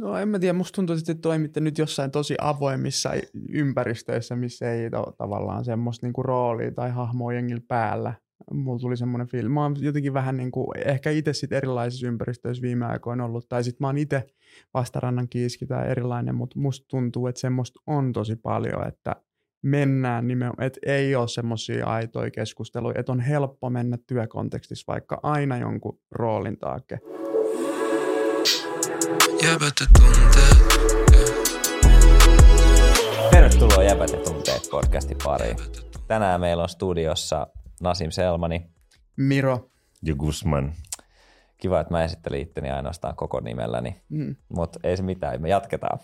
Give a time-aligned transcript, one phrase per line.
[0.00, 3.10] No en mä tiedä, musta tuntuu, että te toimitte nyt jossain tosi avoimissa
[3.48, 8.14] ympäristöissä, missä ei to, tavallaan semmoista niinku roolia tai hahmoa jengillä päällä.
[8.52, 9.54] Mulla tuli semmoinen filmi.
[9.54, 13.64] Mä oon jotenkin vähän niin kuin, ehkä itse sit erilaisissa ympäristöissä viime aikoina ollut, tai
[13.64, 14.26] sitten mä oon itse
[14.74, 19.16] vastarannan kiiski tai erilainen, mutta musta tuntuu, että semmoista on tosi paljon, että
[19.62, 25.58] mennään nimenomaan, että ei ole semmoisia aitoja keskusteluja, että on helppo mennä työkontekstissa vaikka aina
[25.58, 26.98] jonkun roolin taakse.
[29.42, 30.58] Jäbät tunteet.
[33.30, 35.56] Tervetuloa Jäbät tunteet podcastin pariin.
[36.08, 37.46] Tänään meillä on studiossa
[37.82, 38.70] Nasim Selmani.
[39.16, 39.70] Miro.
[40.02, 40.72] Ja Guzman.
[41.56, 44.36] Kiva, että mä esittelin itteni ainoastaan koko nimelläni, mm.
[44.48, 45.98] mutta ei se mitään, me jatketaan.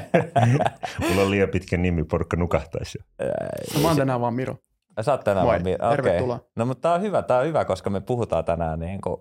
[1.08, 3.26] Mulla on liian pitkä nimi, porukka nukahtaisi jo.
[3.74, 4.56] No, mä oon tänään vaan Miro.
[5.00, 6.38] Sä oot tänään vaan Miro, okay.
[6.56, 9.20] No mutta tää on hyvä, tää on hyvä, koska me puhutaan tänään niin kuin,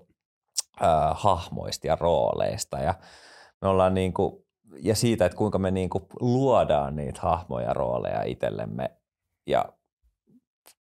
[0.82, 2.94] äh, hahmoista ja rooleista ja
[3.62, 4.46] me ollaan niin kuin,
[4.82, 8.92] ja siitä, että kuinka me niin kuin luodaan niitä hahmoja ja rooleja itsellemme
[9.48, 9.66] ja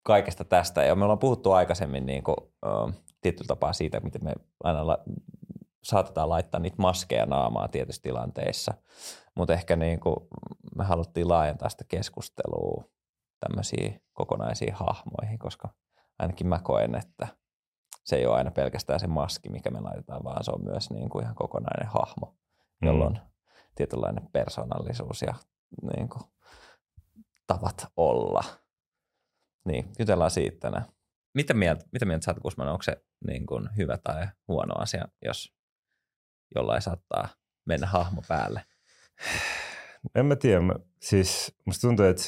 [0.03, 0.83] kaikesta tästä.
[0.83, 4.33] Ja me ollaan puhuttu aikaisemmin niin kuin, äh, tietyllä tapaa siitä, miten me
[4.63, 5.03] aina la-
[5.83, 8.73] saatetaan laittaa niitä maskeja naamaa tietyissä tilanteissa.
[9.35, 10.15] Mutta ehkä niin kuin
[10.75, 12.83] me haluttiin laajentaa sitä keskustelua
[13.39, 15.69] tämmöisiin kokonaisiin hahmoihin, koska
[16.19, 17.27] ainakin mä koen, että
[18.09, 21.09] se ei ole aina pelkästään se maski, mikä me laitetaan, vaan se on myös niin
[21.09, 22.37] kuin ihan kokonainen hahmo,
[22.81, 23.19] jolla on mm.
[23.75, 25.33] tietynlainen persoonallisuus ja
[25.95, 26.23] niin kuin,
[27.47, 28.43] tavat olla.
[29.65, 30.85] Niin, jutellaan siitä tänään.
[31.33, 35.53] Mitä mieltä, mitä mieltä sä Kusman, onko se niin kuin hyvä tai huono asia, jos
[36.55, 37.29] jollain saattaa
[37.65, 38.65] mennä hahmo päälle?
[40.15, 40.61] En mä tiedä.
[40.61, 42.23] Mä, siis musta tuntuu, että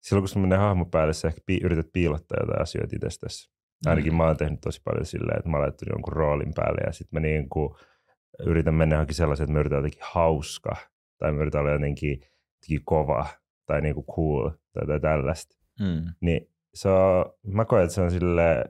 [0.00, 3.59] silloin kun se menee hahmo päälle, sä ehkä pi- yrität piilottaa jotain asioita itsestäsi.
[3.86, 6.92] Ainakin mä oon tehnyt tosi paljon silleen, että mä oon laittanut jonkun roolin päälle ja
[6.92, 7.74] sitten mä niin kuin
[8.46, 10.76] yritän mennä johonkin sellaisen, että mä yritän jotenkin hauska
[11.18, 13.26] tai mä yritän olla jotenkin, jotenkin kova
[13.66, 15.56] tai niin kuin cool tai jotain tällaista.
[15.80, 16.02] Mm.
[16.20, 18.64] Niin se on, mä koen, että se on sille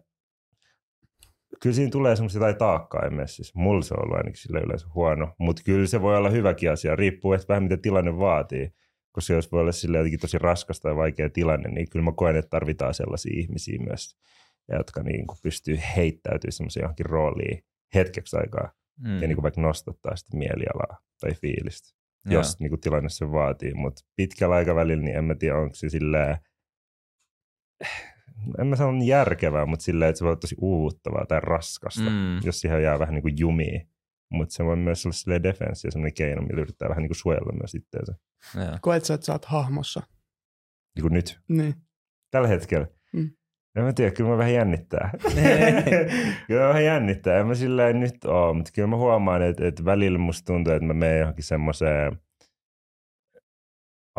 [1.63, 3.53] kyllä siinä tulee semmoista jotain taakkaa messissä.
[3.57, 6.97] Mulla se on ollut ainakin sille yleensä huono, mutta kyllä se voi olla hyväkin asia,
[6.97, 8.73] riippuu että vähän mitä tilanne vaatii.
[9.13, 12.37] Koska jos voi olla sille jotenkin tosi raskasta ja vaikea tilanne, niin kyllä mä koen,
[12.37, 14.17] että tarvitaan sellaisia ihmisiä myös,
[14.77, 17.65] jotka niin kuin pystyy heittäytymään semmoiseen johonkin rooliin
[17.95, 19.15] hetkeksi aikaa mm.
[19.23, 21.89] ja niin kuin vaikka nostattaa sitä mielialaa tai fiilistä,
[22.27, 22.33] ja.
[22.33, 23.75] jos niin kuin tilanne se vaatii.
[23.75, 26.37] Mutta pitkällä aikavälillä, niin en mä tiedä, onko se silleen,
[28.59, 32.41] en mä sano järkevää, mutta silleen, että se voi olla tosi uuvuttavaa tai raskasta, mm.
[32.45, 33.91] jos siihen jää vähän niin kuin jumiin.
[34.33, 37.17] Mutta se voi myös olla silleen defenssi ja sellainen keino, millä yrittää vähän niin kuin
[37.17, 38.15] suojella myös itseänsä.
[38.81, 40.03] Koet sä, että sä oot hahmossa?
[40.97, 41.41] Niin kuin nyt?
[41.49, 41.75] Niin.
[42.31, 42.87] Tällä hetkellä?
[43.13, 43.31] Mm.
[43.77, 45.11] En mä tiedä, kyllä mä vähän jännittää.
[46.47, 47.39] kyllä mä vähän jännittää.
[47.39, 50.87] En mä silleen nyt oo, mutta kyllä mä huomaan, että, että välillä musta tuntuu, että
[50.87, 52.13] mä menen johonkin semmoiseen–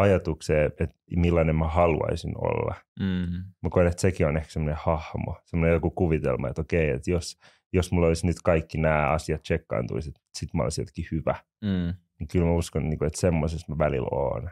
[0.01, 2.75] ajatukseen, että millainen mä haluaisin olla.
[2.99, 3.43] Mm.
[3.63, 7.37] Mä koen, että sekin on ehkä semmoinen hahmo, semmoinen joku kuvitelma, että okei, että jos,
[7.73, 11.35] jos mulla olisi nyt kaikki nämä asiat tsekkaantuisi, että sit mä olisin jotenkin hyvä.
[11.61, 11.93] Mm.
[12.19, 14.49] Niin kyllä mä uskon, niin että semmoisessa mä välillä oon.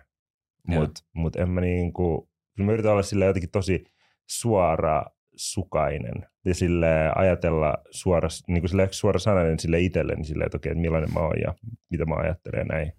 [0.68, 3.84] Mutta mut en mä niin kuin, kyllä mä yritän olla sille jotenkin tosi
[4.30, 10.72] suora sukainen ja sille ajatella suora, niin kuin suora sananen sille itselleni sille, että okei,
[10.72, 11.54] että millainen mä oon ja
[11.90, 12.94] mitä mä ajattelen näin.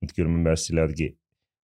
[0.00, 1.18] Mutta kyllä mä myös sille jotenkin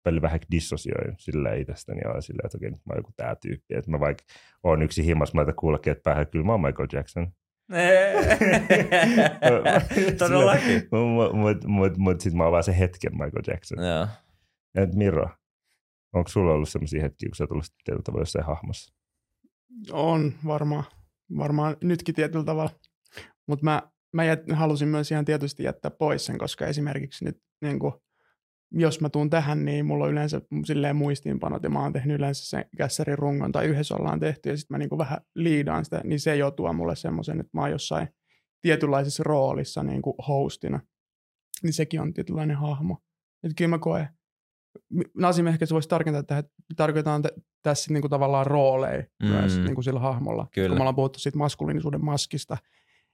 [0.04, 3.74] välillä vähän dissosioin silleen itsestäni ja silleen, että okei, nyt mä oon joku tää tyyppi.
[3.74, 4.24] Että mä vaikka
[4.62, 7.32] oon yksi himmas, mä laitan kuulokkeet päähän, kyllä mä oon Michael Jackson.
[10.18, 10.88] Todellakin.
[10.90, 13.84] Mutta mut, mut, mut sitten mä oon vaan se hetken Michael Jackson.
[13.84, 14.06] Joo.
[14.74, 15.28] Et Miro,
[16.12, 18.93] onko sulla ollut sellaisia hetkiä, kun sä tullut tietyllä tavalla jossain hahmossa?
[19.92, 20.84] On varmaan.
[21.36, 22.70] Varmaan nytkin tietyllä tavalla.
[23.48, 23.82] Mutta mä,
[24.12, 27.94] mä jät, halusin myös ihan tietysti jättää pois sen, koska esimerkiksi nyt niin kuin,
[28.70, 32.46] jos mä tuun tähän, niin mulla on yleensä silleen muistiinpanot ja mä oon tehnyt yleensä
[32.46, 36.20] sen kässärin rungon tai yhdessä ollaan tehty ja sitten mä niinku vähän liidaan sitä, niin
[36.20, 38.08] se jo tuo mulle semmoisen, että mä oon jossain
[38.60, 40.80] tietynlaisessa roolissa niin kuin hostina.
[41.62, 42.98] Niin sekin on tietynlainen hahmo.
[43.42, 44.08] Että kyllä mä koen,
[45.14, 46.42] Nasim ehkä se voisi tarkentaa, että
[46.76, 49.28] tarkoitetaan t- tässä niin kuin tavallaan rooleja mm.
[49.28, 50.46] myös niin kuin sillä hahmolla.
[50.54, 50.68] Kyllä.
[50.68, 52.56] Kun me ollaan puhuttu siitä maskuliinisuuden maskista,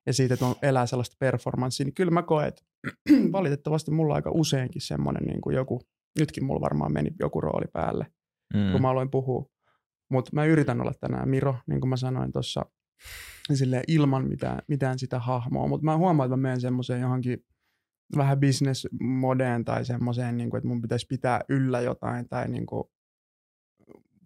[0.07, 2.62] ja siitä, että on elää sellaista performanssia, niin kyllä mä koen, että
[3.33, 5.81] valitettavasti mulla on aika useinkin semmoinen niin kuin joku,
[6.19, 8.07] nytkin mulla varmaan meni joku rooli päälle,
[8.55, 8.73] mm.
[8.73, 9.51] kun mä aloin puhua.
[10.11, 12.67] Mutta mä yritän olla tänään Miro, niin kuin mä sanoin tuossa,
[13.89, 15.69] ilman mitään, mitään sitä hahmoa.
[15.69, 17.45] Mutta mä huomaan, että mä menen semmoiseen johonkin
[18.17, 22.67] vähän business modeen tai semmoiseen, niin kuin, että mun pitäisi pitää yllä jotain tai niin
[22.67, 22.85] kuin,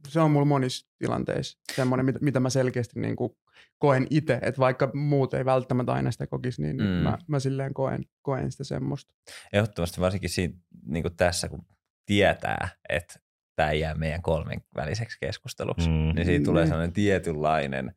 [0.08, 3.30] se on mulla monissa tilanteissa semmoinen, mitä, mitä mä selkeästi niin kuin
[3.78, 6.84] koen itse, että vaikka muut ei välttämättä aina sitä kokisi, niin mm.
[6.84, 9.14] mä, mä silleen koen, koen sitä semmoista.
[9.52, 10.54] Ehdottomasti varsinkin siinä,
[10.86, 11.66] niin kuin tässä, kun
[12.06, 13.20] tietää, että
[13.56, 15.94] tämä ei jää meidän kolmen väliseksi keskusteluksi, mm.
[15.94, 16.68] niin siitä tulee mm.
[16.68, 17.94] sellainen tietynlainen,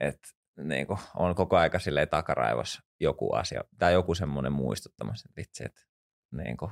[0.00, 0.28] että
[0.64, 5.64] niin kuin on koko aika silleen takaraivos joku asia tai joku semmoinen muistuttamassa, että vitsi,
[5.64, 5.82] että
[6.32, 6.70] niin kuin.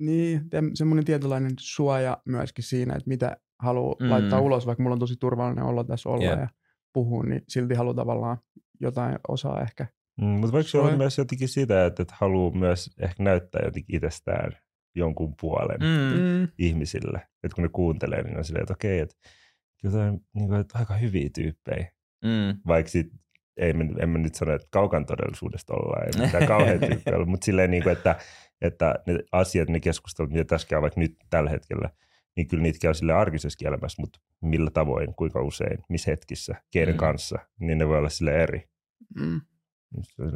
[0.00, 0.40] Niin,
[0.74, 4.10] semmoinen tietynlainen suoja myöskin siinä, että mitä haluaa mm.
[4.10, 6.40] laittaa ulos, vaikka mulla on tosi turvallinen olo tässä olla yeah.
[6.40, 6.48] ja
[6.92, 8.38] puhua, niin silti haluaa tavallaan
[8.80, 9.86] jotain osaa ehkä.
[10.20, 13.96] Mm, mutta voiko se olla myös jotenkin sitä, että, että haluaa myös ehkä näyttää jotenkin
[13.96, 14.52] itsestään
[14.94, 16.20] jonkun puolen mm.
[16.20, 16.48] mm.
[16.58, 17.28] ihmisille.
[17.42, 19.16] Että kun ne kuuntelee, niin on silleen, että okei, että
[19.82, 21.92] jotain niin kuin, että aika hyviä tyyppejä.
[22.24, 22.60] Mm.
[22.66, 23.06] Vaikka sit,
[23.58, 27.70] ei, en mä nyt sano, että kaukan todellisuudesta ollaan, ei mitään kauhean tyyppejä mutta silleen,
[27.70, 28.16] niin kuin, että,
[28.60, 31.90] että ne asiat, ne keskustelut, mitä tässä käy vaikka nyt tällä hetkellä,
[32.36, 36.94] niin kyllä niitä käy sille arkisessa elämässä, mutta millä tavoin, kuinka usein, missä hetkissä, keiden
[36.94, 36.98] mm.
[36.98, 38.68] kanssa, niin ne voi olla sille eri.
[39.14, 39.40] Mm.
[40.02, 40.32] Se on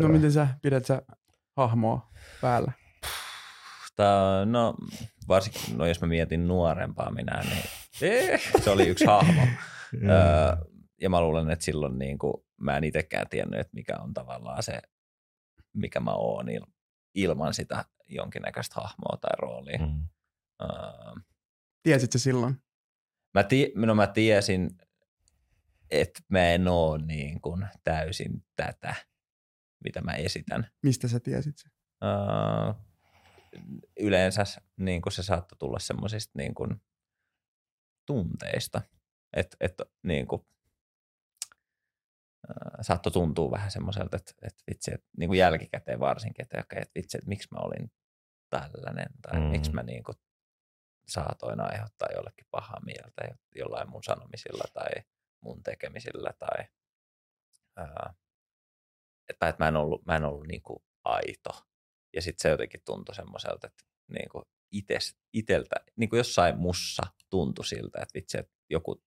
[0.00, 1.02] No miten sä pidät sä
[1.56, 2.10] hahmoa
[2.40, 2.72] päällä?
[3.96, 4.74] Tää, no
[5.28, 7.64] varsinkin, no jos mä mietin nuorempaa minä, niin
[8.02, 9.42] eh, se oli yksi hahmo.
[9.94, 10.73] öö,
[11.04, 14.62] ja mä luulen, että silloin niin kuin, mä en itsekään tiennyt, että mikä on tavallaan
[14.62, 14.82] se,
[15.72, 16.46] mikä mä oon
[17.14, 19.78] ilman sitä jonkinnäköistä hahmoa tai roolia.
[19.78, 20.08] Mm.
[20.62, 21.22] Öö,
[21.82, 22.62] Tiesitkö silloin?
[23.34, 24.70] Mä, ti- no mä tiesin,
[25.90, 28.94] että mä en ole niin kuin täysin tätä,
[29.84, 30.70] mitä mä esitän.
[30.82, 31.68] Mistä sä tiesit se?
[32.04, 32.72] Öö,
[34.00, 34.44] yleensä
[34.76, 36.82] niin kuin se saattoi tulla semmoisista niin kuin
[38.06, 38.82] tunteista,
[39.32, 40.46] että et, niin kuin,
[42.80, 47.18] saattoi tuntua vähän semmoiselta, että, että vitsi, että niin kuin jälkikäteen varsinkin, että, että vitsi,
[47.18, 47.92] että miksi mä olin
[48.50, 49.46] tällainen tai mm.
[49.46, 50.16] miksi mä niin kuin
[51.06, 54.90] saatoin aiheuttaa jollekin pahaa mieltä jollain mun sanomisilla tai
[55.40, 56.64] mun tekemisillä tai
[57.76, 58.14] ää,
[59.28, 61.66] että, että mä en ollut, mä en ollut niin kuin aito
[62.16, 67.02] ja sitten se jotenkin tuntui semmoiselta, että niin kuin ites, iteltä, niin kuin jossain mussa
[67.30, 69.02] tuntui siltä, että vitsi, että joku,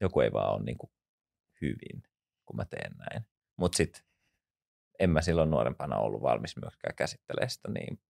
[0.00, 0.90] joku ei vaan ole niin kuin
[1.60, 2.02] hyvin,
[2.48, 3.26] kun mä teen näin.
[3.56, 4.02] Mutta sitten
[4.98, 8.00] en mä silloin nuorempana ollut valmis myöskään käsittelemään sitä niin,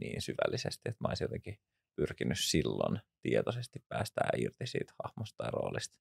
[0.00, 1.58] niin syvällisesti, että mä olisin jotenkin
[1.96, 5.98] pyrkinyt silloin tietoisesti päästää irti siitä hahmosta ja roolista,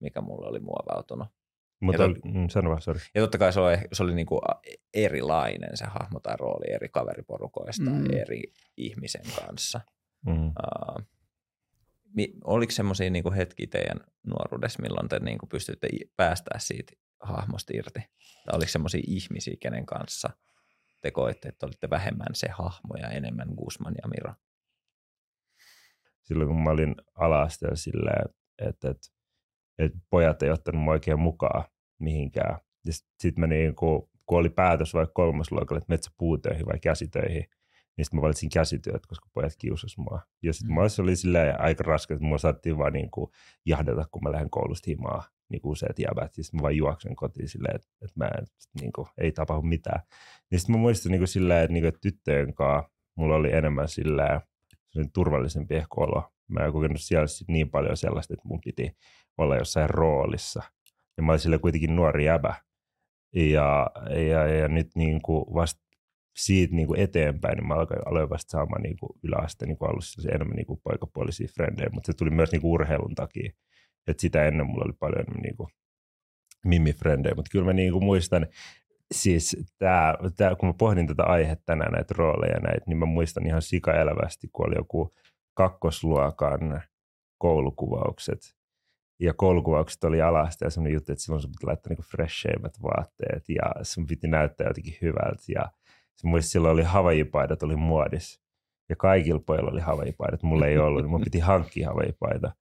[0.00, 1.28] mikä mulle oli muovautunut.
[1.80, 3.00] Mutta ja, tot, mm, sano vaan, sorry.
[3.14, 4.40] ja totta kai se oli, se oli niinku
[4.94, 8.06] erilainen se hahmo tai rooli eri kaveriporukoista mm.
[8.16, 8.42] eri
[8.76, 9.80] ihmisen kanssa.
[10.26, 10.46] Mm.
[10.46, 11.06] Uh,
[12.44, 18.00] oliko semmoisia niinku hetkiä teidän nuoruudessa, milloin te niinku pystytte päästää siitä hahmosta irti?
[18.44, 20.30] Tai oliko semmoisia ihmisiä, kenen kanssa
[21.02, 24.34] te koitte, että olitte vähemmän se hahmo ja enemmän Guzman ja Miro?
[26.22, 29.18] Silloin kun mä olin ala silleen, että, että
[29.78, 31.64] että pojat ei ottanut mua oikein mukaan
[31.98, 32.60] mihinkään.
[32.90, 37.44] Sitten sit mä niin kun, kun oli päätös vaikka kolmasluokalla, että metsäpuutöihin vai käsitöihin,
[37.98, 40.20] niin sitten mä valitsin käsityöt, koska pojat kiusas mua.
[40.42, 40.88] Ja sitten mm.
[40.88, 43.30] se oli silleen aika raskas, että mua saattiin vaan niin kuin
[43.66, 46.34] jahdata, kun mä lähden koulusta himaa niin kuin useat jäbät.
[46.34, 48.46] Siis mä vaan juoksen kotiin silleen, että, että mä en,
[48.80, 50.00] niin kuin, ei tapahdu mitään.
[50.50, 53.52] Niin sitten mä muistan niin kuin silleen, että, niin kuin, että tyttöjen kanssa mulla oli
[53.52, 54.40] enemmän silleen,
[55.12, 56.32] turvallisempi ehkä olo.
[56.48, 58.96] Mä en kokenut siellä niin paljon sellaista, että mun piti
[59.38, 60.62] olla jossain roolissa.
[61.16, 62.54] Ja mä olin sille kuitenkin nuori jäbä.
[63.34, 63.90] Ja,
[64.30, 65.87] ja, ja nyt niin kuin vasta
[66.38, 69.90] siitä niin kuin eteenpäin, niin mä aloin, aloin vasta saamaan niin kuin yläaste niin kuin
[69.90, 73.52] alussa enemmän niin kuin poikapuolisia frendejä, mutta se tuli myös niin kuin urheilun takia.
[74.06, 75.68] että sitä ennen mulla oli paljon enemmän niin kuin
[76.64, 78.46] mimifrendejä, mutta kyllä mä niin kuin muistan,
[79.14, 83.46] siis tää, tää, kun mä pohdin tätä aihetta tänään, näitä rooleja näitä, niin mä muistan
[83.46, 85.14] ihan sikaelävästi, kun oli joku
[85.54, 86.82] kakkosluokan
[87.38, 88.58] koulukuvaukset,
[89.20, 93.48] ja koulukuvaukset oli alasta ja semmoinen juttu, että silloin sun piti laittaa niinku fresheimmät vaatteet
[93.48, 95.42] ja sun piti näyttää jotenkin hyvältä.
[95.48, 95.70] Ja
[96.24, 98.40] muistin, silloin oli havajipaidat oli muodissa
[98.88, 100.42] ja kaikilla pojilla oli havajipaidat.
[100.42, 102.52] Mulla ei ollut, niin mun piti hankkia havajipaita.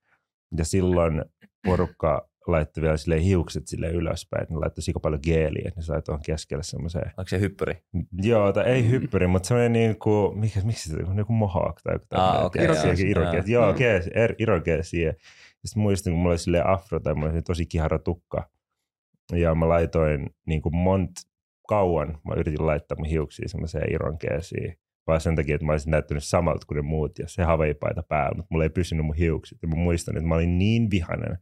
[0.57, 1.25] Ja silloin
[1.65, 5.83] porukka laittoi vielä sille hiukset sille ylöspäin, että ne laittoi sika paljon geeliä, että ne
[5.83, 7.11] sai tuohon keskelle semmoiseen.
[7.17, 7.77] Onko se hyppyri?
[8.21, 11.81] Joo, tai ei hyppyri, mutta semmoinen niin kuin, mikä, miksi se on, niin kuin mohawk
[11.83, 12.35] tai joku tämmöinen.
[12.35, 12.69] Ah, okei.
[12.69, 13.49] Okay, irokees.
[13.49, 15.15] Joo, kees, er, irokees siihen.
[15.65, 18.49] Sitten muistin, kun mulla oli sille afro tai mulla oli tosi kihara tukka.
[19.33, 21.11] Ja mä laitoin niin kuin mont
[21.67, 24.79] kauan, mä yritin laittaa mun hiuksia semmoiseen ironkeesiin.
[25.07, 28.35] Vaan sen takia, että mä olisin näyttänyt samalta kuin ne muut ja se haveipaita päällä,
[28.35, 29.57] mutta mulla ei pysynyt mun hiukset.
[29.61, 31.37] Ja mä muistan, että mä olin niin vihainen.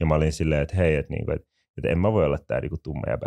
[0.00, 2.38] Ja mä olin silleen, että hei, että, niin kuin, että että en mä voi olla
[2.38, 3.26] tää niinku tumma jäbä.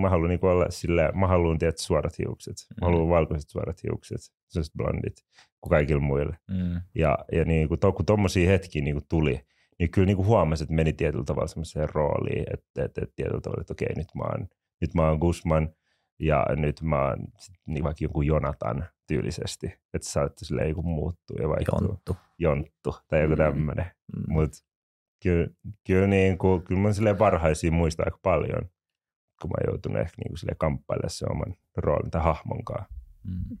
[0.00, 2.54] Mä haluan niinku olla sillä, mä haluan tietää suorat hiukset.
[2.80, 3.10] Mä haluan mm.
[3.10, 5.16] valkoiset suorat hiukset, sellaiset blondit
[5.60, 6.36] kuin kaikilla muilla.
[6.50, 6.80] Mm.
[6.94, 9.40] Ja, ja niinku, to, kun tommosia hetkiä niinku tuli,
[9.78, 13.60] niin kyllä niinku huomasi, että meni tietyllä tavalla semmoiseen rooliin, että, että, että tietyllä tavalla,
[13.60, 14.48] että okei, nyt mä oon,
[14.80, 15.68] nyt mä oon Gusman
[16.20, 17.18] ja nyt mä oon
[17.66, 22.16] niin vaikka joku Jonatan tyylisesti, että sä oot silleen joku muuttuu ja vaikka Jonttu.
[22.38, 23.86] Jonttu tai joku tämmöinen.
[24.16, 24.32] Mm.
[24.32, 24.58] Mutta
[25.22, 25.46] kyllä,
[25.86, 28.70] kyllä, niin kuin, kyllä mä silleen parhaisia muistaa aika paljon,
[29.42, 32.94] kun mä joutun ehkä niin kuin kamppailemaan se oman roolin tai hahmon kanssa.
[33.24, 33.58] Mm.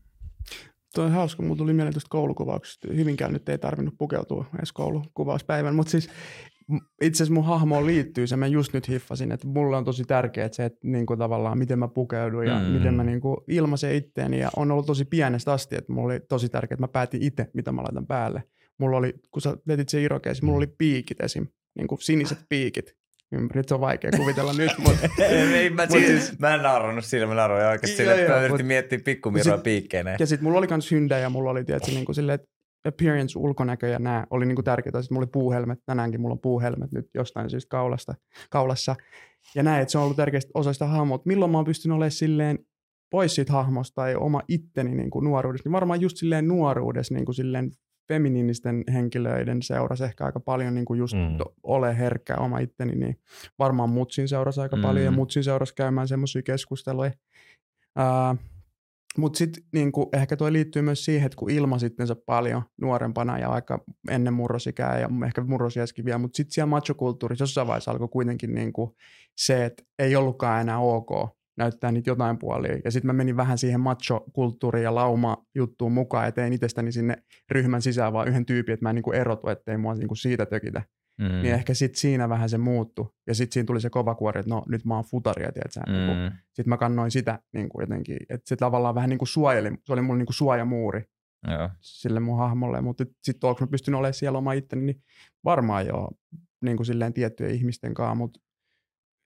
[0.94, 2.88] Tuo on hauska, mulla tuli mieleen tuosta koulukuvauksesta.
[2.94, 6.10] Hyvinkään nyt ei tarvinnut pukeutua edes koulukuvauspäivän, mutta siis
[7.02, 10.48] itse asiassa mun hahmoon liittyy se, mä just nyt hiffasin, että mulle on tosi tärkeää
[10.52, 12.64] se, että niin kuin tavallaan miten mä pukeudun ja mm.
[12.64, 16.20] miten mä niin kuin ilmaisen itteeni ja on ollut tosi pienestä asti, että mulla oli
[16.20, 18.42] tosi tärkeää, että mä päätin itse, mitä mä laitan päälle.
[18.78, 21.46] Mulla oli, kun sä vetit se irokeesi, mulla oli piikit esim.
[21.78, 22.94] Niin kuin siniset piikit.
[23.54, 25.08] Nyt se on vaikea kuvitella nyt, mutta...
[25.24, 28.66] ei, mä, siis, siis, mä en naurannut siinä, mä nauroin oikeasti sille, että mä yritin
[28.66, 30.16] miettiä pikkumiroa piikkeineen.
[30.20, 32.48] Ja sitten mulla oli kans hyndä ja mulla oli tietysti niin kuin silleen, että
[32.88, 35.02] appearance, ulkonäkö ja nämä oli niin kuin tärkeitä.
[35.02, 38.14] Sitten mulla oli puuhelmet, tänäänkin mulla on puuhelmet nyt jostain syystä kaulasta,
[38.50, 38.96] kaulassa.
[39.54, 41.22] Ja näin, että se on ollut tärkeä osa sitä hahmoa.
[41.24, 42.58] Milloin mä oon pystynyt olemaan silleen
[43.10, 47.24] pois siitä hahmosta tai oma itteni niin kuin nuoruudessa, niin varmaan just silleen nuoruudessa niin
[47.24, 47.70] kuin silleen
[48.08, 51.38] feminiinisten henkilöiden seurasi ehkä aika paljon niin kuin just mm.
[51.62, 53.18] ole herkkä oma itteni, niin
[53.58, 54.82] varmaan Mutsin seurasi aika mm.
[54.82, 57.10] paljon ja Mutsin seurasi käymään semmoisia keskusteluja.
[57.98, 58.38] Uh,
[59.18, 63.48] mutta sitten niinku, ehkä tuo liittyy myös siihen, että kun ilma sittensa paljon nuorempana ja
[63.48, 68.54] aika ennen murrosikää ja ehkä murrosiäskin vielä, mutta sitten siellä machokulttuurissa jossain vaiheessa alkoi kuitenkin
[68.54, 68.96] niinku
[69.36, 71.10] se, että ei ollutkaan enää ok
[71.60, 72.78] näyttää niitä jotain puolia.
[72.84, 77.16] Ja sitten mä menin vähän siihen macho-kulttuuriin ja lauma-juttuun mukaan, ja tein itsestäni sinne
[77.50, 80.82] ryhmän sisään vaan yhden tyypin, että mä en niinku erotu, ettei mua niinku siitä tökitä.
[81.18, 81.42] Mm.
[81.42, 83.14] Niin ehkä sitten siinä vähän se muuttu.
[83.26, 85.80] Ja sitten siinä tuli se kova kuori, että no nyt mä oon futaria, tiedätkö?
[85.92, 86.18] Niinku mm.
[86.18, 89.70] Niin sitten mä kannoin sitä niin kuin jotenkin, että se tavallaan vähän niin kuin suojeli,
[89.84, 91.04] se oli mulle niin kuin suojamuuri
[91.48, 91.70] Joo.
[91.80, 92.80] sille mun hahmolle.
[92.80, 95.02] Mutta sitten onko mä pystynyt olemaan siellä oma itteni, niin
[95.44, 96.10] varmaan joo,
[96.64, 98.40] niin kuin silleen tiettyjen ihmisten kanssa, mutta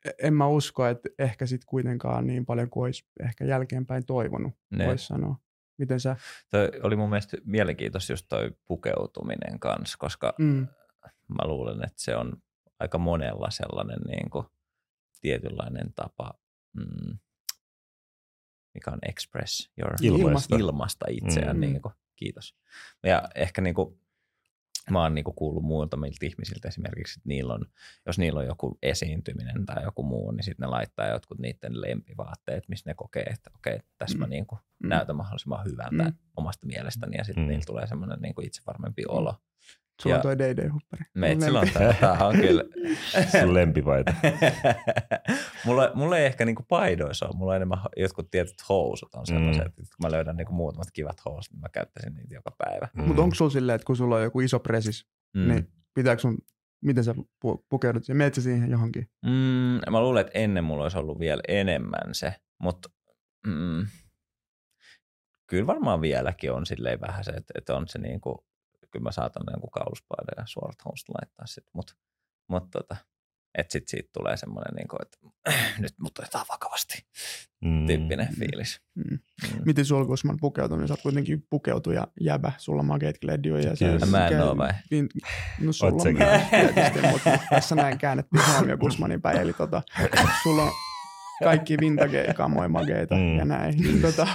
[0.04, 4.52] e, en mä usko, että ehkä sitten kuitenkaan niin paljon kuin olisi ehkä jälkeenpäin toivonut,
[4.86, 5.36] voisi sanoa.
[5.78, 6.16] Miten sä?
[6.50, 10.66] Toi oli mun mielestä mielenkiintoista just toi pukeutuminen kanssa, koska mm
[11.28, 12.32] mä luulen, että se on
[12.78, 14.46] aika monella sellainen niin kuin
[15.20, 16.34] tietynlainen tapa,
[16.72, 17.18] mm,
[18.74, 21.56] mikä on express your ilmasta, ilmasta itseään.
[21.56, 21.60] Mm.
[21.60, 22.56] Niin kuin, kiitos.
[23.02, 23.98] Ja ehkä niin kuin,
[24.90, 27.66] mä oon niin kuin kuullut muutamilta ihmisiltä esimerkiksi, että niillä on,
[28.06, 32.68] jos niillä on joku esiintyminen tai joku muu, niin sitten ne laittaa jotkut niiden lempivaatteet,
[32.68, 34.20] missä ne kokee, että okei, okay, tässä mm.
[34.20, 34.88] mä niin kuin mm.
[34.88, 36.14] näytän mahdollisimman hyvältä mm.
[36.36, 37.48] omasta mielestäni ja sitten mm.
[37.48, 39.16] niillä tulee semmoinen niin itsevarmempi mm.
[39.16, 39.34] olo.
[40.02, 41.04] Sulla ja on toi DD-huppari.
[41.14, 42.64] Meitsillä on tämä, on kyllä.
[43.40, 44.14] Sun lempivaita.
[45.66, 49.62] mulla, mulla ei ehkä niinku paidoissa ole, mulla on enemmän jotkut tietyt housut on sellaiset,
[49.62, 49.68] mm.
[49.68, 52.88] että kun mä löydän niinku muutamat kivat housut, niin mä käyttäisin niitä joka päivä.
[52.94, 53.04] Mm.
[53.04, 55.48] Mutta onko sulla silleen, että kun sulla on joku iso presis, mm.
[55.48, 56.38] niin pitääkö sun,
[56.84, 57.14] miten sä
[57.68, 59.08] pukeudut ja meet siihen johonkin?
[59.22, 62.88] Mm, mä luulen, että ennen mulla olisi ollut vielä enemmän se, mutta
[63.46, 63.86] mm,
[65.46, 68.44] kyllä varmaan vieläkin on silleen vähän se, että, että on se niinku
[68.94, 71.94] kyllä mä saatan jonkun kauluspaidan ja suorat housut laittaa sitten, mutta
[72.48, 72.96] mut tota,
[73.58, 75.18] että sitten siitä tulee semmoinen, niin kuin, että
[75.82, 77.06] nyt mut otetaan vakavasti
[77.64, 77.86] mm.
[77.86, 78.80] tyyppinen fiilis.
[78.94, 79.04] Mm.
[79.10, 79.62] Mm.
[79.64, 80.88] Miten sulla Gusman pukeutuminen?
[80.88, 83.74] Sä oot kuitenkin pukeutuja jäbä, sulla on makeet gledioja.
[84.00, 84.70] Ja mä en ole vai?
[84.90, 85.08] Vin...
[85.60, 89.40] No sulla on myös tietysti, mutta tässä näin käännettiin huomio Gusmanin päin.
[89.40, 89.82] Eli tota,
[90.42, 90.72] sulla on
[91.42, 93.38] kaikki vintage kamoja mageita mm.
[93.38, 93.76] ja näin.
[93.76, 94.26] Niin, tota,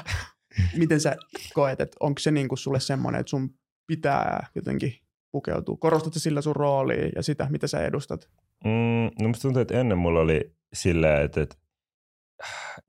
[0.77, 1.15] miten sä
[1.53, 3.58] koet, että onko se niinku sulle semmoinen, että sun
[3.89, 4.93] pitää jotenkin
[5.31, 5.77] pukeutua?
[5.79, 8.29] Korostatko sillä sun roolia ja sitä, mitä sä edustat?
[8.65, 11.55] Mm, no musta tuntuu, että ennen mulla oli silleen, että, että,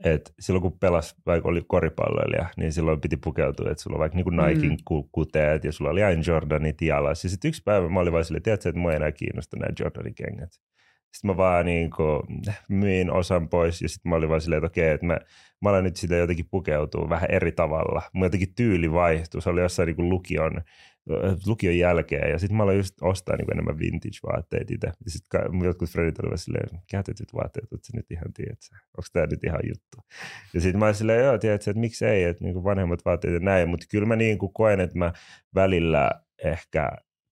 [0.04, 4.16] että silloin kun pelas, vaikka oli koripalloilija, niin silloin piti pukeutua, että sulla on vaikka
[4.16, 5.08] niin kuin Nikein mm.
[5.12, 7.24] kuteet ja sulla oli aina Jordanit jalas.
[7.24, 9.72] Ja sitten yksi päivä mä olin vaan silleen, tiedätkö, että mua ei enää kiinnosta nämä
[9.80, 10.50] Jordanin kengät.
[11.12, 12.22] Sitten mä vaan niin kuin,
[12.68, 15.18] myin osan pois ja sitten mä olin vaan silleen, että okei, että mä,
[15.62, 18.02] mä olen nyt sitä jotenkin pukeutua vähän eri tavalla.
[18.12, 19.42] Mun jotenkin tyyli vaihtui.
[19.42, 20.62] Se oli jossain niin kuin lukion
[21.46, 24.86] lukion jälkeen ja sitten mä aloin just ostaa niin enemmän vintage-vaatteita itse.
[24.86, 29.26] Ja sitten jotkut fredit olivat silleen, käytetyt vaatteet, että se nyt ihan tiedät, onko tämä
[29.26, 29.98] nyt ihan juttu.
[30.54, 33.40] Ja sitten mä olin silleen, joo, tiedät että miksi ei, että niin vanhemmat vaatteet ja
[33.40, 35.12] näin, mutta kyllä mä niin kuin koen, että mä
[35.54, 36.10] välillä
[36.44, 36.90] ehkä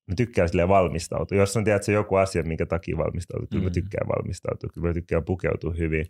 [0.08, 1.38] mä tykkään silleen valmistautua.
[1.38, 3.74] Jos on tiedätkö, joku asia, minkä takia valmistautua, kyllä mä mm.
[3.74, 6.06] tykkään valmistautua, kyllä mä tykkään pukeutua hyvin.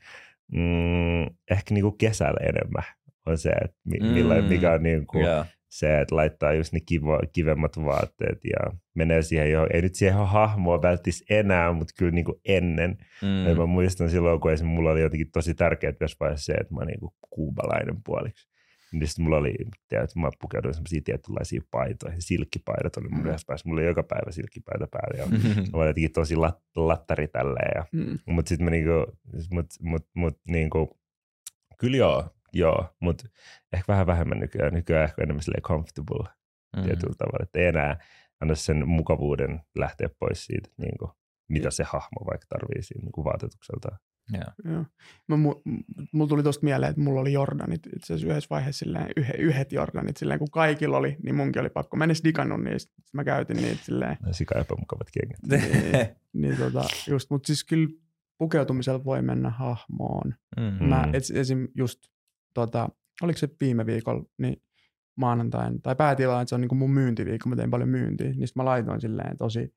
[0.53, 2.85] Mm, ehkä niin kuin kesällä enemmän
[3.27, 4.45] on se, että mi- mm.
[4.49, 9.23] mikä on niin kuin, yeah se, että laittaa just ne kivo, kivemmat vaatteet ja menee
[9.23, 12.97] siihen jo, ei nyt siihen hahmoa välttis enää, mutta kyllä niin kuin ennen.
[13.23, 13.47] Mm.
[13.47, 16.75] Ja mä muistan silloin, kun esimerkiksi mulla oli jotenkin tosi tärkeää tässä vaiheessa se, että
[16.75, 18.48] mä niin kuin kuubalainen puoliksi.
[18.93, 19.55] Niin sitten mulla oli,
[19.89, 23.27] tiedät, mä pukeuduin semmoisia tietynlaisia paitoja, silkkipaidat oli mun mm.
[23.27, 25.63] yhdessä päässä, mulla oli joka päivä silkkipaita päällä ja mm-hmm.
[25.73, 27.73] mä olin jotenkin tosi lat, lattari tälleen.
[27.75, 28.19] Ja, mm.
[28.27, 29.13] Mutta sitten mä niinku,
[29.51, 31.01] mut, mut, mut, niinku,
[31.79, 33.29] kyllä joo, joo, mutta
[33.73, 36.29] ehkä vähän vähemmän nykyään, nykyään ehkä enemmän silleen comfortable
[36.77, 36.83] mm.
[36.83, 37.99] tietyllä tavalla, että ei enää
[38.41, 41.11] anna sen mukavuuden lähteä pois siitä, niin kuin,
[41.49, 43.99] mitä se hahmo vaikka tarvii siinä niin kuin vaatetukseltaan.
[44.33, 44.73] Joo.
[44.73, 44.85] Joo.
[45.29, 45.37] Mä,
[46.13, 49.73] mulla tuli tuosta mieleen, että mulla oli Jordanit itse asiassa yhdessä vaiheessa silleen, yhe, yhdet
[49.73, 51.97] Jordanit silleen, kun kaikilla oli, niin munkin oli pakko.
[51.97, 54.17] Mä en edes digannut niistä, mä käytin niitä silleen.
[54.33, 55.63] Sika epämukavat kengät.
[55.71, 57.89] niin, niin tota, just, mutta siis kyllä
[58.39, 60.35] pukeutumisella voi mennä hahmoon.
[60.57, 60.89] Mm-hmm.
[60.89, 61.69] Mä et, esim.
[61.75, 61.99] just,
[62.55, 62.89] tota,
[63.23, 64.63] oliko se viime viikolla, niin
[65.17, 68.49] maanantain, tai päätila, että se on niin kuin mun myyntiviikko, mä tein paljon myyntiä, niin
[68.55, 69.75] mä laitoin silleen tosi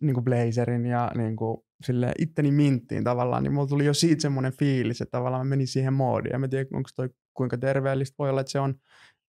[0.00, 4.22] niin kuin blazerin ja niin kuin, sille itteni minttiin tavallaan, niin mulla tuli jo siitä
[4.22, 6.32] semmoinen fiilis, että tavallaan mä menin siihen moodiin.
[6.32, 8.74] Ja mä tiedän, onko toi kuinka terveellistä voi olla, että se on,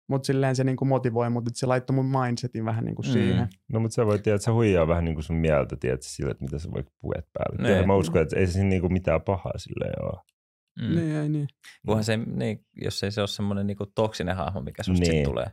[0.07, 3.13] mutta silleen se niin kuin motivoi, mutta se laittoi mun mindsetin vähän niin kuin mm.
[3.13, 3.47] siihen.
[3.71, 6.31] No mutta sä voit tiedä, että se huijaa vähän niin kuin sun mieltä, tiedät, sille,
[6.31, 7.67] että mitä sä voit puet päälle.
[7.67, 10.21] Tiedä, mä uskon, että ei se siinä niin kuin mitään pahaa silleen ole.
[10.81, 10.95] Mm.
[10.95, 11.47] Niin, ei niin.
[11.85, 15.25] Kunhan se, niin, jos ei se ole semmoinen niin toksinen hahmo, mikä susta niin.
[15.25, 15.51] tulee.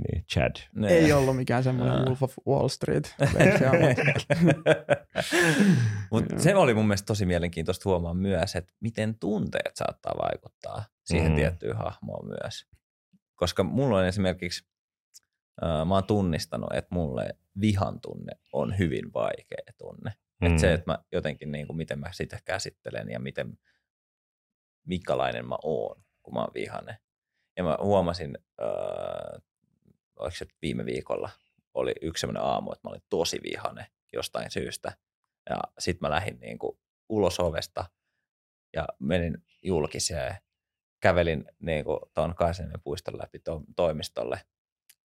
[0.00, 0.56] Niin, Chad.
[0.74, 0.88] Ne.
[0.88, 3.14] Ei ollut mikään semmoinen Wolf of Wall Street.
[6.10, 11.32] Mutta se oli mun mielestä tosi mielenkiintoista huomaa myös, että miten tunteet saattaa vaikuttaa siihen
[11.32, 11.36] mm.
[11.36, 12.66] tiettyyn hahmoon myös.
[13.34, 14.66] Koska mulla on esimerkiksi,
[15.64, 20.12] äh, mä oon tunnistanut, että mulle vihan tunne on hyvin vaikea tunne.
[20.40, 20.46] Mm.
[20.46, 23.58] Että se, että mä jotenkin, niin kuin, miten mä sitä käsittelen ja miten,
[24.86, 26.98] mikälainen mä oon, kun mä oon vihane.
[27.56, 29.42] Ja mä huomasin äh,
[30.16, 31.30] oliko se viime viikolla,
[31.74, 34.92] oli yksi sellainen aamu, että mä olin tosi vihane jostain syystä.
[35.50, 36.78] Ja sitten mä lähdin niin kuin
[37.08, 37.84] ulos ovesta
[38.72, 40.36] ja menin julkiseen.
[41.00, 44.40] Kävelin niin kuin tuon Kaisenin puiston läpi to- toimistolle.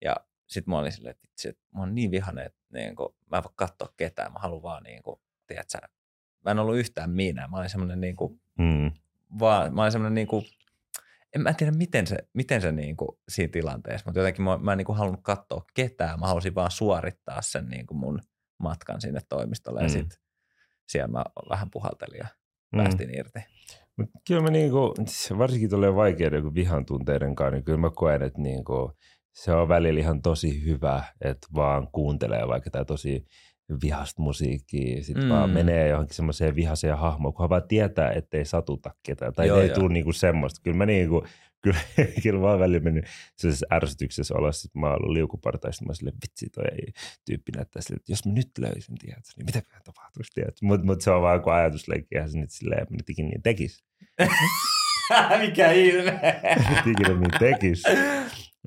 [0.01, 0.15] Ja
[0.47, 3.37] sitten mä olin silleen, että, itse, että mä oon niin vihane, että niin kuin, mä
[3.37, 4.33] en voi katsoa ketään.
[4.33, 5.87] Mä haluan vaan, niin kuin, tiedätkö,
[6.45, 7.47] mä en ollut yhtään minä.
[7.47, 8.91] Mä olin semmoinen niin kuin, mm.
[9.39, 10.45] vaan, mä olin semmoinen niin kuin,
[11.35, 14.71] en mä tiedä, miten se, miten se niin kuin siinä tilanteessa, mutta jotenkin mä, mä
[14.71, 16.19] en niin kuin halunnut katsoa ketään.
[16.19, 18.21] Mä halusin vaan suorittaa sen niin kuin mun
[18.59, 19.85] matkan sinne toimistolle mm.
[19.85, 20.19] ja sitten
[20.87, 22.27] siellä mä vähän puhaltelin ja
[22.73, 22.77] mm.
[22.77, 23.39] päästin irti.
[23.97, 24.93] Mut kyllä mä niinku,
[25.37, 28.91] varsinkin tulee vaikeiden kuin vihan tunteiden kanssa, niin kyllä mä koen, että niinku,
[29.33, 33.25] se on välillä ihan tosi hyvä, että vaan kuuntelee vaikka tämä tosi
[33.83, 35.29] vihasta musiikkia, sitten mm.
[35.29, 39.69] vaan menee johonkin semmoiseen vihaseen hahmoon, kunhan vaan tietää, ettei satuta ketään, tai joo, ei
[39.69, 40.61] tule niinku semmoista.
[40.63, 41.25] Kyllä mä niinku,
[41.63, 41.79] kyllä,
[42.23, 43.05] kyllä mä oon välillä mennyt
[43.37, 46.63] sellaisessa ärsytyksessä olla, sitten mä oon ollut liukupartaista, mä silleen, vitsi toi
[47.25, 50.55] tyyppi näyttää silleen, että jos mä nyt löysin, tiedät, niin mitäköhän tapahtuisi, tiedät.
[50.61, 53.41] Mutta mut se on vaan kuin ajatusleikki, eihän se nyt silleen, mä nyt ikinä niin
[53.41, 53.83] tekis.
[55.41, 56.19] Mikä ihme.
[56.91, 57.83] ikinä niin tekis.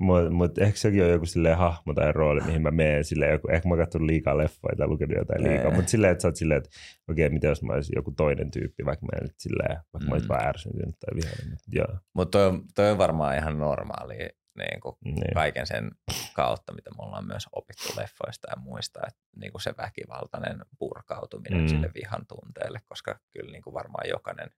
[0.00, 3.48] Mutta mut ehkä sekin on joku silleen hahmo tai rooli, mihin mä menen silleen, joku,
[3.50, 6.58] ehkä mä katson liikaa leffoja tai lukenut jotain liikaa, mutta silleen, että sä oot silleen,
[6.58, 6.70] että
[7.08, 10.08] okei, okay, mitä jos mä olisin joku toinen tyyppi, vaikka mä nyt silleen, vaikka mm.
[10.08, 10.34] mä olisin mm.
[10.34, 11.50] vaan ärsyntynyt tai vihainen.
[11.50, 14.16] Mutta Mut toi, toi on varmaan ihan normaali
[14.58, 15.34] niin kuin niin.
[15.34, 15.90] kaiken sen
[16.34, 21.60] kautta, mitä me ollaan myös opittu leffoista ja muista, että niin kuin se väkivaltainen purkautuminen
[21.60, 21.68] mm.
[21.68, 24.50] sille vihan tunteelle, koska kyllä niin kuin varmaan jokainen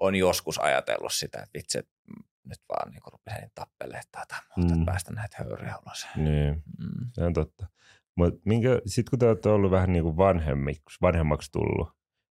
[0.00, 1.92] on joskus ajatellut sitä, että vitsi, että
[2.48, 4.80] nyt vaan niin rupesin tappelemaan tätä muuta, mm.
[4.80, 6.06] että päästä näitä höyryjä ulos.
[6.16, 7.10] Niin, mm.
[7.12, 7.66] se on totta.
[8.16, 8.40] Mutta
[8.86, 11.88] sitten kun te olette ollut vähän niin kuin vanhemmiksi, vanhemmaksi tullut,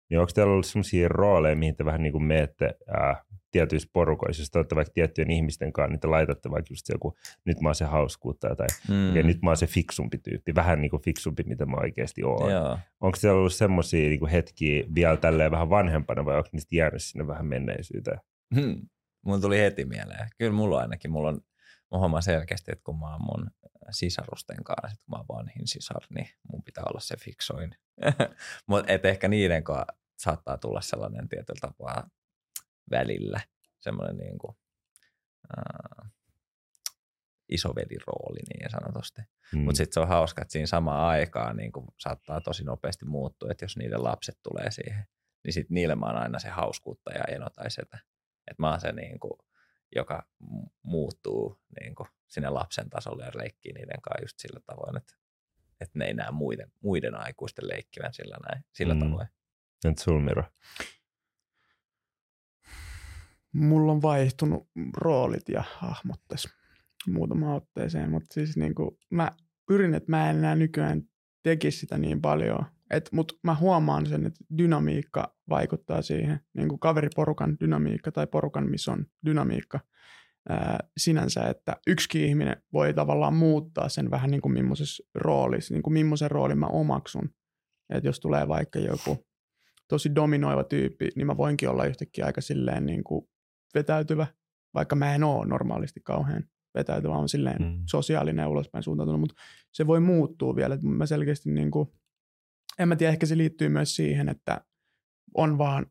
[0.10, 4.42] niin onko teillä ollut sellaisia rooleja, mihin te vähän niin kuin menette äh, tietyissä porukoissa,
[4.42, 7.70] jos te olette vaikka tiettyjen ihmisten kanssa, niin te laitatte vaikka just joku, nyt mä
[7.70, 9.28] oon se hauskuutta tai mm.
[9.28, 12.52] nyt mä oon se fiksumpi tyyppi, vähän niin kuin fiksumpi, mitä mä oikeasti oon.
[12.52, 12.80] Joo.
[13.00, 17.28] Onko teillä ollut semmoisia niin hetkiä vielä tälleen vähän vanhempana vai onko niistä jäänyt sinne
[17.28, 18.20] vähän menneisyyteen?
[18.56, 18.82] Hmm.
[19.26, 20.30] Mulla tuli heti mieleen.
[20.38, 21.42] Kyllä mulla ainakin, mulla on,
[21.92, 23.52] mä huomaan selkeästi, että kun mä oon mun
[23.92, 27.76] sisarusten kanssa, että kun mä oon vanhin sisar, niin mun pitää olla se fiksoin.
[28.68, 29.86] Mutta ehkä niiden kanssa
[30.18, 32.10] saattaa tulla sellainen tietyllä tapaa
[32.92, 33.42] välillä,
[33.80, 34.58] semmoinen niin kuin,
[35.58, 36.12] äh,
[37.50, 39.22] isovelirooli niin sanotusti.
[39.54, 39.60] Mm.
[39.60, 43.52] Mutta sitten se on hauska, että siinä samaan aikaan niin kuin saattaa tosi nopeasti muuttua,
[43.52, 45.06] että jos niiden lapset tulee siihen,
[45.44, 48.00] niin sitten niille mä oon aina se hauskuuttaja eno tai setä.
[48.48, 49.40] Että mä oon se, niin kuin,
[49.96, 50.28] joka
[50.84, 55.14] muuttuu niin kuin, sinne lapsen tasolle ja leikkii niiden kanssa just sillä tavoin, että,
[55.82, 59.00] että ne ei näe muiden, muiden aikuisten leikkivän sillä, näin, sillä mm.
[59.00, 59.28] tavoin.
[59.86, 60.44] Entä sul, Miro?
[63.54, 66.50] Mulla on vaihtunut roolit ja hahmot tässä
[67.08, 69.32] muutama otteeseen, mutta siis niin kuin mä
[69.68, 71.02] pyrin, että mä en enää nykyään
[71.44, 72.66] tekisi sitä niin paljon,
[73.12, 78.92] mutta mä huomaan sen, että dynamiikka vaikuttaa siihen, niin kuin kaveriporukan dynamiikka tai porukan, missä
[78.92, 79.80] on dynamiikka
[80.50, 85.84] ää, sinänsä, että yksi ihminen voi tavallaan muuttaa sen vähän niin kuin millaisessa roolissa, niin
[85.84, 87.30] kuin millaisen roolin mä omaksun.
[87.90, 89.26] Että jos tulee vaikka joku
[89.88, 93.30] tosi dominoiva tyyppi, niin mä voinkin olla yhtäkkiä aika silleen niin kuin
[93.76, 94.28] vetäytyvä,
[94.74, 96.44] vaikka mä en ole normaalisti kauhean
[96.76, 97.84] vetäytyvä, on silleen mm.
[97.90, 99.36] sosiaalinen ulospäin suuntautunut, mutta
[99.72, 100.76] se voi muuttua vielä.
[100.76, 101.90] Että mä selkeästi niin kuin,
[102.80, 104.62] en mä tiedä, ehkä se liittyy myös siihen, että
[105.38, 105.86] on vaan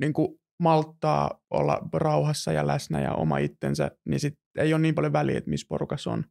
[0.00, 4.94] niin kuin malttaa olla rauhassa ja läsnä ja oma itsensä, niin sit ei ole niin
[4.94, 6.24] paljon väliä, että missä porukas on.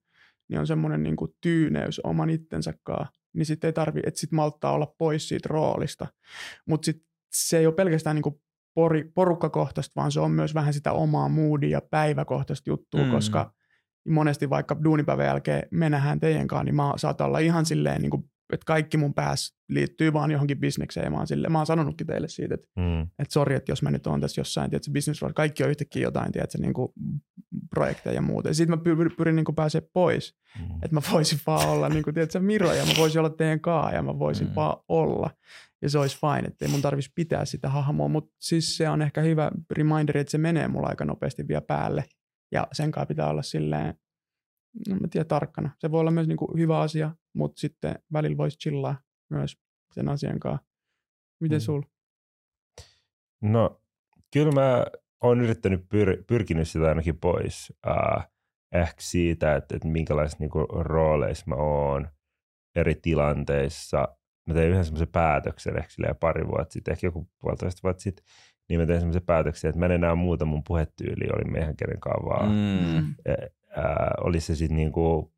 [0.49, 4.31] Niin on semmoinen niin kuin tyyneys oman itsensä kanssa, niin sitten ei tarvi, että sit
[4.31, 6.07] malttaa olla pois siitä roolista.
[6.67, 8.35] Mutta sitten se ei ole pelkästään niin kuin
[8.73, 13.11] pori, porukkakohtaista, vaan se on myös vähän sitä omaa moodia päiväkohtaista juttua, mm.
[13.11, 13.53] koska
[14.07, 18.09] monesti vaikka duunipäivän jälkeen me nähdään teidän kanssa, niin mä saatan olla ihan silleen, niin
[18.09, 21.03] kuin, että kaikki mun päässä liittyy vaan johonkin bisnekseen.
[21.03, 23.01] Ja mä, oon sille, mä oon sanonutkin teille siitä, että, mm.
[23.01, 26.31] että sori, että jos mä nyt oon tässä jossain, tiedätkö, business kaikki on yhtäkkiä jotain,
[26.31, 26.91] tiedätkö, niin kuin
[27.69, 28.49] projekteja ja muuta.
[28.49, 30.75] Ja sitten mä pyrin, pyrin niin pääsemään pois, mm.
[30.75, 33.91] että mä voisin vaan olla, niin kuin, tiedätkö, Miro, ja mä voisin olla teidän kaa,
[33.91, 34.55] ja mä voisin mm.
[34.55, 35.29] vaan olla
[35.81, 39.01] ja se olisi fine, että ei mun tarvitsisi pitää sitä hahmoa, mutta siis se on
[39.01, 42.05] ehkä hyvä reminder, että se menee mulla aika nopeasti vielä päälle
[42.51, 43.95] ja sen kanssa pitää olla silleen,
[44.89, 45.69] no mä tiedän tarkkana.
[45.79, 49.57] Se voi olla myös niinku hyvä asia, mutta sitten välillä voisi chillaa myös
[49.93, 50.65] sen asian kanssa.
[51.39, 51.61] Miten mm.
[51.61, 51.81] sul?
[53.41, 53.81] No,
[54.33, 54.85] kyllä mä
[55.23, 57.73] oon yrittänyt pyr- pyrkinyt sitä ainakin pois.
[57.87, 58.23] Uh,
[58.71, 62.07] ehkä siitä, että, että minkälaisissa niinku rooleissa mä oon
[62.75, 64.07] eri tilanteissa–
[64.47, 68.25] mä tein yhden semmoisen päätöksen ehkä silleen pari vuotta sitten, ehkä joku puolitoista vuotta sitten,
[68.69, 71.97] niin mä tein semmoisen päätöksen, että mä en enää muuta mun puhetyyli, oli meidän kenen
[72.25, 72.49] vaan.
[72.49, 73.15] Mm.
[73.25, 73.35] Ja,
[73.77, 75.33] ää, oli se sitten niinku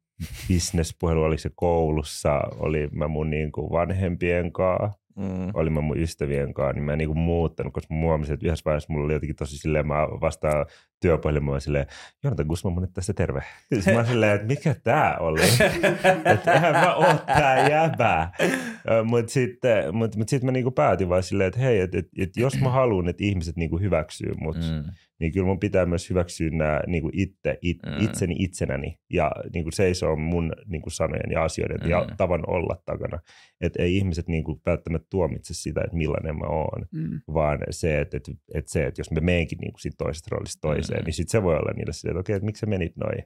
[0.47, 5.51] business-puhelu, oli se koulussa, oli mä mun niinku vanhempien kanssa, mm.
[5.53, 8.65] olin mä mun ystävien kanssa, niin mä en niinku muuttanut, koska mä huomasin, että yhdessä
[8.65, 10.65] vaiheessa mulla oli jotenkin tosi silleen, mä vastaan
[11.03, 11.85] työpuhelimaan silleen,
[12.23, 13.43] Jonathan Guzman, mun tässä terve.
[13.73, 15.41] Siis mä silleen, että mikä tää oli?
[16.33, 18.31] että eihän mä oo tää jäbä.
[19.03, 22.37] Mutta sitten mut, mut sit mä niinku päätin vaan silleen, että hei, että et, et
[22.37, 24.83] jos mä haluan, että ihmiset niinku hyväksyy mut, mm
[25.23, 28.05] niin kyllä mun pitää myös hyväksyä nämä niin kuin itse, it, mm.
[28.05, 31.89] itseni itsenäni ja niin kuin seisoo mun niin kuin sanojen ja asioiden mm.
[31.89, 33.19] ja tavan olla takana.
[33.61, 37.21] Että ei ihmiset niin kuin välttämättä tuomitse sitä, että millainen mä oon, mm.
[37.33, 40.61] vaan se, että, että, että, se, että jos me meenkin niin kuin siitä toisesta roolista
[40.61, 41.05] toiseen, mm.
[41.05, 43.23] niin sitten se voi olla niille silleen, että okei, että miksi sä menit noin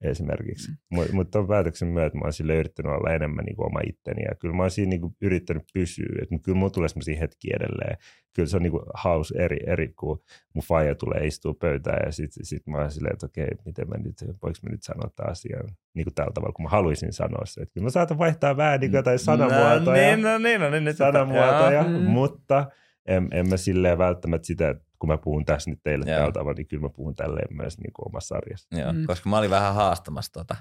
[0.00, 0.70] esimerkiksi.
[0.70, 0.76] Mm.
[0.90, 4.34] Mutta mut päätöksen myötä mä oon sille yrittänyt olla enemmän niin kuin oma itteni ja
[4.34, 6.22] kyllä mä oon siinä niin kuin yrittänyt pysyä.
[6.22, 7.96] Et kyllä mulla tulee sellaisia hetkiä edelleen.
[8.34, 10.22] Kyllä se on niin kuin haus eri, eri kun
[10.54, 13.96] mun faija tulee istua pöytään ja sitten sit mä oon silleen, että okei, miten mä
[13.96, 17.46] nyt, voiko mä nyt sanoa tämän asian niin kuin tällä tavalla, kun mä haluaisin sanoa
[17.46, 17.60] se.
[17.60, 20.70] Että kyllä mä saatan vaihtaa vähän niin kuin jotain sanamuotoja, no, niin, no, niin, no,
[20.70, 21.94] niin, sanamuotoja mm.
[21.94, 22.70] mutta
[23.06, 26.54] en, en mä silleen välttämättä sitä, että kun mä puhun tässä nyt teille tällä tavalla,
[26.56, 28.80] niin kyllä mä puhun tälleen myös niin kuin omassa sarjassa.
[28.80, 29.06] Joo, mm.
[29.06, 30.56] koska mä olin vähän haastamassa tota,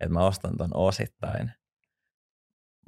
[0.00, 1.50] että mä ostan ton osittain.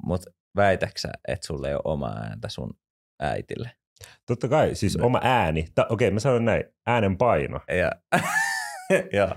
[0.05, 2.73] Mutta väitäksä, että sulle ei ole oma ääntä sun
[3.19, 3.71] äitille?
[4.25, 5.67] Totta kai, siis oma ääni.
[5.75, 7.59] Ta- Okei, okay, mä sanon näin, äänen paino.
[7.79, 7.91] Ja.
[9.19, 9.35] ja.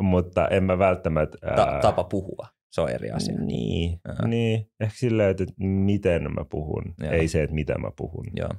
[0.00, 1.38] Mutta en mä välttämättä...
[1.42, 1.56] Ää...
[1.56, 3.38] Ta- tapa puhua, se on eri asia.
[3.38, 4.70] Niin, niin.
[4.80, 7.10] ehkä silleen, että miten mä puhun, ja.
[7.10, 8.26] ei se, että mitä mä puhun.
[8.36, 8.50] Joo.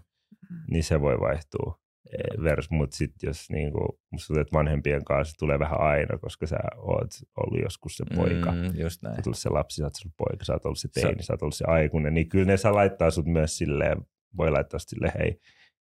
[0.72, 1.80] Niin se voi vaihtua.
[2.13, 6.48] Eh, vers, mutta sitten jos niinku, musta tuntuu, että vanhempien kanssa tulee vähän aina, koska
[6.48, 8.52] sä oot ollut joskus se poika.
[8.52, 9.15] Mm, just näin.
[9.15, 11.34] Sä oot ollut se lapsi, sä oot ollut poika, sä oot ollut se teini, sä
[11.34, 13.98] oot ollut se aikuinen, niin kyllä ne saa laittaa sut myös silleen,
[14.38, 15.39] voi laittaa silleen, hei,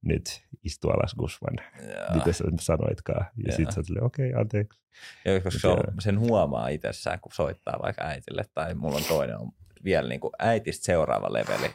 [0.04, 1.57] nyt istu alas Gusman,
[2.14, 3.26] mitä sä sanoitkaan.
[3.46, 4.81] Ja, sitten sä silleen, okei, okay, anteeksi.
[5.24, 9.38] Ja koska se on, sen huomaa itsessään, kun soittaa vaikka äitille, tai mulla on toinen
[9.38, 9.50] on
[9.85, 11.70] vielä niin kuin äitistä seuraava leveli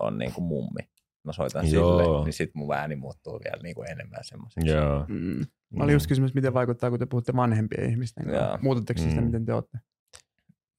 [0.00, 0.80] on niin kuin mummi
[1.26, 1.98] mä soitan Joo.
[1.98, 4.68] sille, niin sitten mun ääni muuttuu vielä niin kuin enemmän semmoiseksi.
[4.68, 5.04] Joo.
[5.08, 5.44] Mm.
[5.70, 8.58] Mä olin just kysymys, miten vaikuttaa, kun te puhutte vanhempien ihmisten kanssa.
[8.62, 9.08] Muutatteko mm.
[9.08, 9.78] sitä, miten te olette?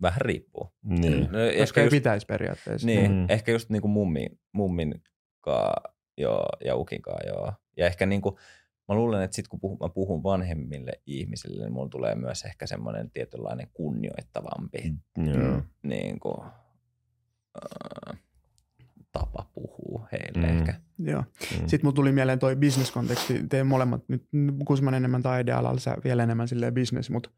[0.01, 0.73] Vähän riippuu.
[0.83, 1.21] Niin.
[1.21, 2.87] No, Koska ei just, pitäisi periaatteessa.
[2.87, 3.25] Niin, mm.
[3.29, 5.01] ehkä just niin kuin mummin, mummin
[5.41, 5.81] kaa,
[6.17, 7.53] joo, ja ukin kaa, joo.
[7.77, 8.35] Ja ehkä niin kuin,
[8.87, 12.67] mä luulen, että sit kun puhun, mä puhun vanhemmille ihmisille, niin mulla tulee myös ehkä
[12.67, 15.63] semmoinen tietynlainen kunnioittavampi mm.
[15.83, 16.45] niin kuin,
[17.55, 18.19] äh,
[19.19, 20.57] tapa puhua heille mm.
[20.57, 20.73] ehkä.
[20.99, 21.21] Joo.
[21.21, 21.67] Mm.
[21.67, 23.47] Sitten mulla tuli mieleen toi bisneskonteksti.
[23.49, 24.23] Te molemmat, nyt
[24.65, 27.29] Kusman enemmän taidealalla, sä vielä enemmän silleen business, mutta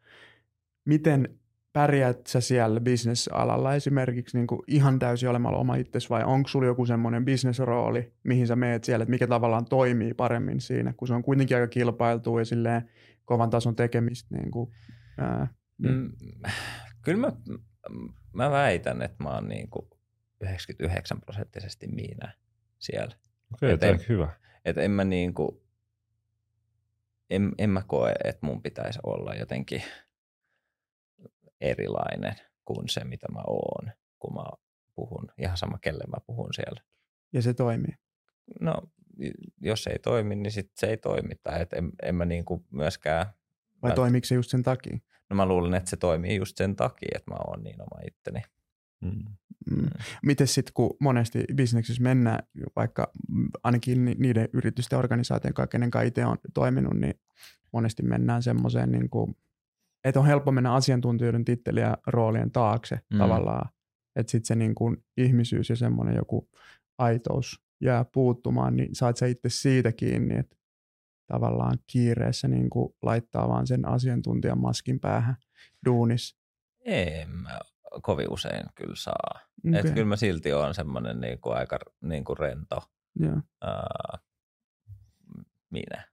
[0.85, 1.29] miten
[1.73, 6.65] pärjäät sä siellä bisnesalalla esimerkiksi niin kuin ihan täysin olemalla oma itsesi vai onko sulla
[6.65, 11.13] joku semmoinen bisnesrooli, mihin sä meet siellä, että mikä tavallaan toimii paremmin siinä, kun se
[11.13, 12.89] on kuitenkin aika kilpailtua ja silleen
[13.25, 14.71] kovan tason tekemistä niin kuin,
[15.17, 15.47] ää,
[15.79, 16.11] Mm,
[17.01, 17.31] kyllä mä,
[18.33, 19.87] mä väitän, että mä oon niin kuin
[20.41, 22.33] 99 prosenttisesti minä
[22.79, 23.15] siellä.
[23.53, 24.31] Okei, okay, tämä hyvä.
[24.65, 25.61] Että en mä niin kuin,
[27.29, 29.83] en, en mä koe, että mun pitäisi olla jotenkin
[31.61, 34.43] erilainen kuin se, mitä mä oon, kun mä
[34.95, 35.31] puhun.
[35.37, 36.81] Ihan sama, kelle mä puhun siellä.
[37.33, 37.95] Ja se toimii?
[38.61, 38.81] No,
[39.61, 41.35] jos se ei toimi, niin sit se ei toimi.
[41.43, 43.25] Tai et en, en mä niinku myöskään...
[43.81, 44.97] Vai mä, toimiiko se just sen takia?
[45.29, 48.41] No mä luulen, että se toimii just sen takia, että mä oon niin oma itteni.
[49.01, 49.23] Mm.
[49.71, 49.87] Mm.
[50.25, 52.39] Miten sitten, kun monesti bisneksissä mennään,
[52.75, 53.11] vaikka
[53.63, 57.13] ainakin niiden yritysten organisaation kanssa, kenen kanssa itse on toiminut, niin
[57.73, 59.35] monesti mennään semmoiseen, niin kuin,
[60.03, 63.17] että on helppo mennä asiantuntijoiden titteliä roolien taakse mm.
[63.17, 63.69] tavallaan.
[64.15, 66.49] Että sitten se niin kuin ihmisyys ja semmoinen joku
[66.97, 70.55] aitous jää puuttumaan, niin saat sä itse siitä kiinni, että
[71.27, 75.35] tavallaan kiireessä niin kuin laittaa vaan sen asiantuntijan maskin päähän
[75.85, 76.37] duunis.
[76.85, 77.59] En mä
[78.01, 79.39] kovin usein kyllä saa.
[79.67, 79.79] Okay.
[79.79, 82.81] Että kyllä mä silti oon semmoinen niin kuin aika niin kuin rento
[83.21, 83.43] yeah.
[83.61, 84.17] ää,
[85.69, 86.09] minä.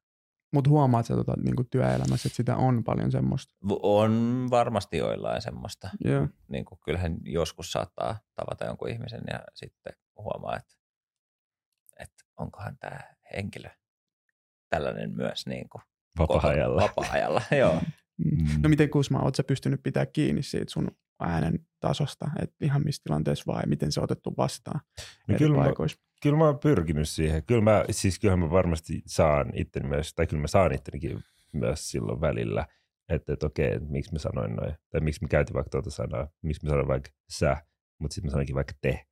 [0.52, 3.54] Mutta huomaat sä tota, niin kuin työelämässä, että sitä on paljon semmoista?
[3.82, 5.90] On varmasti joillain semmoista.
[6.06, 6.28] Yeah.
[6.48, 10.74] Niin kuin, kyllähän joskus saattaa tavata jonkun ihmisen ja sitten huomaa, että,
[12.00, 13.00] että onkohan tämä
[13.36, 13.68] henkilö
[14.68, 15.82] tällainen myös niin kuin
[16.18, 16.82] vapaa-ajalla.
[16.82, 17.80] Vapaa-ajalla, joo.
[18.24, 18.62] Mm.
[18.62, 23.52] No miten Kusma, oletko pystynyt pitää kiinni siitä sun äänen tasosta, että ihan missä tilanteessa
[23.52, 24.80] vai miten se on otettu vastaan
[25.28, 25.72] no kyllä, mä,
[26.22, 27.44] kyllä mä oon pyrkinyt siihen.
[27.44, 31.18] Kyllä mä, siis kyllähän mä varmasti saan itteni myös, tai kyllä mä saan ittenikin
[31.52, 32.66] myös silloin välillä,
[33.08, 36.28] että, että okei, että miksi mä sanoin noin, tai miksi mä käytin vaikka tuota sanaa,
[36.42, 37.56] miksi mä sanoin vaikka sä,
[37.98, 39.06] mutta sitten mä sanoinkin vaikka te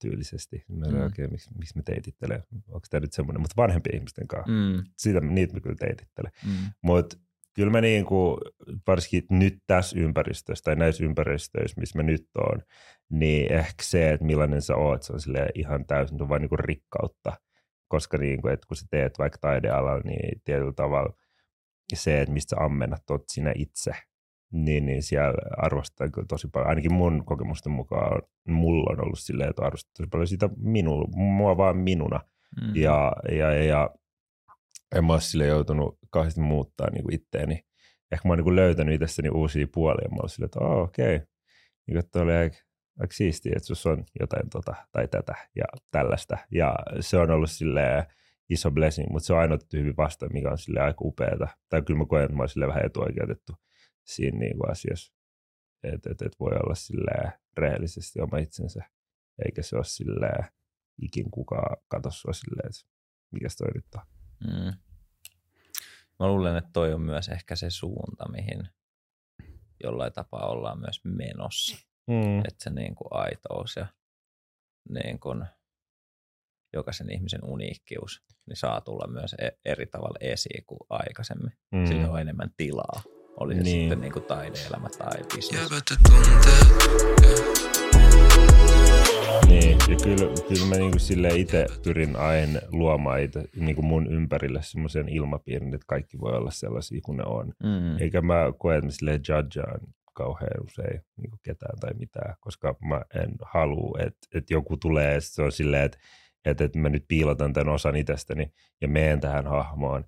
[0.00, 0.64] tyylisesti.
[0.68, 1.06] Mä mm.
[1.06, 4.84] okei, miksi, miksi mä teitittelen, onko tämä nyt semmoinen, mutta vanhempien ihmisten kanssa, mm.
[4.96, 6.32] siitä niitä mä kyllä teitittelen.
[6.46, 6.70] Mm.
[6.82, 7.16] Mutta
[7.58, 8.38] kyllä mä niin kuin,
[8.86, 12.62] varsinkin nyt tässä ympäristössä tai näissä ympäristöissä, missä mä nyt oon,
[13.10, 15.20] niin ehkä se, että millainen sä oot, se on
[15.54, 17.32] ihan täysin vain niin kuin rikkautta.
[17.88, 21.12] Koska niin kuin, että kun sä teet vaikka taidealalla, niin tietyllä tavalla
[21.94, 23.92] se, että mistä sä ammennat oot sinä itse,
[24.52, 26.68] niin, niin siellä arvostetaan kyllä tosi paljon.
[26.68, 31.56] Ainakin mun kokemusten mukaan mulla on ollut silleen, että arvostetaan tosi paljon sitä minu, mua
[31.56, 32.20] vaan minuna.
[32.60, 32.76] Mm.
[32.76, 33.90] Ja, ja, ja, ja
[34.96, 37.64] en mä ole sille joutunut kauheasti muuttaa niin kuin itteeni.
[38.12, 40.08] Ehkä mä oon niin löytänyt itsestäni uusia puolia.
[40.08, 41.26] Mä oon silleen, että oh, okei, okay.
[41.86, 42.56] niin kuin, oli aika,
[43.00, 46.38] aika siistiä, että sus on jotain tota, tai tätä ja tällaista.
[46.52, 48.04] Ja se on ollut silleen
[48.50, 51.48] iso blessing, mutta se on otettu hyvin vastaan, mikä on sille aika upeata.
[51.68, 53.52] Tai kyllä mä koen, että mä oon vähän etuoikeutettu
[54.06, 55.14] siinä niin kuin asiassa.
[55.82, 58.84] Että et, et voi olla silleen rehellisesti oma itsensä,
[59.44, 60.44] eikä se ole silleen
[61.02, 62.92] ikin kukaan katso sua silleen, että
[63.32, 64.17] mikä nyt on.
[64.40, 64.72] Mm.
[66.18, 68.68] Mä luulen, että toi on myös ehkä se suunta, mihin
[69.84, 71.76] jollain tapaa ollaan myös menossa.
[72.06, 72.38] Mm.
[72.38, 73.86] Että se niin kuin aitous ja
[74.88, 75.44] niin kuin
[76.72, 81.52] jokaisen ihmisen uniikkius niin saa tulla myös e- eri tavalla esiin kuin aikaisemmin.
[81.72, 81.86] Mm.
[81.86, 83.02] Sillä on enemmän tilaa.
[83.40, 83.80] Oli se niin.
[83.80, 85.68] sitten niin kuin taideelämä tai bisnes.
[89.48, 94.12] Niin, ja kyllä, kyllä mä niin sille itse pyrin aina luomaan itse, niin kuin mun
[94.12, 97.52] ympärille semmoisen ilmapiirin, että kaikki voi olla sellaisia kuin ne on.
[97.62, 97.98] Mm.
[98.00, 99.80] Eikä mä koe, että mä silleen judgeaan
[100.14, 105.20] kauhean usein niin ketään tai mitään, koska mä en halua, että, että joku tulee ja
[105.20, 105.98] se on silleen, että,
[106.44, 110.04] että, että mä nyt piilotan tämän osan itsestäni ja meen tähän hahmoon,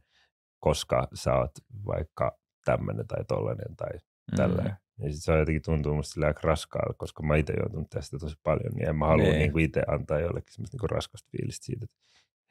[0.59, 1.51] koska sä oot
[1.87, 3.99] vaikka tämmöinen tai tollainen tai
[4.37, 4.63] tällä.
[4.63, 4.71] Mm.
[5.01, 8.19] Niin sit se on jotenkin tuntuu musta sillä aika raskaalta, koska mä itse joutunut tästä
[8.19, 9.39] tosi paljon, niin en mä halua niin.
[9.39, 11.97] niin itse antaa jollekin semmoista niin raskasta fiilistä siitä, että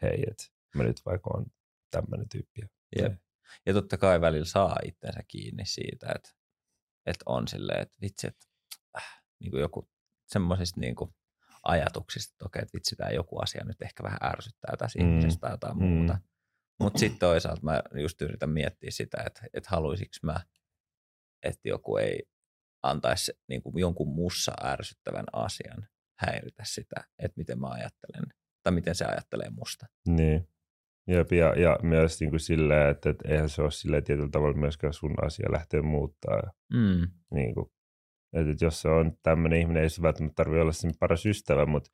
[0.02, 0.44] hei, että
[0.76, 1.46] mä nyt vaikka on
[1.92, 2.62] tämmöinen tyyppi.
[3.00, 3.14] Jep.
[3.66, 6.30] Ja totta kai välillä saa itsensä kiinni siitä, että,
[7.06, 8.46] että on silleen, että vitsi, että
[8.98, 9.90] äh, niin kuin joku
[10.28, 11.16] semmoisista niin kuin
[11.64, 15.10] ajatuksista, että okei, että vitsi, tämä joku asia nyt ehkä vähän ärsyttää tässä mm.
[15.10, 15.84] ihmisestä tai jotain mm.
[15.84, 16.18] muuta.
[16.80, 20.40] Mutta sitten toisaalta mä just yritän miettiä sitä, että, että haluaisinko mä,
[21.44, 22.24] että joku ei
[22.84, 25.88] antaisi niin kuin jonkun mussa ärsyttävän asian
[26.20, 28.24] häiritä sitä, että miten mä ajattelen
[28.64, 29.86] tai miten se ajattelee musta.
[30.08, 30.48] Niin.
[31.08, 34.58] Jep, ja, ja myös niin kuin silleen, että, että eihän se ole silleen tietyllä tavalla
[34.58, 36.52] myöskään sun asia lähteä muuttaa.
[36.74, 37.08] Mm.
[37.34, 37.66] Niin kuin,
[38.34, 41.66] että, että jos se on tämmöinen ihminen, ei se välttämättä tarvitse olla sen paras ystävä,
[41.66, 41.90] mutta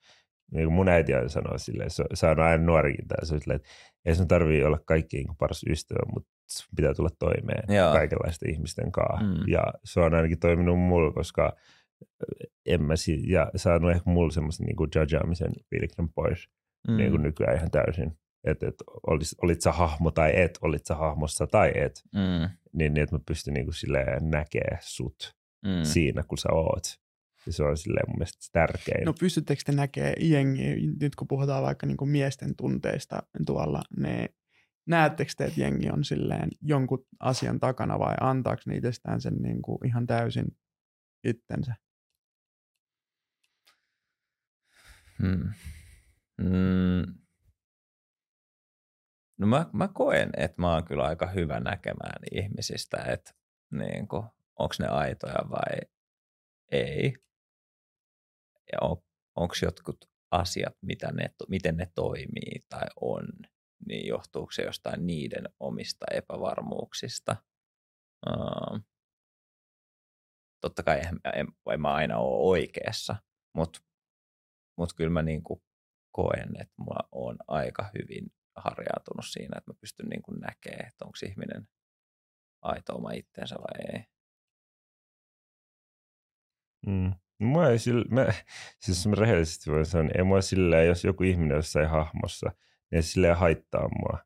[0.52, 3.42] niin kuin mun äiti aina sanoo silleen, se, se on aina nuorikin täällä, se on
[3.42, 3.70] silleen, että
[4.06, 6.30] ei sun tarvitse olla kaikkien niin paras ystävä, mutta
[6.76, 7.92] pitää tulla toimeen Joo.
[7.94, 9.26] kaikenlaisten ihmisten kanssa.
[9.26, 9.48] Mm.
[9.48, 11.56] Ja se on ainakin toiminut mulla, koska
[12.66, 16.50] en mä si- ja saanut ehkä mulla semmoisen niin judgeamisen fiiliksen pois
[16.88, 16.98] mm.
[16.98, 18.18] niin kuin nykyään ihan täysin.
[18.44, 18.76] Että et,
[19.08, 22.02] olis, olit sä hahmo tai et, olit sä hahmossa tai et.
[22.14, 22.50] Mm.
[22.74, 25.84] Niin, niin että mä pystyn niin kuin silleen näkee sut mm.
[25.84, 26.84] siinä, kun sä oot.
[27.46, 29.06] Ja se on silleen mun mielestä tärkein.
[29.06, 34.30] No pystyttekö te näkemään jengiä, nyt kun puhutaan vaikka niin kuin miesten tunteista tuolla, niin
[34.88, 39.62] näettekö te, että jengi on silleen jonkun asian takana vai antaako ne itsestään sen niin
[39.62, 40.46] kuin ihan täysin
[41.24, 41.76] itsensä?
[45.22, 45.50] Hmm.
[46.38, 47.14] Mm.
[49.38, 53.32] No mä, mä koen, että mä oon kyllä aika hyvä näkemään ihmisistä, että
[53.72, 54.08] niin
[54.60, 55.90] onko ne aitoja vai
[56.72, 57.14] ei.
[58.72, 58.98] Ja on,
[59.36, 59.98] onko jotkut
[60.32, 63.28] asiat, mitä ne, miten ne toimii tai on,
[63.88, 67.36] niin johtuuko se jostain niiden omista epävarmuuksista.
[68.30, 68.80] Uh,
[70.62, 73.16] totta kai en, en, en mä aina ole oikeassa,
[73.56, 73.80] mutta
[74.78, 75.64] mut kyllä mä niinku
[76.12, 81.18] koen, että mä oon aika hyvin harjaantunut siinä, että mä pystyn niinku näkemään, että onko
[81.30, 81.68] ihminen
[82.62, 84.04] aito oma itteensä vai ei.
[86.88, 87.14] Mm.
[87.40, 88.26] Mua ei sille, mä,
[88.84, 92.52] siis mä rehellisesti voin sanoa, ei mua silleen, jos joku ihminen jossain hahmossa,
[92.92, 94.20] niin se silleen haittaa mua.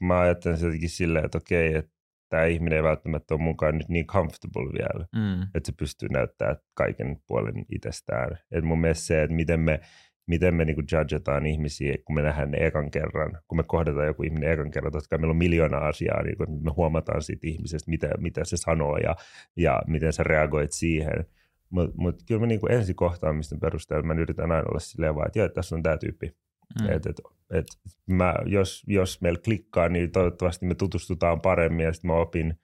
[0.00, 1.92] Mä ajattelen se jotenkin silleen, että okei, että
[2.28, 5.42] tämä ihminen ei välttämättä ole mukaan nyt niin comfortable vielä, mm.
[5.42, 8.38] että se pystyy näyttämään kaiken puolen itsestään.
[8.52, 9.80] Et mun mielestä se, että miten me,
[10.26, 14.22] miten me niinku judgetaan ihmisiä, kun me nähdään ne ekan kerran, kun me kohdataan joku
[14.22, 17.90] ihminen ekan kerran, totta kai meillä on miljoona asiaa, niin kun me huomataan siitä ihmisestä,
[17.90, 19.16] mitä, mitä se sanoo ja,
[19.56, 21.26] ja miten sä reagoit siihen.
[21.72, 25.48] Mutta mut kyllä mä niinku ensikohtaamisten perusteella mä yritän aina olla silleen vaan, että joo,
[25.48, 26.36] tässä on tämä tyyppi.
[26.80, 26.90] Mm.
[26.90, 27.66] Et, et, et
[28.06, 32.60] mä, jos, jos meillä klikkaa, niin toivottavasti me tutustutaan paremmin ja sitten mä opin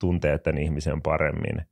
[0.00, 1.62] tuntea tämän ihmisen paremmin.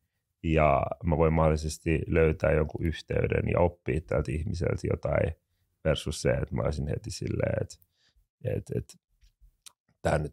[0.43, 5.33] Ja mä voin mahdollisesti löytää jonkun yhteyden ja oppia tältä ihmiseltä jotain
[5.85, 7.77] versus se, että mä olisin heti silleen, että
[8.45, 8.99] et, et,
[10.03, 10.33] tämä nyt,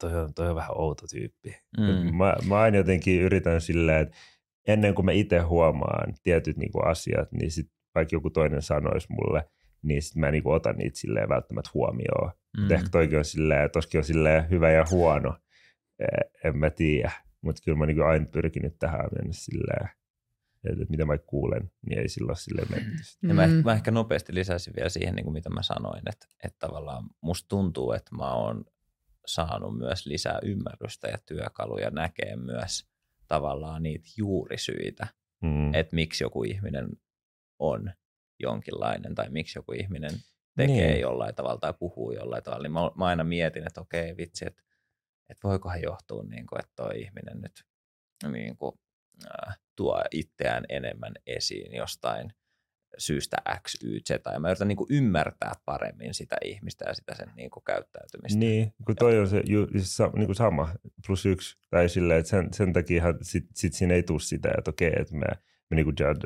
[0.00, 1.56] toi on, toi on vähän outo tyyppi.
[1.78, 2.16] Mm.
[2.16, 4.16] Mä, mä aina jotenkin yritän silleen, että
[4.66, 9.08] ennen kuin mä itse huomaan tietyt niin kuin asiat, niin sit vaikka joku toinen sanoisi
[9.10, 9.50] mulle,
[9.82, 12.32] niin sit mä en niin kuin ota niitä silleen välttämättä huomioon.
[12.58, 12.70] Mm.
[12.70, 15.36] ehkä toikin on silleen, toskin on silleen hyvä ja huono,
[15.98, 16.04] e,
[16.44, 17.12] en mä tiedä.
[17.40, 19.88] Mutta kyllä mä niin aina pyrkinyt tähän mennessä silleen,
[20.64, 23.26] että mitä mä kuulen, niin ei sillä ole silleen merkitystä.
[23.26, 23.34] Mm.
[23.34, 26.58] Mä, ehkä, mä ehkä nopeasti lisäisin vielä siihen, niin kuin mitä mä sanoin, että, että
[26.58, 28.64] tavallaan musta tuntuu, että mä oon
[29.26, 32.88] saanut myös lisää ymmärrystä ja työkaluja näkee myös
[33.28, 35.06] tavallaan niitä juurisyitä,
[35.42, 35.74] mm.
[35.74, 36.88] että miksi joku ihminen
[37.58, 37.92] on
[38.40, 40.12] jonkinlainen tai miksi joku ihminen
[40.56, 41.00] tekee niin.
[41.00, 44.62] jollain tavalla tai puhuu jollain tavalla, niin mä, mä aina mietin, että okei vitsi, että,
[45.28, 47.64] että voikohan johtua, niin kuin, että toi ihminen nyt
[48.32, 48.72] niin kuin,
[49.24, 52.32] äh, tuo itseään enemmän esiin jostain
[52.98, 54.10] syystä X, Y, Z.
[54.32, 58.38] Ja mä yritän niin kuin ymmärtää paremmin sitä ihmistä ja sitä sen niin kuin käyttäytymistä.
[58.38, 60.68] Niin, kun toi on se ju, siis niin kuin sama,
[61.06, 61.58] plus yksi.
[61.70, 65.14] Tai silleen, että sen, sen takia sit, sit siinä ei tule sitä, että okei, että
[65.14, 65.26] me,
[65.70, 66.16] me niin judgeaan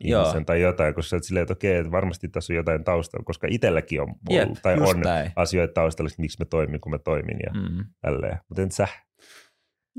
[0.00, 3.46] ihmisen tai jotain, koska sä silleen, että okei, että varmasti tässä on jotain taustalla, koska
[3.50, 5.32] itselläkin on, Jep, tai on näin.
[5.36, 7.84] asioita taustalla, miksi me toimin, kun mä toimin ja mm.
[8.00, 8.38] tälleen.
[8.48, 8.88] Mutta en sä?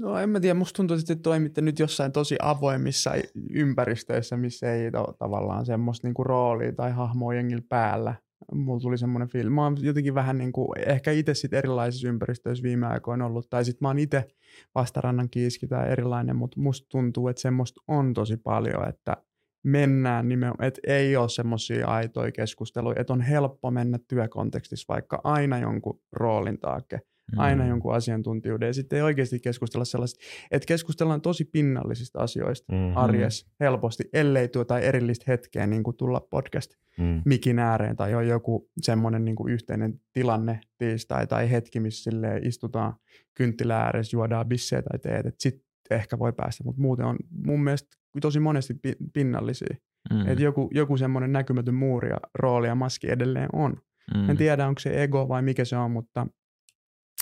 [0.02, 3.12] No en mä tiedä, musta tuntuu, että toimitte nyt jossain tosi avoimissa
[3.50, 8.16] ympäristöissä, missä ei ole tavallaan semmoista niinku roolia tai hahmoa jengillä päällä.
[8.54, 9.52] Mulla tuli semmoinen fiilis.
[9.52, 13.66] Mä oon jotenkin vähän niin kuin, ehkä itse sit erilaisissa ympäristöissä viime aikoina ollut, tai
[13.66, 14.28] sitten mä oon itse
[14.76, 19.18] vastarannan kiiski tai erilainen, mutta musta tuntuu, että semmoista on tosi paljon, että
[19.64, 25.60] mennään nimenomaan, että ei ole semmoisia aitoja keskusteluja, että on helppo mennä työkontekstissa vaikka aina
[25.60, 27.00] jonkun roolin taakse
[27.32, 27.40] mm.
[27.40, 30.20] aina jonkun asiantuntijuuden ja sitten ei oikeasti keskustella sellaista,
[30.52, 32.98] että keskustellaan tosi pinnallisista asioista mm-hmm.
[32.98, 37.22] arjessa helposti, ellei tuo tai erillistä hetkeä niin kuin tulla podcast mm.
[37.26, 42.12] mikin ääreen tai on joku semmoinen niin kuin yhteinen tilanne tiistai tai hetki, missä
[42.44, 42.94] istutaan
[43.34, 47.64] kynttilä ääressä, juodaan bissejä tai teet, että sitten ehkä voi päästä, mutta muuten on mun
[47.64, 47.90] mielestä
[48.22, 48.74] tosi monesti
[49.14, 49.76] pinnallisia.
[50.14, 50.28] Mm.
[50.28, 53.78] Että joku, joku semmoinen näkymätön muuri ja rooli ja maski edelleen on.
[54.16, 54.30] Mm.
[54.30, 56.28] En tiedä, onko se ego vai mikä se on, mutta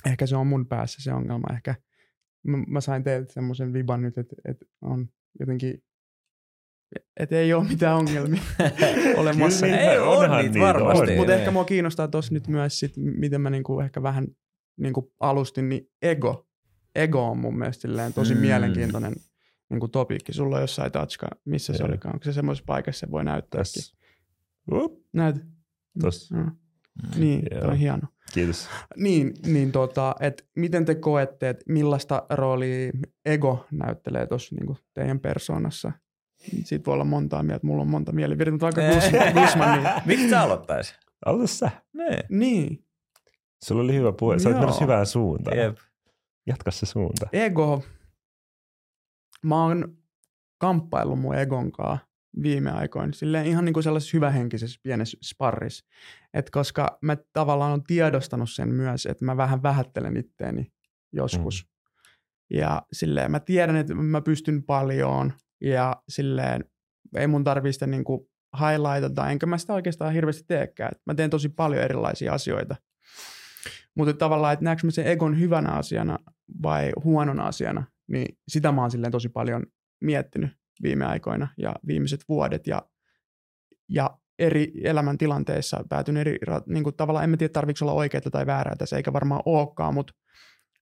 [0.06, 1.54] ehkä se on mun päässä se ongelma.
[1.54, 1.76] Ehkä
[2.44, 5.84] mä, mä sain teiltä semmoisen viban nyt, että, että on jotenkin
[7.20, 8.42] että ei ole mitään ongelmia
[9.18, 9.66] olemassa.
[9.66, 11.16] Kyllä, ei on niitä varmasti.
[11.16, 14.28] Mutta ehkä mua kiinnostaa tuossa nyt myös, sit, miten mä niinku ehkä vähän
[14.78, 16.48] niinku alustin, niin ego.
[16.96, 18.42] Ego on mun mielestä tosi mm.
[18.42, 19.14] mielenkiintoinen
[19.70, 20.34] niinku topiikki.
[20.34, 22.16] Sulla on jossain tatska, missä se olikaan?
[22.16, 23.82] Onko se semmoisessa paikassa, se voi näyttääkin?
[25.14, 25.40] Näytä.
[26.00, 26.36] Tuossa.
[26.36, 26.52] Mm.
[27.18, 28.08] Niin, tämä on hieno.
[28.34, 28.70] Kiitos.
[28.96, 32.92] Niin, niin tota, et miten te koette, että millaista roolia
[33.26, 35.92] ego näyttelee tuossa niin teidän persoonassa?
[36.64, 39.84] Siitä voi olla montaa mieltä, mulla on monta mielipidettä, mutta aika Gusman.
[39.84, 39.94] Niin.
[40.06, 40.96] Miksi sä aloittaisi?
[41.26, 41.72] Aloita sä.
[41.94, 42.20] Nee.
[42.30, 42.86] Niin.
[43.64, 45.58] Sulla oli hyvä puhe, sä olet menossa hyvään suuntaan.
[45.58, 45.78] Jep.
[46.48, 47.28] Jatka se suunta.
[47.34, 47.84] Ego.
[49.44, 49.98] Mä oon
[50.58, 52.00] kamppaillut mun egonkaa
[52.44, 53.14] viime aikoina.
[53.14, 55.86] Silleen ihan niin kuin sellaisessa hyvähenkisessä pienessä sparris.
[56.34, 60.72] Et koska mä tavallaan on tiedostanut sen myös, että mä vähän vähättelen itteeni
[61.14, 61.64] joskus.
[61.64, 62.58] Mm.
[62.58, 66.66] Ja silleen mä tiedän, että mä pystyn paljon ja silleen
[67.16, 68.22] ei mun tarvii sitä niin kuin
[68.60, 70.92] highlightata, enkä mä sitä oikeastaan hirveästi teekään.
[71.06, 72.76] Mä teen tosi paljon erilaisia asioita.
[73.96, 76.20] Mutta tavallaan, että näenkö mä sen egon hyvänä asiana
[76.64, 79.64] vai huonona asiana, niin sitä mä oon silleen tosi paljon
[80.02, 80.52] miettinyt
[80.84, 82.68] viime aikoina ja viimeiset vuodet.
[82.68, 82.82] Ja,
[83.90, 88.76] ja eri elämäntilanteissa päätyn eri, niin kuin tavallaan en tiedä tarvitse olla oikeaa tai väärää
[88.76, 90.14] tässä, eikä varmaan olekaan, mutta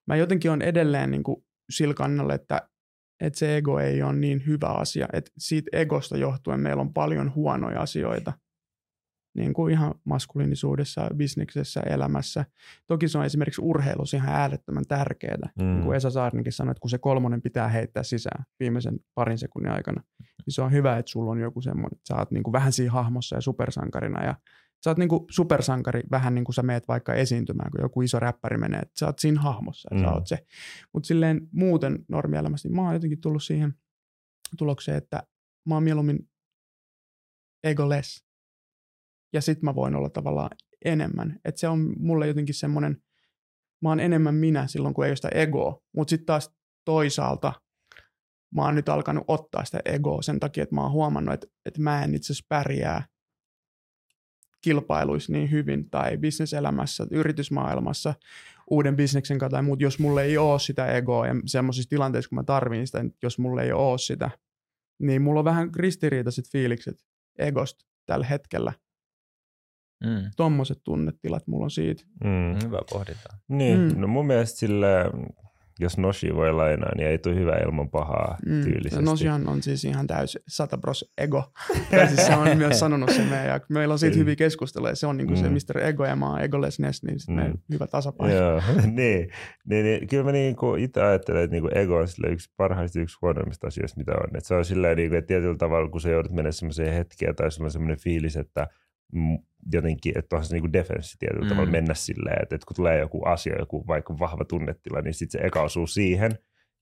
[0.08, 2.70] mä jotenkin on edelleen niin kuin sillä kannalla, että,
[3.22, 7.36] että se ego ei ole niin hyvä asia, että siitä egosta johtuen meillä on paljon
[7.36, 8.34] huonoja asioita,
[9.36, 12.46] niin kuin ihan maskuliinisuudessa, bisneksessä, elämässä.
[12.88, 15.50] Toki se on esimerkiksi urheilussa ihan äärettömän tärkeää.
[15.60, 15.66] Mm.
[15.66, 19.72] Niin kuin Esa Saarnikin sanoi, että kun se kolmonen pitää heittää sisään viimeisen parin sekunnin
[19.72, 22.54] aikana, niin se on hyvä, että sulla on joku semmoinen, että sä oot niin kuin
[22.54, 24.36] vähän siinä hahmossa ja supersankarina ja
[24.84, 28.20] sä oot niin kuin supersankari vähän niin kuin sä meet vaikka esiintymään, kun joku iso
[28.20, 30.10] räppäri menee, että sä oot siinä hahmossa, että mm.
[30.10, 30.46] sä oot se.
[30.94, 33.74] Mutta silleen muuten normielämässä, niin mä oon jotenkin tullut siihen
[34.58, 35.24] tulokseen, että
[35.66, 36.30] mä oon mieluummin
[37.64, 38.23] egoless
[39.34, 40.50] ja sitten mä voin olla tavallaan
[40.86, 41.40] enemmän.
[41.46, 42.98] Että se on mulle jotenkin semmoinen,
[43.82, 45.82] mä oon enemmän minä silloin, kun ei ole sitä egoa.
[45.96, 46.52] Mutta sitten taas
[46.86, 47.54] toisaalta
[48.56, 51.82] mä oon nyt alkanut ottaa sitä egoa sen takia, että mä oon huomannut, että, että
[51.82, 53.06] mä en itse asiassa pärjää
[54.62, 58.14] kilpailuissa niin hyvin tai bisneselämässä, yritysmaailmassa,
[58.70, 62.36] uuden bisneksen kanssa tai muut, jos mulle ei ole sitä egoa ja semmoisissa tilanteissa, kun
[62.36, 64.30] mä tarvin sitä, jos mulle ei ole sitä,
[65.00, 67.06] niin mulla on vähän ristiriitaiset fiilikset
[67.38, 68.74] egosta tällä hetkellä.
[70.06, 70.30] Mm.
[70.38, 72.04] Tuommoiset tunnetilat mulla on siitä.
[72.24, 72.66] Mm.
[72.66, 73.30] Hyvä pohdinta.
[73.48, 74.02] Niin, mm.
[74.02, 74.88] no mun mielestä sille,
[75.80, 78.64] jos Noshi voi lainaa, niin ei tule hyvä ilman pahaa mm.
[78.64, 79.06] tyylisesti.
[79.06, 81.44] Noshihan on siis ihan täysin satabros ego.
[81.92, 84.20] tai siis se on myös sanonut se meidän, ja meillä on siitä mm.
[84.20, 84.96] hyviä keskusteluja.
[84.96, 85.58] Se on niin kuin mm.
[85.58, 85.78] se Mr.
[85.80, 87.58] Ego ja mä oon egolessness, niin sitten mm.
[87.74, 88.36] hyvä tasapaino.
[88.36, 89.30] Joo, niin,
[89.66, 90.08] niin, niin.
[90.08, 93.68] Kyllä mä niin kuin itse ajattelen, että niin kuin ego on yksi parhaista yksi huonoimmista
[93.68, 94.38] asioista, mitä on.
[94.38, 97.36] Että se on silleen, niin kuin, että tietyllä tavalla, kun sä joudut mennä semmoiseen hetkeen
[97.36, 98.68] tai sulla on semmoinen fiilis, että–
[99.72, 101.50] jotenkin, että onhan se niinku defenssi tietyllä mm.
[101.50, 105.42] tavalla mennä silleen, että, että kun tulee joku asia, joku vaikka vahva tunnetila, niin sitten
[105.42, 106.32] se eka osuu siihen,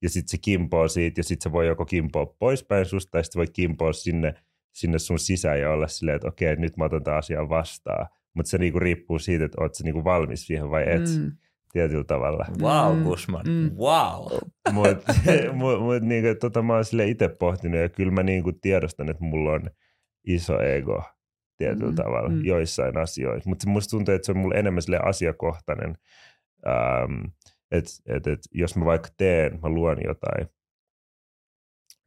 [0.01, 3.39] ja sitten se kimpoo siitä, ja sitten se voi joko kimpoa poispäin susta, tai sitten
[3.39, 4.33] voi kimpoa sinne,
[4.71, 8.07] sinne sun sisään ja olla silleen, että okei, nyt mä otan tämän asian vastaan.
[8.33, 11.19] Mutta se niinku riippuu siitä, että oot sä niinku valmis siihen vai et.
[11.19, 11.31] Mm.
[11.73, 12.45] Tietyllä tavalla.
[12.61, 13.45] Wow, Kusman.
[13.47, 13.71] Mm.
[13.77, 14.37] Wow.
[14.71, 15.13] Mutta
[15.53, 19.51] mut, mut, niinku, tota, mä oon itse pohtinut ja kyllä mä niinku tiedostan, että mulla
[19.51, 19.69] on
[20.27, 21.03] iso ego
[21.61, 22.45] tietyllä mm, tavalla mm.
[22.45, 23.49] joissain asioissa.
[23.49, 25.97] Mutta musta tuntuu, että se on mulle enemmän sille asiakohtainen,
[26.67, 27.25] ähm,
[27.71, 30.47] että et, et, jos mä vaikka teen, mä luon jotain,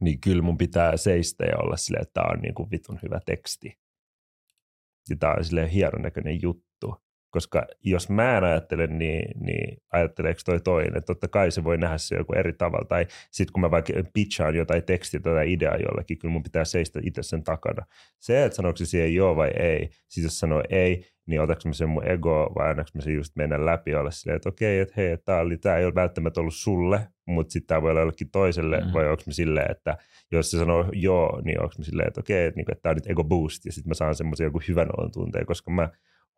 [0.00, 3.20] niin kyllä mun pitää seistä ja olla silleen, että tämä on niin kuin vitun hyvä
[3.26, 3.78] teksti.
[5.10, 7.03] Ja tämä on silleen hienon näköinen juttu
[7.34, 11.78] koska jos mä en ajattele, niin, niin ajatteleeko toi toinen, että totta kai se voi
[11.78, 15.76] nähdä se joku eri tavalla, tai sitten kun mä vaikka pitchaan jotain tekstiä tai ideaa
[15.76, 17.86] jollekin, kyllä mun pitää seistä itse sen takana.
[18.20, 21.72] Se, että sanoiko se siihen joo vai ei, siis jos sanoo ei, niin otaks mä
[21.72, 24.78] sen mun ego vai annaks mä sen just mennä läpi ja olla silleen, että okei,
[24.78, 28.00] että hei, tää, oli, tää ei ole välttämättä ollut sulle, mutta sitten tämä voi olla
[28.00, 28.92] jollekin toiselle, mm.
[28.92, 29.96] vai onko mä silleen, että
[30.32, 32.96] jos se sanoo joo, niin onko mä silleen, että okei, että, niin, että tämä on
[32.96, 35.88] nyt ego boost, ja sitten mä saan semmoisen joku hyvän olon tunteen, koska mä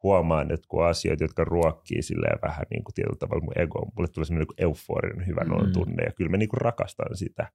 [0.03, 4.09] huomaan, että kun asioita, jotka ruokkii silleen vähän niin kuin tietyllä tavalla mun ego, mulle
[4.09, 5.73] tulee semmoinen niin euforinen hyvän mm.
[5.73, 7.53] tunne ja kyllä mä niin kuin rakastan sitä.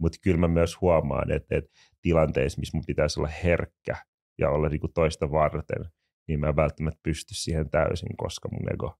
[0.00, 1.70] Mutta kyllä mä myös huomaan, että, että
[2.02, 3.96] tilanteissa, missä mun pitäisi olla herkkä
[4.38, 5.84] ja olla niin kuin toista varten,
[6.28, 8.98] niin mä en välttämättä pysty siihen täysin, koska mun ego.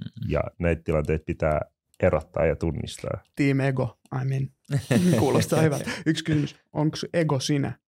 [0.00, 0.30] Mm.
[0.30, 1.60] Ja näitä tilanteita pitää
[2.00, 3.22] erottaa ja tunnistaa.
[3.36, 4.48] Team ego, I mean.
[5.20, 5.90] Kuulostaa hyvältä.
[6.06, 7.78] Yksi kysymys, onko ego sinä?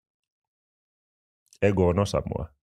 [1.62, 2.59] Ego on osa mua.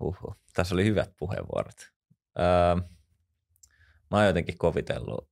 [0.00, 0.36] Huhhuh.
[0.54, 1.92] Tässä oli hyvät puheenvuorot.
[2.38, 2.76] Öö,
[4.10, 5.30] mä oon jotenkin kovitellut.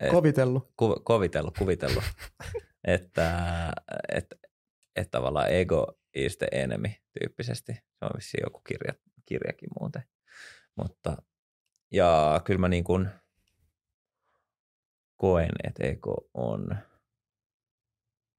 [0.00, 0.72] Et, kovitellut?
[0.76, 2.04] Ku, kovitellut, kuvitellut.
[2.84, 3.72] että
[4.14, 4.34] et,
[4.96, 6.88] et tavallaan ego is the enemy
[7.18, 7.72] tyyppisesti.
[7.72, 8.94] Se on vissiin joku kirja,
[9.26, 10.02] kirjakin muuten.
[10.76, 11.16] Mutta,
[11.92, 13.08] ja kyllä mä niin kuin
[15.16, 16.76] koen, että ego on,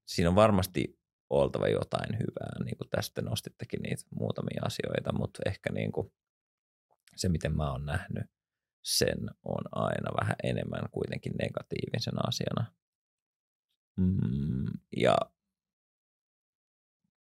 [0.06, 1.01] siinä on varmasti
[1.32, 2.64] oltava jotain hyvää.
[2.64, 6.12] Niin kuin tästä nostittekin niitä muutamia asioita, mutta ehkä niin kuin
[7.16, 8.24] se, miten mä oon nähnyt
[8.84, 12.74] sen, on aina vähän enemmän kuitenkin negatiivisen asiana.
[13.96, 14.66] Mm,
[14.96, 15.16] ja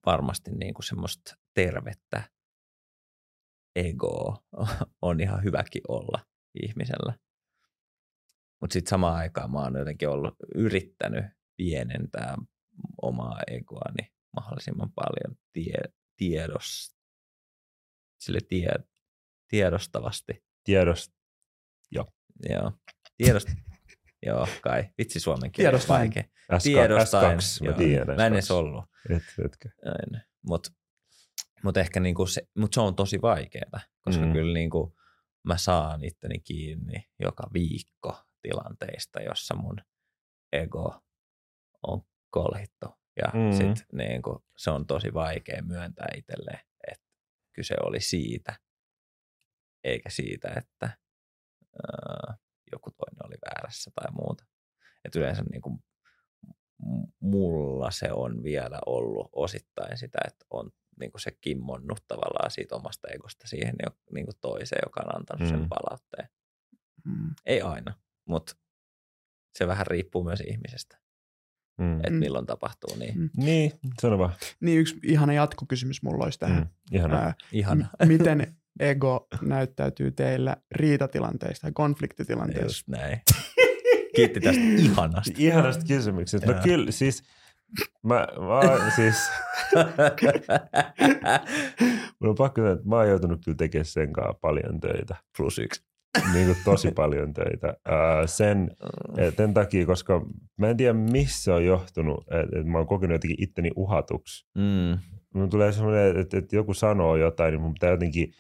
[0.07, 2.31] varmasti niin kuin semmoista tervettä
[3.77, 4.45] egoa
[5.03, 6.27] on ihan hyväkin olla
[6.63, 7.19] ihmisellä.
[8.61, 11.25] mutta sitten samaan aikaan mä oon jotenkin ollut yrittänyt
[11.57, 12.37] pienentää
[13.03, 15.79] omaa egoani mahdollisimman paljon tie,
[16.17, 16.97] tiedos,
[18.21, 18.75] sille tie,
[19.49, 20.45] tiedostavasti.
[20.65, 21.13] Tiedost,
[21.91, 22.13] joo.
[22.49, 22.73] Joo,
[23.17, 23.49] tiedost,
[24.27, 26.25] joo kai, vitsi suomen kieli on vaikea.
[26.63, 28.17] Tiedostain, S2, joo, mä tiedän.
[28.17, 28.85] Mä en edes ollut.
[29.11, 29.23] Et,
[30.43, 30.71] Mutta
[31.65, 34.33] mut ehkä niinku se, mut se on tosi vaikeaa, koska mm.
[34.33, 34.97] kyllä niinku
[35.43, 39.77] mä saan itteni kiinni joka viikko tilanteista, jossa mun
[40.53, 41.01] ego
[41.83, 42.87] on kolhittu.
[43.17, 43.53] Ja mm.
[43.53, 46.61] sit niinku, se on tosi vaikea myöntää itselleen,
[46.91, 47.07] että
[47.53, 48.57] kyse oli siitä,
[49.85, 50.99] eikä siitä, että
[51.83, 52.37] ää,
[52.73, 54.45] joku toinen oli väärässä tai muuta.
[55.05, 55.81] Et yleensä niinku,
[57.21, 60.71] mulla se on vielä ollut osittain sitä, että on
[61.01, 63.75] niin kuin se kimmonnut tavallaan siitä omasta egosta siihen
[64.13, 65.69] niin kuin toiseen, joka on antanut sen mm.
[65.69, 66.29] palautteen.
[67.05, 67.35] Mm.
[67.47, 68.57] Ei aina, mutta
[69.59, 70.99] se vähän riippuu myös ihmisestä.
[71.81, 71.97] Mm.
[71.97, 72.17] Että mm.
[72.17, 73.19] milloin tapahtuu niin.
[73.19, 73.31] Mm.
[73.37, 74.33] Niin, sano vaan.
[74.61, 76.59] Niin yksi ihana jatkokysymys mulla olisi tähän.
[76.59, 76.69] Mm.
[76.93, 77.17] Ihana.
[77.17, 77.87] Ää, ihana.
[78.05, 82.67] M- miten ego näyttäytyy teillä riitatilanteissa tai konfliktitilanteissa?
[82.67, 83.21] Just näin.
[84.17, 85.33] Kiitti tästä ihanasta.
[85.39, 86.53] Ihanasta kysymyksestä.
[86.53, 87.23] No kyllä, siis
[88.03, 89.17] mä, mä siis
[92.21, 95.17] Mun on pakko sanoa, että mä oon joutunut kyllä tekemään sen kanssa paljon töitä.
[95.37, 95.90] Plus yksi.
[96.33, 97.69] Niin kuin tosi paljon töitä.
[97.69, 98.71] Uh, sen,
[99.37, 100.27] sen takia, koska
[100.59, 104.47] mä en tiedä missä on johtunut, että, että mä oon kokenut jotenkin itteni uhatuksi.
[104.55, 104.99] Mm.
[105.35, 108.33] Mun tulee semmoinen, että, että joku sanoo jotain, niin mun pitää jotenkin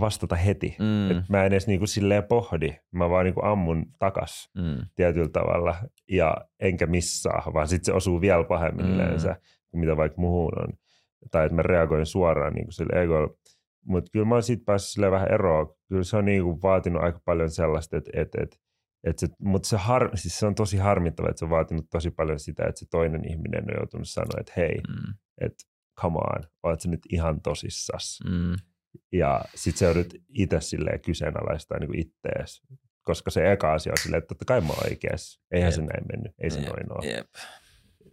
[0.00, 0.76] vastata heti.
[0.78, 1.10] Mm.
[1.10, 4.86] Et mä en edes niinku silleen pohdi, mä vaan niinku ammun takas mm.
[4.94, 5.76] tietyllä tavalla
[6.10, 8.94] ja enkä missaa, vaan sitten se osuu vielä pahemmin mm.
[8.94, 9.36] yleensä
[9.70, 10.72] kuin mitä vaikka muuhun on.
[11.30, 13.28] Tai että mä reagoin suoraan niinku sille egolle.
[13.84, 15.76] Mutta kyllä mä oon siitä päässyt sille vähän eroa.
[15.88, 18.60] Kyllä se on niinku vaatinut aika paljon sellaista, että et, et,
[19.04, 22.10] et se, mutta se, har, siis se on tosi harmittava, että se on vaatinut tosi
[22.10, 25.14] paljon sitä, että se toinen ihminen on joutunut sanoa, että hei, mm.
[25.40, 25.64] että
[26.00, 28.18] come on, oot sä nyt ihan tosissas.
[28.30, 28.54] Mm
[29.12, 32.62] ja sit sä joudut itse silleen kyseenalaistaa niin ittees,
[33.02, 35.40] koska se eka asia on silleen, että totta kai mä oon oikeassa.
[35.50, 35.74] Eihän Jep.
[35.74, 36.68] se näin mennyt, ei se Jep.
[36.68, 37.12] noin ole.
[37.12, 37.26] Jep.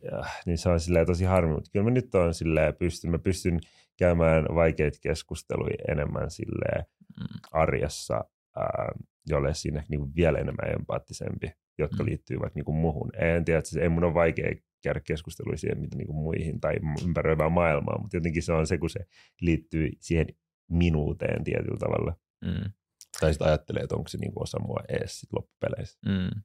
[0.03, 3.19] Ja, niin se on silleen tosi harmi, mutta kyllä mä nyt on silleen, pystyn, mä
[3.19, 3.59] pystyn
[4.01, 6.85] käymään vaikeita keskusteluja enemmän silleen
[7.19, 7.39] mm.
[7.51, 8.23] arjessa,
[8.57, 8.91] ää,
[9.27, 12.09] jolle siinä niin vielä enemmän empaattisempi, jotka mm.
[12.09, 13.09] liittyy vaikka niin kuin muhun.
[13.15, 16.59] En tiedä, että se, ei mun ole vaikea käydä keskusteluja siihen, mitä niin kuin muihin
[16.59, 16.75] tai
[17.05, 18.99] ympäröivää maailmaa, mutta jotenkin se on se, kun se
[19.41, 20.27] liittyy siihen
[20.69, 22.15] minuuteen tietyllä tavalla.
[22.45, 22.71] Mm.
[23.19, 25.99] Tai sitten ajattelee, että onko se niinku osa mua ees sit loppupeleissä.
[26.05, 26.41] Mm.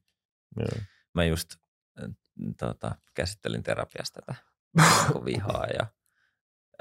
[1.15, 1.49] Mä just
[2.03, 2.09] äh,
[2.59, 4.35] tota, käsittelin terapiasta tätä
[5.25, 5.96] vihaa ja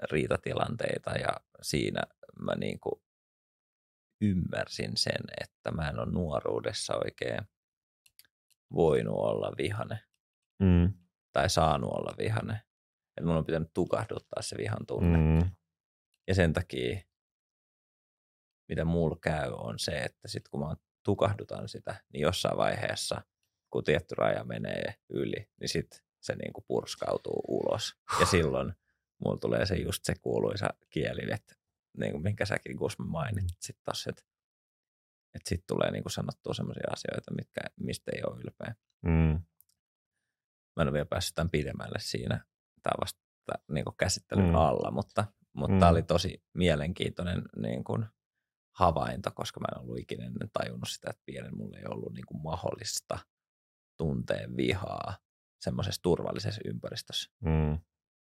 [0.02, 2.02] riitatilanteita ja siinä
[2.40, 3.02] mä niinku
[4.20, 7.40] ymmärsin sen, että mä en ole nuoruudessa oikein
[8.72, 10.00] voinut olla vihane
[10.62, 10.92] mm.
[11.32, 12.62] tai saanut olla vihane.
[13.16, 15.18] Että mun on pitänyt tukahduttaa se vihan tunne.
[15.18, 15.50] Mm.
[16.28, 17.00] Ja sen takia
[18.68, 23.22] mitä mulla käy, on se, että sitten kun mä tukahdutan sitä, niin jossain vaiheessa,
[23.70, 27.96] kun tietty raja menee yli, niin sitten se niinku purskautuu ulos.
[28.20, 28.74] Ja silloin
[29.24, 31.54] mulla tulee se just se kuuluisa kieli, että
[31.98, 34.22] niin kuin minkä säkin Gusma mainitsit sitten tossa, että
[35.34, 38.74] että sitten tulee niinku sanottua sellaisia asioita, mitkä, mistä ei ole ylpeä.
[39.02, 39.42] Mm.
[40.76, 42.44] Mä en ole vielä päässyt tämän pidemmälle siinä.
[42.82, 43.20] Tämä vasta
[43.70, 44.54] niin käsittelyn mm.
[44.54, 45.80] alla, mutta, mutta mm.
[45.80, 48.06] tämä oli tosi mielenkiintoinen niin kuin,
[48.76, 52.26] havainto, koska mä en ollut ikinä ennen tajunnut sitä, että pienen mulle ei ollut niin
[52.26, 53.18] kuin mahdollista
[53.98, 55.18] tuntea vihaa
[55.60, 57.30] semmoisessa turvallisessa ympäristössä.
[57.40, 57.78] Mm.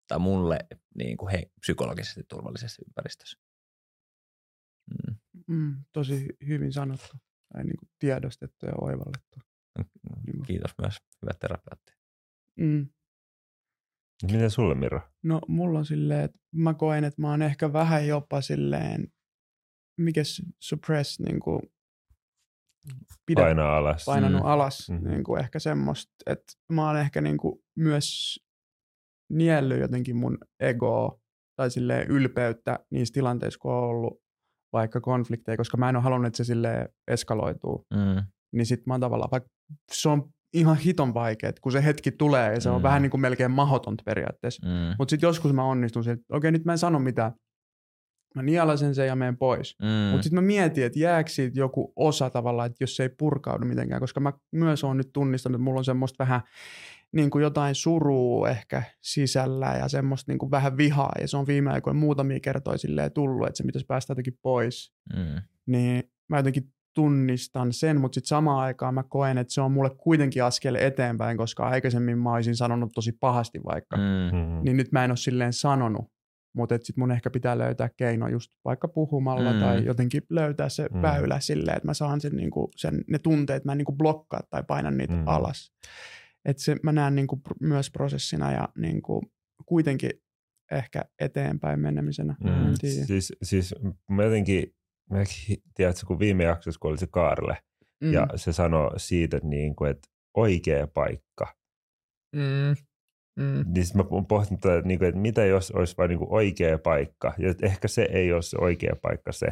[0.07, 0.59] Tai mulle
[0.95, 3.37] niin kuin he, psykologisesti turvallisessa ympäristössä.
[4.91, 5.15] Mm.
[5.47, 7.17] Mm, tosi hyvin sanottu
[7.53, 9.39] tai niin kuin tiedostettu ja oivallettu.
[9.77, 9.85] Mm,
[10.25, 11.93] niin kiitos myös, hyvä terapeutti.
[12.55, 12.89] Mm.
[14.31, 15.01] Miten sulle, Miro?
[15.23, 19.11] No mulla on silleen, että mä koen, että mä oon ehkä vähän jopa silleen
[19.97, 20.21] mikä
[20.59, 21.61] suppress niin kuin,
[23.25, 24.05] pidä, painaa alas.
[24.05, 24.47] painanut mm.
[24.47, 24.89] alas.
[24.89, 25.09] Mm.
[25.09, 28.39] Niin kuin ehkä semmoista, että mä oon ehkä niin kuin, myös
[29.29, 31.19] niellyt jotenkin mun egoa
[31.55, 34.19] tai sille ylpeyttä niissä tilanteissa, kun on ollut
[34.73, 37.85] vaikka konflikteja, koska mä en ole halunnut, että se sille eskaloituu.
[37.93, 38.23] Mm.
[38.55, 39.49] Niin sit mä oon tavallaan, vaikka
[39.91, 42.75] se on ihan hiton vaikea, kun se hetki tulee ja se mm.
[42.75, 44.67] on vähän niin kuin melkein mahotonta periaatteessa.
[44.67, 44.95] Mm.
[44.99, 47.31] Mutta sitten joskus mä onnistun että okei, nyt mä en sano mitään,
[48.35, 49.75] mä nialasen sen ja menen pois.
[49.81, 50.11] Mm.
[50.11, 53.65] Mutta sitten mä mietin, että jääkö siitä joku osa tavallaan, että jos se ei purkaudu
[53.65, 56.41] mitenkään, koska mä myös oon nyt tunnistanut, että mulla on semmoista vähän
[57.15, 61.11] niin kuin jotain surua ehkä sisällä ja semmoista niin kuin vähän vihaa.
[61.21, 64.93] Ja se on viime aikoina muutamia kertoja silleen tullut, että se pitäisi päästä jotenkin pois.
[65.15, 65.41] Mm.
[65.65, 69.89] Niin mä jotenkin tunnistan sen, mutta sitten samaan aikaan mä koen, että se on mulle
[69.97, 74.37] kuitenkin askel eteenpäin, koska aikaisemmin mä olisin sanonut tosi pahasti vaikka, mm.
[74.37, 74.63] mm.
[74.63, 76.05] niin nyt mä en ole silleen sanonut,
[76.55, 79.59] mutta sitten mun ehkä pitää löytää keino just vaikka puhumalla mm.
[79.59, 81.01] tai jotenkin löytää se mm.
[81.01, 84.63] väylä silleen, että mä saan sen, niinku, sen ne tunteet, mä en niinku blokkaa tai
[84.67, 85.23] paina niitä mm.
[85.25, 85.73] alas.
[86.45, 89.21] Että se mä näen niinku myös prosessina ja niinku,
[89.65, 90.11] kuitenkin
[90.71, 92.35] ehkä eteenpäin menemisenä.
[92.43, 92.73] Mm.
[93.05, 93.75] Siis, siis
[94.11, 94.75] mä jotenkin,
[95.09, 95.23] mä
[95.75, 97.57] tiedätkö, kun viime jaksossa, kun oli se Kaarle,
[98.03, 98.13] mm.
[98.13, 100.07] ja se sanoi siitä, että, niin kuin, että
[100.37, 101.55] oikea paikka.
[102.35, 102.75] Mm.
[103.39, 103.65] Mm.
[103.73, 106.77] Niin mä oon pohtinut, että, niin kuin, että mitä jos olisi vain niin kuin oikea
[106.77, 109.47] paikka, ja että ehkä se ei ole se oikea paikka se,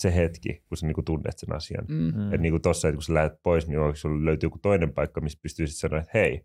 [0.00, 1.84] se hetki, kun sä niin kuin tunnet sen asian.
[1.88, 2.24] Mm.
[2.24, 4.92] Että niin kuin tossa, että kun sä lähdet pois, niin onko sulla löytyy joku toinen
[4.92, 6.44] paikka, missä pystyisit sanoa, että hei,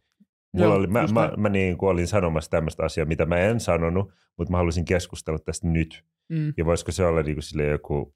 [0.53, 3.59] Mulla Joo, oli, mä, mä, mä niin kuin olin sanomassa tämmöistä asiaa, mitä mä en
[3.59, 6.03] sanonut, mutta mä haluaisin keskustella tästä nyt.
[6.29, 6.53] Mm.
[6.57, 8.15] Ja voisiko se olla niin kuin sille joku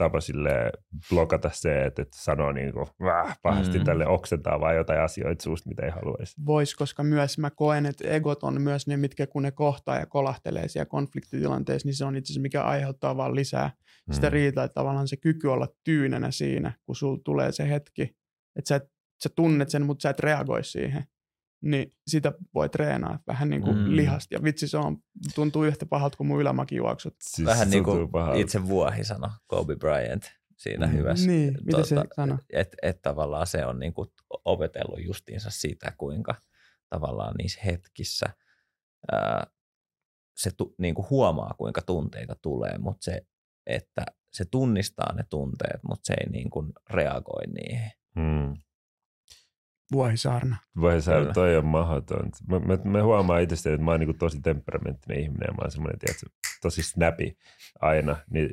[0.00, 0.72] tapa sille
[1.08, 3.84] blokata se, että, että sanoo niin kuin, väh, pahasti mm.
[3.84, 6.36] tälle oksentaa vai jotain asioita suusta, mitä ei haluaisi.
[6.46, 10.06] Vois, koska myös mä koen, että egot on myös ne, mitkä kun ne kohtaa ja
[10.06, 13.70] kolahtelee siellä konfliktitilanteessa, niin se on itse asiassa mikä aiheuttaa vaan lisää
[14.06, 14.12] mm.
[14.12, 18.02] sitä riitaa, että tavallaan se kyky olla tyynenä siinä, kun sulla tulee se hetki,
[18.56, 18.80] että sä,
[19.22, 21.04] sä tunnet sen, mutta sä et reagoi siihen
[21.62, 23.96] niin sitä voi treenaa vähän niin kuin mm.
[23.96, 24.34] lihasta.
[24.34, 24.98] Ja vitsi, se on,
[25.34, 27.14] tuntuu yhtä pahalta kuin mun ylämakijuoksut.
[27.20, 28.38] Siis vähän niin kuin pahalta.
[28.38, 30.92] itse vuohi sanoi Kobe Bryant siinä mm.
[30.92, 31.26] hyvässä.
[31.26, 32.38] Niin, mitä tuota, se sanoi?
[32.52, 34.08] Että et tavallaan se on niin kuin
[34.44, 36.34] opetellut justiinsa sitä, kuinka
[36.88, 38.26] tavallaan niissä hetkissä
[39.12, 39.46] ää,
[40.36, 43.26] se tu, niin kuin huomaa, kuinka tunteita tulee, mutta se,
[43.66, 47.90] että se tunnistaa ne tunteet, mutta se ei niin kuin reagoi niihin.
[48.16, 48.56] Mm.
[49.92, 50.56] Vuohisaarna.
[50.80, 52.30] Vuohisaarna, toi on mahdoton.
[52.48, 55.70] Mä, mä, mä huomaan itse, että mä oon niin tosi temperamenttinen ihminen ja mä oon
[55.70, 56.26] semmoinen, tiedätkö,
[56.60, 57.36] tosi snappy
[57.80, 58.16] aina.
[58.30, 58.50] Niin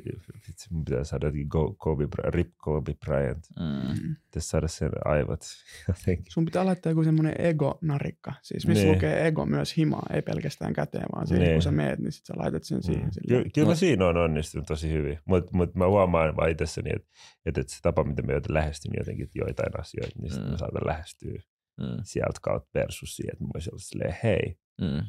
[0.48, 3.46] vitsi, mun pitää saada jotenkin Go, Kobe, Rip Kobe Bryant.
[3.60, 4.16] Mm.
[4.24, 5.40] Pitäisi saada sen aivot
[5.88, 6.32] jotenkin.
[6.32, 8.32] Sun pitää laittaa joku semmoinen ego-narikka.
[8.42, 8.94] Siis missä niin.
[8.94, 11.54] lukee ego myös himaa, ei pelkästään käteen, vaan siihen, niin.
[11.54, 13.04] kun sä meet, niin sit sä laitat sen siihen.
[13.04, 13.28] Mm.
[13.28, 17.08] Ky- kyllä mä siinä on onnistunut tosi hyvin, mutta mut mä huomaan vaan itsessäni, että,
[17.46, 20.50] että, että se tapa, miten mä lähestyn jotenkin joitain asioita, niin sitten mm.
[20.50, 21.42] mä saatan lähestyä
[21.80, 21.98] mm.
[22.02, 25.06] sieltä kautta versus siihen, että mä voisin olla silleen, hei, mm.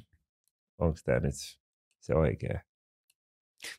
[0.77, 1.35] onko tämä nyt
[1.99, 2.59] se oikea?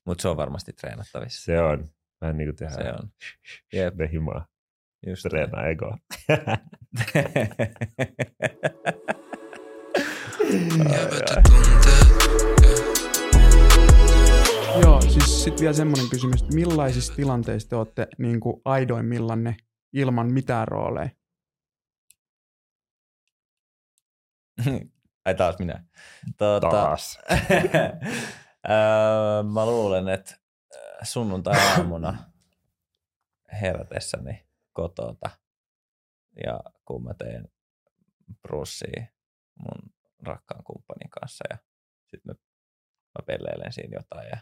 [0.07, 1.45] Mutta se on varmasti treenattavissa.
[1.45, 1.89] Se on.
[2.21, 2.83] Vähän niin kuin tehdään.
[2.83, 3.11] Se on.
[3.73, 3.95] Jep.
[3.95, 4.47] Ne himaa.
[5.07, 5.99] Just Treenaa egoa.
[14.83, 19.57] Joo, siis sitten vielä semmoinen kysymys, että millaisissa tilanteissa te olette niin kuin aidoimmillanne
[19.93, 21.11] ilman mitään rooleja?
[25.25, 25.85] Ai taas minä.
[26.39, 27.19] Tuota, taas.
[28.69, 30.35] öö, mä luulen, että
[31.03, 32.19] sunnuntai-aamuna
[33.61, 35.31] herätessäni kotota
[36.45, 37.49] ja kun mä teen
[38.43, 39.07] brussia
[39.55, 39.93] mun
[40.23, 41.59] rakkaan kumppanin kanssa ja
[42.07, 42.35] sitten mä,
[43.19, 44.37] mä pelleilen siinä jotain ja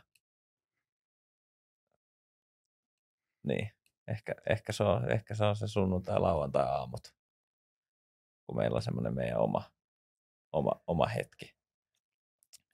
[3.42, 3.70] niin,
[4.08, 7.14] ehkä, ehkä, se on, ehkä se on se sunnuntai lauantai aamut,
[8.46, 9.78] kun meillä on semmoinen meidän oma
[10.52, 11.54] oma, oma hetki.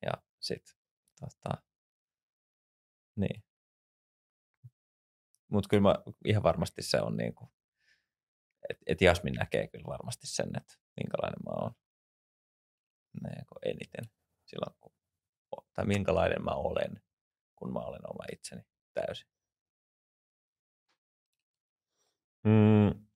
[0.03, 0.76] Ja sitten
[1.25, 1.62] tota,
[3.16, 3.45] niin.
[5.51, 5.95] Mutta kyllä mä,
[6.25, 7.51] ihan varmasti se on niin kuin,
[8.70, 11.75] että et Jasmin näkee kyllä varmasti sen, että minkälainen mä oon
[13.22, 14.05] niin eniten
[14.45, 14.93] silloin, kun,
[15.75, 17.03] tai minkälainen mä olen,
[17.57, 18.62] kun mä olen oma itseni
[18.95, 19.29] täysin.
[22.45, 23.07] Mm,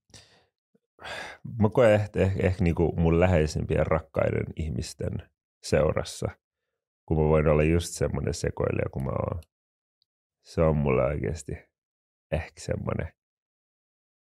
[1.62, 5.30] mä koen ehkä, ehkä, ehkä niin kuin mun läheisimpien rakkaiden ihmisten
[5.62, 6.30] seurassa,
[7.08, 9.40] kun mä voin olla just semmoinen sekoilija kuin mä oon.
[10.44, 11.52] Se on mulle oikeasti
[12.32, 13.12] ehkä semmoinen.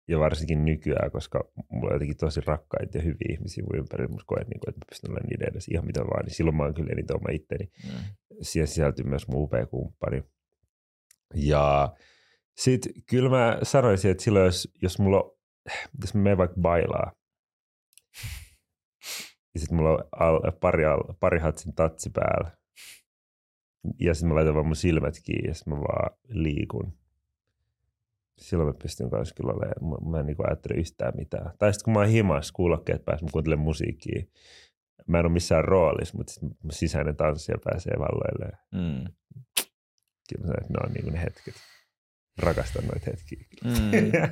[0.07, 4.11] Ja varsinkin nykyään, koska mulla on jotenkin tosi rakkaita ja hyviä ihmisiä mun ympärillä.
[4.11, 6.25] Musta koen, niin kuin, että mä pystyn olemaan niiden edessä ihan mitä vaan.
[6.25, 7.65] Niin silloin mä oon kyllä eniten oma itteni.
[7.83, 7.91] Mm.
[8.41, 10.23] Siihen sisältyy myös mun upea kumppani.
[11.35, 11.95] Ja
[12.57, 15.35] sitten kyllä mä sanoisin, että silloin jos, jos mulla on
[16.01, 17.11] jos mä menen vaikka bailaa,
[19.53, 22.57] ja sitten mulla on al, pari, al, pari hatsin tatsi päällä,
[23.99, 26.93] ja sitten mä laitan vaan mun silmät kiinni, ja sitten mä vaan liikun.
[28.37, 31.51] Silloin mä pystyn kanssa kyllä olemaan, mä en niin ajattele yhtään mitään.
[31.59, 34.23] Tai sitten kun mä oon himassa, kuulokkeet päässä, mä kuuntelen musiikkia.
[35.07, 38.57] Mä en ole missään roolissa, mutta sitten sisäinen tanssija pääsee valloilleen.
[38.71, 39.13] Mm.
[40.29, 41.55] Kyllä mä sanon, että ne on niin ne hetket
[42.37, 43.45] rakastan noita hetkiä.
[43.63, 43.71] Mm,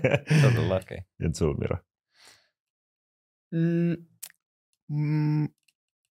[0.41, 1.05] todellakin.
[1.19, 1.77] Entä sulla, Mira?
[3.51, 4.05] Mm,
[4.89, 5.47] mm,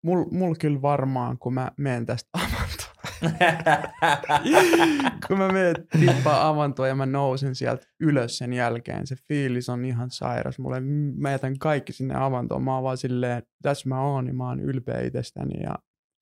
[0.02, 2.87] mul, mul kyllä varmaan, kun mä menen tästä avantoon.
[5.28, 9.86] kun mä menen tippaa avantoa ja mä nousen sieltä ylös sen jälkeen, se fiilis on
[9.86, 10.60] ihan sairas.
[10.60, 10.80] Mulle,
[11.18, 12.64] mä jätän kaikki sinne avantoon.
[12.64, 15.76] Mä oon vaan silleen, tässä mä oon, niin mä oon ylpeä itsestäni ja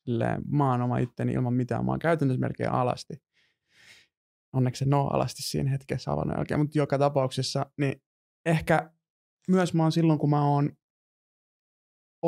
[0.06, 1.86] silleen, mä oon oma itteni ilman mitään.
[1.86, 3.14] Mä oon käytännössä melkein alasti.
[4.54, 8.02] Onneksi se no alasti siinä hetkessä avannon jälkeen, mutta joka tapauksessa, niin
[8.46, 8.91] ehkä
[9.48, 10.72] myös mä oon silloin, kun mä oon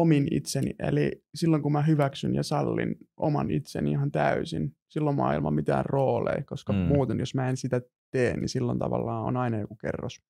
[0.02, 5.24] omin itseni, eli silloin kun mä hyväksyn ja sallin oman itseni ihan täysin, silloin mä
[5.24, 6.80] oon ilman mitään rooleja, koska mm.
[6.80, 7.82] muuten jos mä en sitä
[8.12, 10.22] tee, niin silloin tavallaan on aina joku kerros.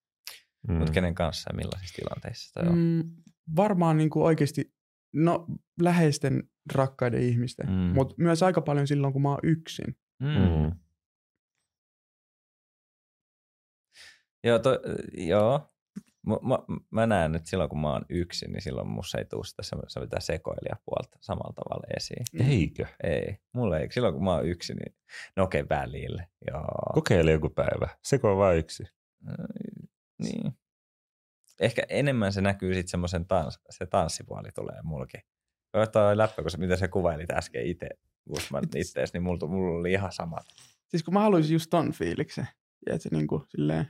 [0.68, 0.76] Mm.
[0.76, 2.78] Mutta kenen kanssa ja millaisissa tilanteissa toi on?
[2.78, 3.11] Mm,
[3.55, 4.74] varmaan niin kuin oikeasti,
[5.13, 5.45] no
[5.82, 6.43] läheisten
[6.74, 7.74] rakkaiden ihmisten, mm.
[7.74, 9.97] mutta myös aika paljon silloin, kun mä oon yksin.
[10.20, 10.28] Mm.
[10.28, 10.72] Mm.
[14.43, 14.80] Joo, to,
[15.13, 15.74] joo,
[16.28, 19.46] Mä, mä, mä näen, että silloin kun mä oon yksin, niin silloin musta ei tule
[19.46, 22.26] sitä semmoista sekoilijapuolta samalla tavalla esiin.
[22.34, 22.50] Mm.
[22.50, 22.86] Eikö?
[23.04, 23.38] Ei.
[23.54, 23.92] Mulla ei.
[23.92, 24.96] Silloin kun mä oon yksin, niin
[25.36, 26.28] no okei, okay, välille.
[26.52, 26.94] Joo.
[26.94, 27.90] Kokeile joku päivä.
[28.04, 28.84] Seko vaan yksi.
[30.24, 30.58] Niin.
[31.60, 35.18] Ehkä enemmän se näkyy sitten semmoisen tans, se tanssipuoli tulee mulki.
[35.92, 37.90] Toi läppä, kun se, mitä sä kuvailit äsken itse,
[38.30, 40.38] Guzman ittees, niin mulla, mulla oli ihan sama.
[40.88, 42.48] Siis kun mä haluaisin just ton fiiliksen.
[42.86, 43.88] Ja se niin kuin silleen...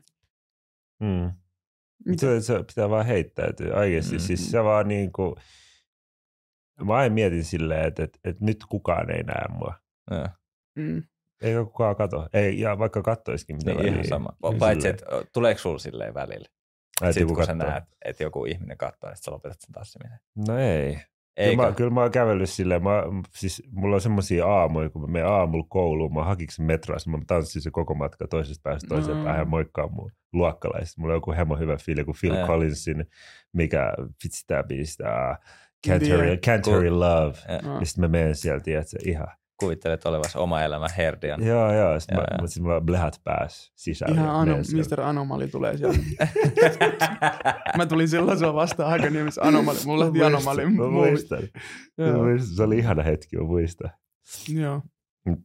[0.99, 1.31] Mm.
[2.05, 2.41] Mitä?
[2.41, 4.11] Se, pitää vaan heittäytyä oikeasti.
[4.15, 4.25] Mm-hmm.
[4.27, 5.35] Siis se vaan niin kuin,
[6.85, 9.73] mä aina mietin silleen, että, että, että nyt kukaan ei näe mua.
[10.11, 10.29] Ja.
[10.75, 11.03] Mm.
[11.41, 12.29] Eikä kukaan kato.
[12.33, 14.29] Ei, ja vaikka kattoisikin mitä niin, Ihan sama.
[14.43, 16.47] Niin Paitsi, että tuleeko sulla silleen välillä?
[17.05, 17.57] Sitten kun kattoo.
[17.57, 20.19] sä näet, että joku ihminen katsoo, niin sä lopetat sen tassimisen.
[20.47, 20.99] No ei.
[21.37, 23.03] Kyllä mä, kyllä mä oon kävellyt silleen, mä,
[23.35, 27.61] siis mulla on semmoisia aamuja, kun mä menen aamulla kouluun, mä hakiksen metroissa, mä tanssin
[27.61, 29.23] se koko matka toisesta päästä toiseen mm.
[29.23, 30.97] päähän ja moikkaan mun luokkalaiset.
[30.97, 32.47] Mulla on joku hemo hyvä fiili, kun Phil yeah.
[32.47, 33.05] Collinsin,
[33.53, 35.03] mikä vitsi tää biisi,
[35.87, 37.37] Can't, Hurry, Can't Hurry Love.
[37.49, 37.79] Yeah.
[37.79, 39.27] Mistä mä menen sieltä, se ihan
[39.57, 41.45] kuvittelet olevasi oma elämä Herdian.
[41.45, 41.99] Joo, joo.
[41.99, 42.47] Sitten joo, mä, joo.
[42.47, 44.15] Sit mulla blehat pääs sisällä.
[44.15, 45.01] Ihan ano, Mr.
[45.01, 45.99] Anomali tulee sieltä.
[47.77, 49.77] mä tulin silloin sua vastaan aika nimessä Anomali.
[49.85, 50.65] Mulla lähti Anomali.
[50.65, 51.43] Mä muistan.
[51.97, 52.55] Mä muistan.
[52.55, 53.91] Se oli ihana hetki, mä muistan.
[54.49, 54.81] Joo.
[55.25, 55.43] Mm.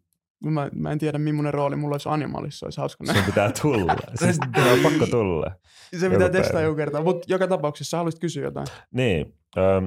[0.50, 3.20] Mä, mä en tiedä, millainen rooli mulla olisi Animalissa, olisi hauska nähdä.
[3.20, 3.96] Se pitää tulla.
[4.14, 4.26] Se
[4.72, 5.54] on pakko tulla.
[6.00, 8.66] Se pitää testaa joku kertaa, mutta joka tapauksessa haluaisit kysyä jotain.
[8.92, 9.34] Niin.
[9.58, 9.84] Ähm,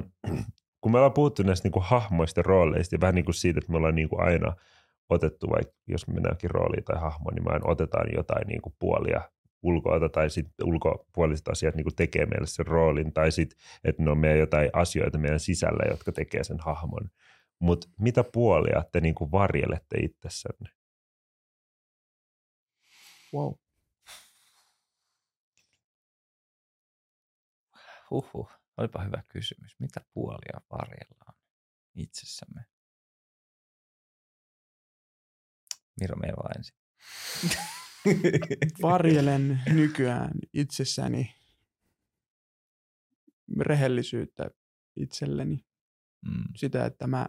[0.86, 3.72] kun me ollaan puhuttu näistä niin kuin hahmoista rooleista ja vähän niin kuin siitä, että
[3.72, 4.56] me ollaan niin kuin aina
[5.08, 8.74] otettu, vaikka jos me mennäänkin rooliin tai hahmoon, niin me aina otetaan jotain niin kuin
[8.78, 9.20] puolia
[9.62, 14.10] ulkoa tai sitten ulkopuoliset asiat niin kuin tekee meille sen roolin tai sitten, että ne
[14.10, 17.10] on meidän jotain asioita meidän sisällä, jotka tekee sen hahmon.
[17.58, 20.70] Mutta mitä puolia te niin kuin varjelette itsessänne?
[23.34, 23.52] Wow.
[28.10, 28.55] Huhhuh.
[28.76, 29.76] Olipa hyvä kysymys.
[29.78, 31.34] Mitä puolia varjellaan
[31.94, 32.64] itsessämme?
[36.00, 36.76] Miro, me vaan ensin.
[38.82, 41.34] Varjelen nykyään itsessäni
[43.60, 44.50] rehellisyyttä
[44.96, 45.66] itselleni.
[46.26, 46.44] Mm.
[46.56, 47.28] Sitä, että mä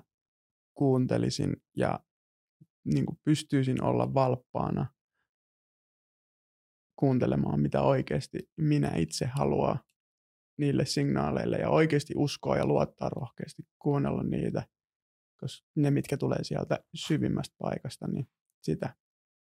[0.73, 1.99] kuuntelisin ja
[2.83, 4.93] niin kuin pystyisin olla valppaana
[6.95, 9.86] kuuntelemaan, mitä oikeasti minä itse haluaa
[10.57, 14.67] niille signaaleille ja oikeasti uskoa ja luottaa rohkeasti, kuunnella niitä,
[15.37, 18.29] koska ne, mitkä tulee sieltä syvimmästä paikasta, niin
[18.63, 18.95] sitä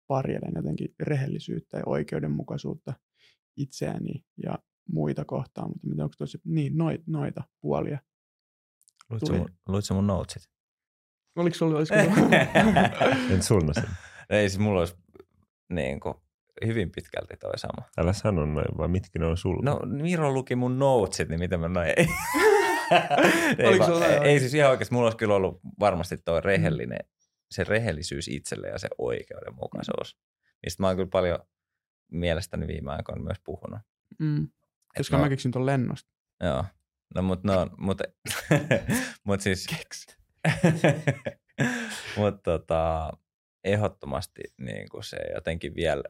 [0.06, 2.94] parjelen jotenkin rehellisyyttä ja oikeudenmukaisuutta
[3.56, 7.98] itseäni ja muita kohtaan, mutta mitä onko tosi, niin noit, noita puolia.
[9.10, 10.50] Luitko mun, luitko mun notesit?
[11.36, 12.00] Oliko sulla, olisiko
[13.34, 13.84] En sunna sen.
[14.30, 14.96] Ei, siis mulla olisi
[15.70, 16.14] niin kuin,
[16.66, 17.88] hyvin pitkälti toi sama.
[17.98, 19.62] Älä sano noin, vaan mitkä ne on sulla?
[19.62, 22.08] No Miro luki mun notesit, niin miten mä noin ei.
[23.58, 26.98] ei, va, ei, ei, siis ihan oikeasti, mulla olisi kyllä ollut varmasti toi rehellinen,
[27.50, 30.18] se rehellisyys itselle ja se oikeudenmukaisuus.
[30.66, 31.38] Mistä mä oon kyllä paljon
[32.12, 33.80] mielestäni viime aikoina myös puhunut.
[34.18, 34.48] Mm.
[34.96, 36.10] Koska no, mä keksin ton lennosta.
[36.40, 36.64] Joo.
[37.14, 37.98] No mut no, mut,
[39.26, 39.66] mut siis...
[39.66, 40.16] Keksi.
[42.16, 43.12] mut tota,
[43.64, 46.02] ehdottomasti niin kuin se jotenkin vielä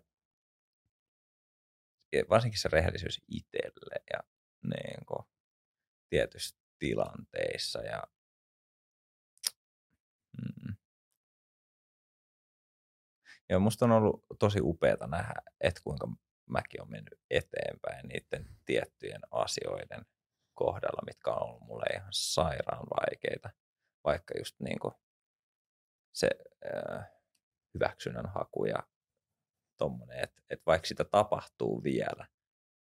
[2.31, 4.21] varsinkin se rehellisyys itselle ja
[4.63, 5.27] niin kuin,
[6.11, 7.83] tietyissä tilanteissa.
[7.83, 8.03] Ja,
[10.39, 10.77] mm.
[13.49, 16.09] ja musta on ollut tosi upeata nähdä, että kuinka
[16.51, 20.07] mäkin on mennyt eteenpäin niiden tiettyjen asioiden
[20.55, 23.51] kohdalla, mitkä on ollut mulle ihan sairaan vaikeita.
[24.05, 24.95] Vaikka just niin kuin
[26.15, 26.29] se
[26.75, 27.11] äh,
[27.75, 28.83] hyväksynnän haku ja
[29.79, 32.27] tommonen, että, että vaikka sitä tapahtuu vielä,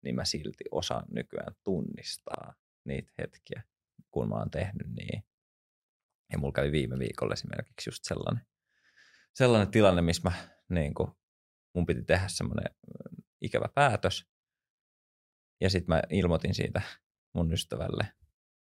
[0.04, 2.54] niin mä silti osaan nykyään tunnistaa
[2.86, 3.64] niitä hetkiä,
[4.12, 5.24] kun mä oon tehnyt niin.
[6.32, 8.46] Ja mulla kävi viime viikolla esimerkiksi just sellainen
[9.38, 10.36] sellainen tilanne, missä mä,
[10.70, 11.12] niin kuin,
[11.76, 12.76] mun piti tehdä semmoinen
[13.42, 14.26] ikävä päätös.
[15.62, 16.82] Ja sitten mä ilmoitin siitä
[17.34, 18.08] mun ystävälle.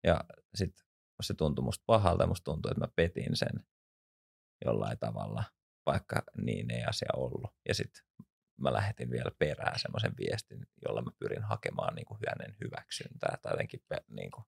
[0.04, 0.24] Ja
[0.56, 0.86] sitten
[1.24, 3.66] se tuntui musta pahalta ja musta tuntui, että mä petin sen
[4.66, 5.44] jollain tavalla,
[5.86, 7.52] vaikka niin ei asia ollut.
[7.68, 8.04] Ja sitten
[8.58, 13.54] mä lähetin vielä perään semmoisen viestin, jolla mä pyrin hakemaan niin kuin hänen hyväksyntää tai
[13.54, 14.46] jotenkin niin kuin.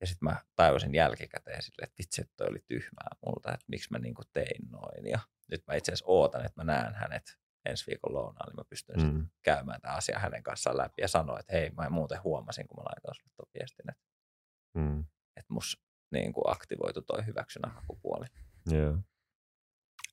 [0.00, 3.88] ja sitten mä taivosin jälkikäteen sille, että vitsi, että toi oli tyhmää multa, että miksi
[3.90, 5.06] mä niin kuin tein noin.
[5.06, 5.18] Ja
[5.50, 9.02] nyt mä itse asiassa ootan, että mä näen hänet ensi viikon lounaan, niin mä pystyn
[9.02, 9.28] mm.
[9.42, 12.84] käymään tämä asia hänen kanssaan läpi ja sanoa, että hei, mä muuten huomasin, kun mä
[12.84, 14.04] laitoin sulle tuon viestin, että,
[14.74, 15.00] mm.
[15.36, 18.26] että mus niin kuin aktivoitu toi hyväksynnän hakupuoli.
[18.72, 18.98] Yeah.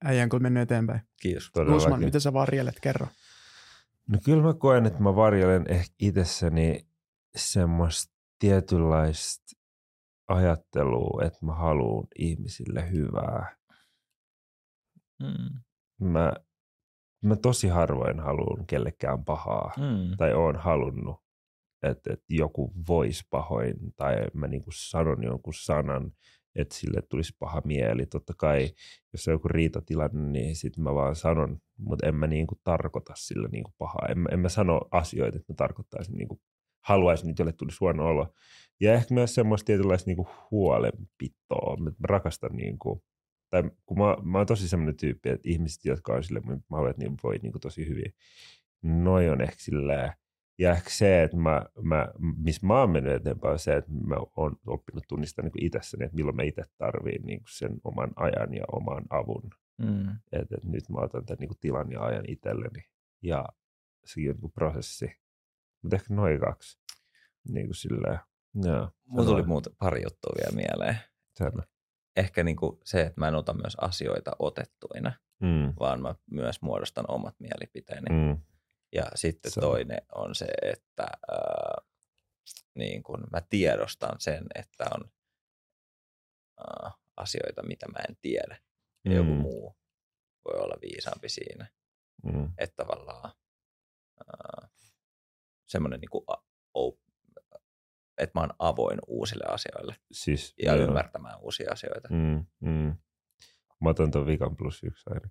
[0.04, 1.02] Äijän kun mennyt eteenpäin.
[1.22, 1.52] Kiitos.
[1.74, 2.80] Kusman, mitä sä varjelet?
[2.82, 3.08] Kerro.
[4.08, 6.88] No kyllä mä koen, että mä varjelen ehkä itsessäni
[7.36, 9.44] semmoista tietynlaista
[10.28, 13.56] ajattelua, että mä haluan ihmisille hyvää.
[15.20, 15.60] Mm.
[16.08, 16.34] Mä,
[17.24, 20.18] mä tosi harvoin haluan kellekään pahaa mm.
[20.18, 21.24] tai oon halunnut,
[21.84, 26.12] että, että joku voisi pahoin tai mä niin sanon jonkun sanan,
[26.56, 28.06] että sille tulisi paha mieli.
[28.06, 28.70] Totta kai,
[29.14, 33.48] jos on joku riitatilanne, niin sitten mä vaan sanon, mutta en mä niinku tarkoita sillä
[33.48, 34.08] niinku pahaa.
[34.10, 36.42] En, en mä sano asioita, että mä tarkoittaisin, niinku,
[36.86, 38.34] haluaisin, että jolle tulisi huono olo.
[38.80, 41.78] Ja ehkä myös semmoista tietynlaista niinku huolenpitoa.
[41.78, 43.04] Mä rakastan, niinku,
[43.50, 46.92] tai kun mä, mä oon tosi semmoinen tyyppi, että ihmiset, jotka on silleen, mä haluan,
[46.92, 48.14] että niin voi niinku tosi hyvin.
[48.84, 50.14] Noi on ehkä silleen,
[50.64, 52.08] ja ehkä se, että mä, mä,
[52.38, 56.16] missä mä oon mennyt eteenpäin, on se, että mä oon oppinut tunnistamaan niin itsestäni, että
[56.16, 59.50] milloin mä itse tarviin niin sen oman ajan ja oman avun.
[59.78, 60.10] Mm.
[60.32, 62.86] Että et nyt mä otan tämän niin tilan ja ajan itselleni.
[63.24, 63.46] Ja
[64.06, 65.12] se on niin prosessi.
[65.82, 66.80] Mutta ehkä noin kaksi.
[67.50, 68.20] Niin kuin silleen,
[68.64, 68.90] joo.
[69.06, 70.98] Mulla tuli muuta pari juttua vielä mieleen.
[71.38, 71.64] Sano.
[72.16, 75.12] Ehkä niin kuin se, että mä en ota myös asioita otettuina,
[75.42, 75.74] mm.
[75.80, 78.10] vaan mä myös muodostan omat mielipiteeni.
[78.10, 78.42] Mm
[78.94, 81.78] ja sitten se toinen on se, että ää,
[82.76, 85.12] niin kun mä tiedostan sen, että on
[86.58, 88.62] ää, asioita, mitä mä en tiedä.
[89.06, 89.18] Ja mm.
[89.18, 89.78] joku muu
[90.46, 91.68] voi olla viisaampi siinä.
[92.24, 92.54] Mm.
[92.58, 93.32] Että tavallaan
[94.28, 94.70] ää,
[95.66, 96.26] semmoinen niin kuin,
[98.18, 100.88] että mä oon avoin uusille asioille siis, ja joo.
[100.88, 102.08] ymmärtämään uusia asioita.
[102.12, 102.96] Mm, mm.
[103.82, 105.30] Mä otan tuon vikan plus yksi aina.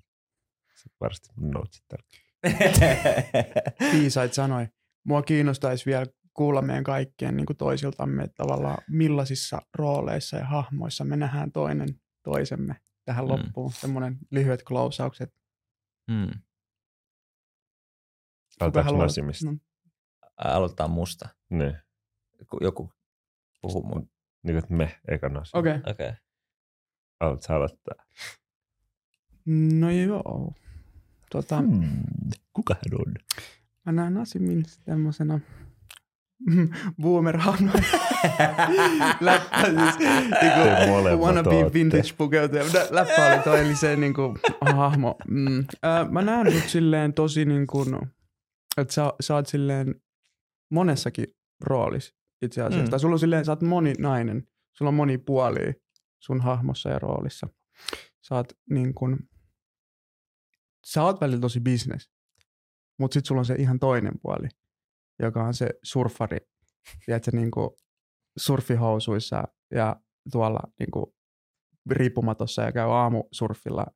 [0.74, 2.31] Se varmasti notesit tärkeää.
[3.92, 4.66] Viisait sanoi.
[5.04, 11.04] Mua kiinnostaisi vielä kuulla meidän kaikkien niin kuin toisiltamme, että tavallaan millaisissa rooleissa ja hahmoissa
[11.04, 11.88] me nähdään toinen
[12.22, 13.30] toisemme tähän mm.
[13.30, 13.72] loppuun.
[13.72, 15.34] Semmoinen lyhyet klausaukset.
[16.10, 16.30] Mm.
[18.60, 19.50] Aloitetaanko nasimista?
[19.50, 19.58] No.
[20.36, 21.28] Aloitetaan musta.
[21.50, 21.76] Niin.
[22.60, 22.92] Joku
[23.62, 24.10] puhuu mun.
[24.42, 25.50] Niin kuin me, eikä nasi.
[25.58, 25.76] Okei.
[25.76, 25.92] Okay.
[25.92, 26.12] Okay.
[27.20, 27.94] Haluatko aloittaa?
[29.80, 30.54] No joo.
[31.32, 32.02] Tuota, hmm,
[32.52, 33.14] kuka hän on?
[33.86, 35.40] Mä näen Asimin tämmöisenä
[37.02, 37.38] boomer
[39.20, 42.64] läppä siis niinku, wannabe vintage pukeutuja.
[42.90, 44.38] Läppä oli toi, eli se niinku,
[44.74, 45.16] hahmo.
[45.28, 45.58] Mm.
[45.58, 47.86] Äh, mä näen sut silleen tosi niinku,
[48.76, 49.94] että sä, sä oot silleen
[50.70, 51.26] monessakin
[51.60, 52.84] roolissa itse asiassa.
[52.84, 52.90] Mm.
[52.90, 54.48] Tai sulla on silleen, sä oot moninainen.
[54.72, 55.74] Sulla on moni puoli
[56.20, 57.46] sun hahmossa ja roolissa.
[58.22, 59.18] Sä oot niin kuin,
[60.86, 62.10] sä oot välillä tosi business,
[62.98, 64.48] mutta sitten sulla on se ihan toinen puoli,
[65.22, 66.38] joka on se surfari,
[67.06, 67.70] tiedätkö, niin kuin
[68.38, 69.96] surfihousuissa ja
[70.32, 71.06] tuolla niin kuin
[71.90, 73.86] riippumatossa ja käy aamusurfilla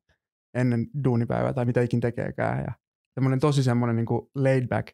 [0.53, 2.59] ennen duunipäivää tai mitä ikin tekeekään.
[2.59, 2.73] Ja
[3.13, 4.87] semmoinen tosi semmoinen niin kuin laid back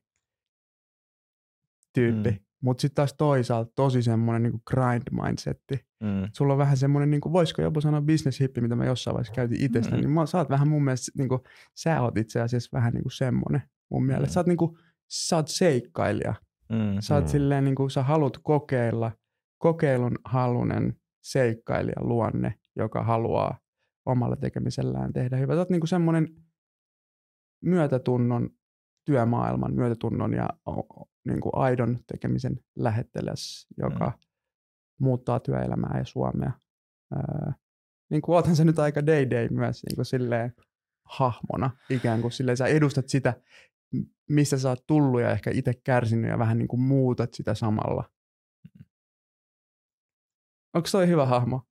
[1.94, 2.30] tyyppi.
[2.30, 2.46] Mm.
[2.64, 5.86] Mutta sitten taas toisaalta tosi semmoinen niin grind mindsetti.
[6.04, 6.30] Mm.
[6.34, 9.34] Sulla on vähän semmoinen, niin kuin, voisiko jopa sanoa business hippi, mitä mä jossain vaiheessa
[9.34, 10.02] käytin itsestä, mm.
[10.02, 11.42] niin mä, sä oot vähän mun mielestä, niin kuin,
[11.76, 13.62] sä oot itse asiassa vähän niin kuin semmoinen
[13.92, 14.28] mun mielestä.
[14.28, 14.34] Mm.
[14.34, 14.78] Sä oot, niin kuin,
[15.10, 16.34] sä oot seikkailija.
[16.70, 16.98] Mm.
[17.00, 17.30] Sä oot mm.
[17.30, 19.12] silleen, niin kuin, sä haluat kokeilla,
[19.58, 20.94] kokeilun halunen
[21.24, 23.60] seikkailija luonne, joka haluaa
[24.06, 25.56] omalla tekemisellään tehdä hyvää.
[25.56, 26.28] Sä oot niin kuin semmoinen
[27.64, 28.50] myötätunnon
[29.06, 30.50] työmaailman myötätunnon ja
[31.26, 34.14] niin kuin aidon tekemisen lähetteles, joka mm.
[35.00, 36.52] muuttaa työelämää ja Suomea.
[37.16, 37.52] Öö,
[38.10, 40.54] niin kuin oothan se nyt aika day-day myös niin kuin silleen
[41.06, 43.34] hahmona, ikään kuin silleen sä edustat sitä,
[44.30, 48.10] mistä sä oot tullut ja ehkä itse kärsinyt ja vähän niin kuin muutat sitä samalla.
[48.78, 48.86] Mm.
[50.74, 51.62] Onko toi hyvä hahmo?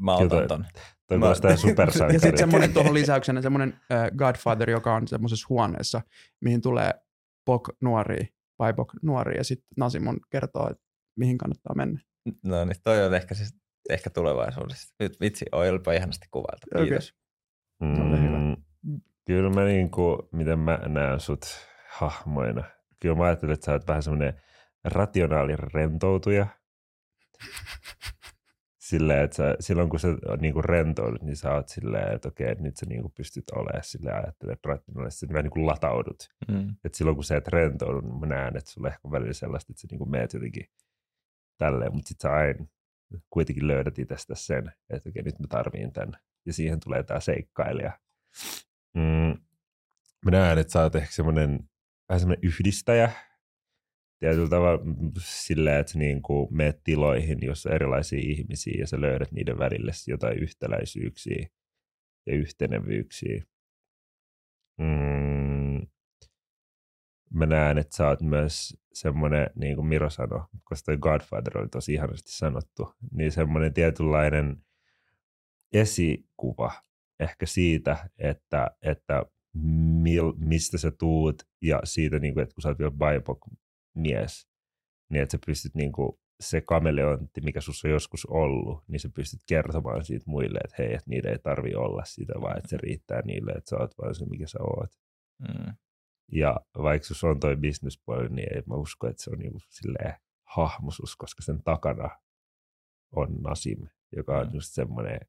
[0.00, 0.64] Mä otan ton.
[1.06, 1.34] Toi mä...
[1.56, 2.14] supersankari.
[2.14, 6.00] ja sitten semmoinen tuohon lisäyksenä semmoinen uh, Godfather, joka on semmoisessa huoneessa,
[6.40, 6.94] mihin tulee
[7.44, 10.84] Pok nuori, Paipok nuori ja sitten Nasimon kertoo, että
[11.16, 12.00] mihin kannattaa mennä.
[12.44, 13.56] No niin, toi on ehkä, siis,
[13.90, 14.94] ehkä tulevaisuudessa.
[15.00, 16.66] Nyt vitsi, olipa ihanasti kuvailtu.
[16.76, 17.14] Kiitos.
[17.80, 18.04] Okay.
[18.04, 18.56] Mm, hyvä.
[19.24, 21.46] Kyllä mä niinku, miten mä näen sut
[21.88, 22.64] hahmoina.
[23.00, 24.40] Kyllä mä ajattelen, että sä oot vähän semmoinen
[24.84, 26.46] rationaali rentoutuja.
[28.88, 30.08] Silleen, että sä, silloin kun sä
[30.40, 34.16] niinku rentoudut, niin sä oot silleen, että okei, että nyt sä niinku pystyt olemaan silleen,
[34.16, 36.28] ajattelet rationaalisesti, että niinku lataudut.
[36.48, 36.74] Mm.
[36.84, 39.80] Et silloin kun sä et rentoudu, niin mä näen, että sulla ehkä välillä sellaista, että
[39.80, 40.66] sä niinku meet jotenkin
[41.58, 42.66] tälleen, mutta sit sä aina
[43.30, 46.12] kuitenkin löydät itsestä sen, että okei, nyt mä tarviin tän.
[46.46, 47.98] Ja siihen tulee tää seikkailija.
[48.94, 49.40] Mm.
[50.24, 51.68] Mä näen, että sä oot ehkä semmoinen
[52.08, 53.12] vähän semmoinen yhdistäjä,
[54.18, 54.84] tietyllä tavalla
[55.18, 60.38] silleen, että niin kuin meet tiloihin, jossa erilaisia ihmisiä ja sä löydät niiden välille jotain
[60.38, 61.48] yhtäläisyyksiä
[62.26, 63.44] ja yhtenevyyksiä.
[64.78, 65.86] Mm.
[67.30, 71.68] Mä näen, että sä oot myös semmoinen, niin kuin Miro sanoi, koska toi Godfather oli
[71.68, 74.56] tosi ihanasti sanottu, niin semmoinen tietynlainen
[75.72, 76.72] esikuva
[77.20, 79.22] ehkä siitä, että, että
[80.02, 82.98] mil, mistä sä tuut ja siitä, niin kuin, että kun sä oot vielä
[84.02, 84.48] BIPOC-mies,
[85.10, 89.08] niin että sä pystyt niin kuin, se kameleontti, mikä sussa on joskus ollut, niin sä
[89.14, 92.76] pystyt kertomaan siitä muille, että hei, että niitä ei tarvi olla sitä, vaan että se
[92.76, 94.90] riittää niille, että sä oot vaan se, mikä sä oot.
[95.38, 95.74] Mm.
[96.32, 100.14] Ja vaikka sus on toi bisnespuoli, niin ei mä usko, että se on niinku silleen
[100.44, 102.10] hahmosus, koska sen takana
[103.16, 104.54] on Nasim, joka on mm.
[104.54, 105.20] just semmoinen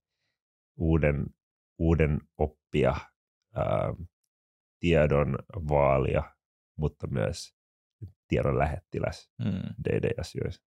[0.78, 1.26] uuden,
[1.78, 2.96] uuden oppia,
[3.56, 3.94] ää,
[4.80, 6.24] tiedon vaalia,
[6.78, 7.59] mutta myös
[8.28, 9.62] tiedon lähettiläs mm.
[9.90, 10.70] DD-asioissa.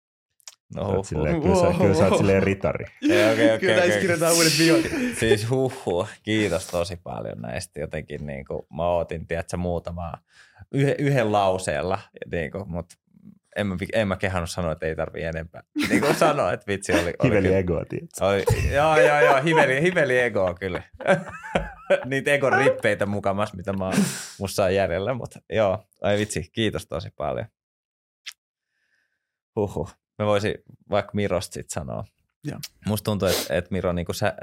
[0.74, 2.84] No, silleen, kyllä, sä, kyllä sä oot silleen ritari.
[3.04, 4.00] okay, okay, kyllä okay.
[4.00, 4.80] kirjoitetaan uudet biot.
[5.20, 7.80] siis huhu, kiitos tosi paljon näistä.
[7.80, 10.18] Jotenkin niin kuin, mä ootin, tiedätkö, muutamaa
[10.72, 11.98] yhden, yhden lauseella,
[12.32, 12.94] niin kuin, mutta
[13.56, 15.62] en mä, en mä kehannut sanoa, että ei tarvi enempää.
[15.88, 17.02] Niin kuin sanoa, että vitsi oli.
[17.02, 17.82] oli hiveli egoa,
[18.20, 20.82] Oli, joo, joo, joo, hiveli, hiveli egoa kyllä.
[22.04, 23.90] Niitä egon rippeitä mukamas, mitä mä
[24.38, 27.46] musta on jäljellä, mutta joo, ai vitsi, kiitos tosi paljon.
[29.56, 29.88] Huhu.
[30.18, 30.54] Me voisin
[30.90, 32.04] vaikka Mirosta sit sanoa.
[32.44, 32.60] Ja.
[32.86, 34.36] Musta tuntuu, että, että Miro, niin sä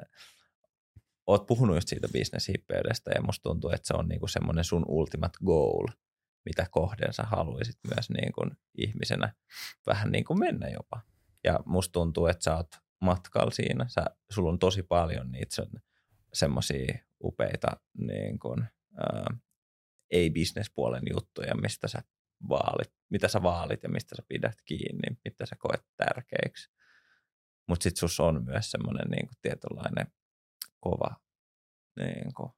[1.28, 5.38] oot puhunut just siitä bisneshippeydestä ja musta tuntuu, että se on niin semmoinen sun ultimate
[5.46, 5.88] goal–
[6.46, 9.34] mitä kohden sä haluaisit myös niin kuin ihmisenä
[9.88, 11.02] vähän niin kuin mennä jopa.
[11.44, 12.68] Ja musta tuntuu, että sä oot
[13.02, 13.86] matkalla siinä.
[13.88, 15.56] Sä, sulla on tosi paljon niitä
[16.34, 17.68] semmoisia upeita
[17.98, 18.66] niin kuin,
[18.98, 19.38] ää,
[20.10, 22.02] ei-business-puolen juttuja, mistä sä
[22.50, 26.72] vaalit, mitä sä vaalit ja mistä sä pidät kiinni, mitä sä koet tärkeiksi.
[27.68, 30.08] Mutta sitten sus on myös semmoinen niin tietynlainen
[30.80, 31.16] kova
[32.00, 32.52] niin kuin,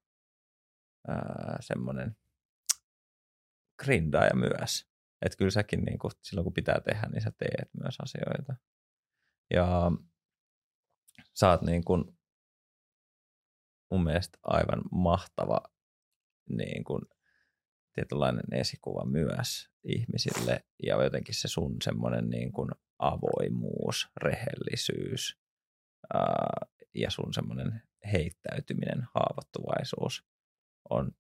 [1.08, 2.16] ää, semmoinen
[3.84, 4.88] grindaaja myös.
[5.22, 8.56] Että kyllä säkin niin kuin, silloin kun pitää tehdä, niin sä teet myös asioita.
[9.54, 9.92] Ja
[11.34, 12.18] sä oot niin kuin,
[13.96, 15.62] mun mielestä aivan mahtava
[16.50, 17.02] niin kuin,
[17.94, 22.70] tietynlainen esikuva myös ihmisille ja jotenkin se sun semmoinen niin kuin
[23.00, 25.38] avoimuus, rehellisyys
[26.14, 27.82] ää, ja sun semmoinen
[28.12, 30.24] heittäytyminen, haavoittuvaisuus
[30.90, 31.12] on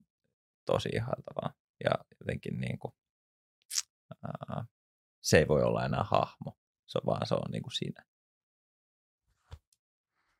[0.65, 1.53] tosi ihaltavaa
[1.83, 2.93] ja jotenkin niin kuin,
[4.23, 4.65] ää,
[5.21, 8.05] se ei voi olla enää hahmo, se on vaan se on niin kuin sinä.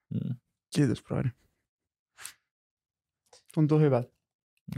[0.10, 0.36] Mm.
[0.76, 1.45] Kiitos Brian.
[3.56, 4.12] Tuntuu hyvältä.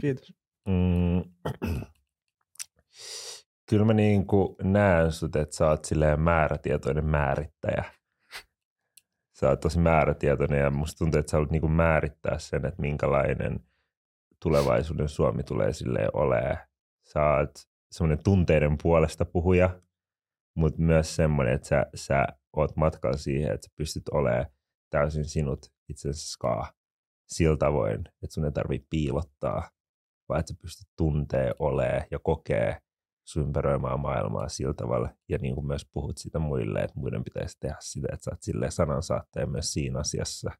[0.00, 0.34] Kiitos.
[0.68, 1.24] Mm.
[3.70, 7.84] Kyllä mä niin kuin näen sut, että sä oot silleen määrätietoinen määrittäjä.
[9.32, 12.82] Sä oot tosi määrätietoinen ja musta tuntuu, että sä haluat niin kuin määrittää sen, että
[12.82, 13.60] minkälainen
[14.42, 16.58] tulevaisuuden Suomi tulee sille olemaan.
[17.12, 17.50] Sä oot
[17.90, 19.80] semmoinen tunteiden puolesta puhuja,
[20.54, 22.26] mutta myös semmoinen, että sä, sä
[22.56, 24.46] oot matkalla siihen, että sä pystyt olemaan
[24.90, 26.28] täysin sinut itsensä
[27.28, 29.70] sillä tavoin, että sun ei tarvitse piilottaa,
[30.28, 32.76] vaan että sä pystyt tuntee, olee ja kokee
[33.24, 35.08] sun ympäröimää maailmaa sillä tavalla.
[35.28, 38.42] Ja niin kuin myös puhut sitä muille, että muiden pitäisi tehdä sitä, että sä oot
[38.42, 40.50] silleen sanansaattaja myös siinä asiassa.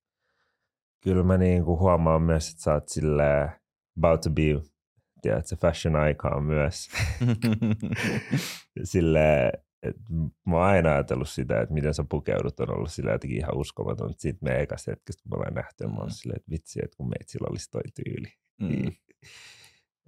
[1.03, 3.53] Kyllä mä niin kuin huomaan myös, että sä oot silleen
[3.99, 4.43] about to be
[5.23, 6.89] tiedätkö, fashion icon myös.
[8.85, 9.53] Sille,
[9.83, 10.01] että
[10.47, 14.15] mä oon aina ajatellut sitä, että miten sä pukeudut on ollut sillä jotenkin ihan uskomaton.
[14.17, 15.91] Sitten me ekasta hetkestä, kun me ollaan nähty, mm.
[15.91, 16.13] mä oon mm.
[16.13, 18.33] silleen, että vitsi, että kun meitä sillä olisi toi tyyli.
[18.61, 18.93] Mm.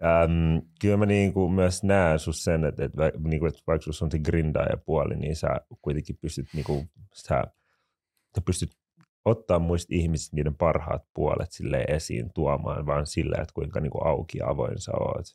[0.00, 4.10] Um, kyllä mä niinku myös näen sus sen, että, että, niinku, että vaikka sus on
[4.10, 5.48] se grindaaja puoli, niin sä
[5.82, 7.44] kuitenkin pystyt, niinku, sä,
[8.34, 8.70] sä pystyt
[9.24, 14.06] ottaa muista ihmisistä niiden parhaat puolet sille esiin tuomaan, vaan sillä, että kuinka niin kuin
[14.06, 15.26] auki ja avoin sä oot.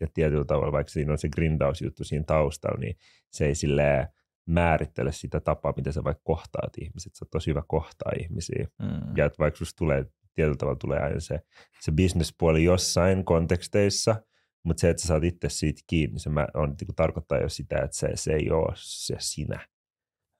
[0.00, 2.96] Ja tietyllä tavalla, vaikka siinä on se grindausjuttu siinä taustalla, niin
[3.30, 4.08] se ei silleen
[4.46, 7.14] määrittele sitä tapaa, miten sä vaikka kohtaat ihmiset.
[7.14, 8.66] Sä oot tosi hyvä kohtaa ihmisiä.
[8.82, 9.16] Mm.
[9.16, 11.40] Ja että vaikka susta tulee tietyllä tavalla tulee aina se,
[11.80, 14.22] se business-puoli jossain konteksteissa,
[14.62, 17.78] mutta se, että sä saat itse siitä kiinni, se mä, on, niin tarkoittaa jo sitä,
[17.78, 19.66] että se, se ei ole se sinä.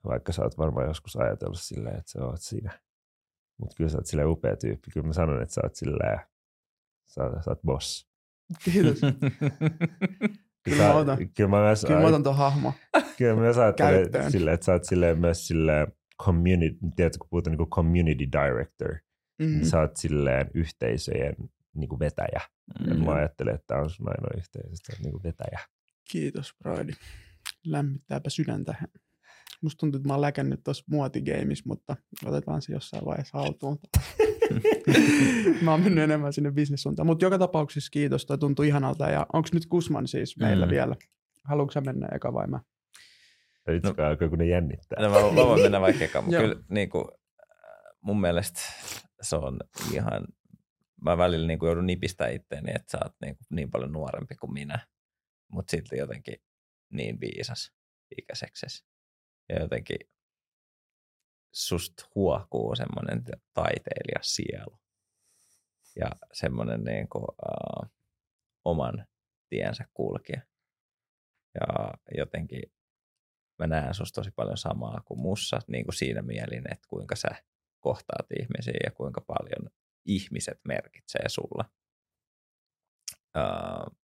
[0.04, 2.80] Vaikka sä oot varmaan joskus ajatellut silleen, että sä oot sinä.
[3.58, 4.90] Mutta kyllä sä oot silleen upea tyyppi.
[4.90, 6.20] Kyllä mä sanon, että sä oot silleen,
[7.06, 8.09] sä, sä oot boss.
[8.64, 9.00] Kiitos.
[10.64, 12.72] Kyllä mä otan, kyllä mä, myös, kyllä mä otan tuon hahmo
[13.18, 15.86] Kyllä mä myös ajattelen silleen, että sä oot silleen myös silleen
[16.22, 18.94] community, tiedätkö, kun puhutaan niin community director,
[19.38, 19.46] mm.
[19.46, 21.34] niin sä oot silleen yhteisöjen
[21.74, 22.40] niin kuin vetäjä.
[22.80, 22.88] Mm.
[22.88, 25.60] Ja mä ajattelen, että tämä on sun ainoa yhteisö, niin kuin vetäjä.
[26.10, 26.92] Kiitos, Brady.
[27.66, 28.74] Lämmittääpä sydäntä.
[29.62, 33.78] Musta tuntuu, että mä oon läkännyt tuossa muotigeimissa, mutta otetaan se jossain vaiheessa haltuun.
[35.62, 37.06] mä oon mennyt enemmän sinne bisnessuuntaan.
[37.06, 39.10] Mutta joka tapauksessa kiitos, toi tuntui ihanalta.
[39.10, 40.70] Ja onko nyt Kusman siis meillä mm.
[40.70, 40.96] vielä?
[41.44, 42.60] Haluatko sä mennä eka vai mä?
[43.76, 45.02] Itse no, kun ne jännittää.
[45.02, 47.04] No, mä, mä voin mennä vaikka eka, mutta kyllä niin kuin,
[48.00, 48.60] mun mielestä
[49.22, 49.60] se on
[49.92, 50.24] ihan,
[51.04, 54.34] mä välillä niin kuin joudun nipistää itteeni, että sä oot niin, kuin, niin paljon nuorempi
[54.34, 54.78] kuin minä,
[55.52, 56.34] mutta silti jotenkin
[56.92, 57.72] niin viisas
[58.18, 58.84] ikäiseksesi.
[59.48, 59.98] Ja jotenkin
[61.52, 63.24] susta huokuu semmoinen
[63.54, 64.80] taiteilijasielu
[65.96, 67.90] ja semmoinen niin kuin, uh,
[68.64, 69.06] oman
[69.48, 70.40] tiensä kulkija.
[71.54, 72.62] Ja jotenkin
[73.58, 77.28] mä näen susta tosi paljon samaa kuin mussa niin kuin siinä mielin, että kuinka sä
[77.80, 79.70] kohtaat ihmisiä ja kuinka paljon
[80.04, 81.64] ihmiset merkitsee sulla.
[83.36, 83.96] Uh,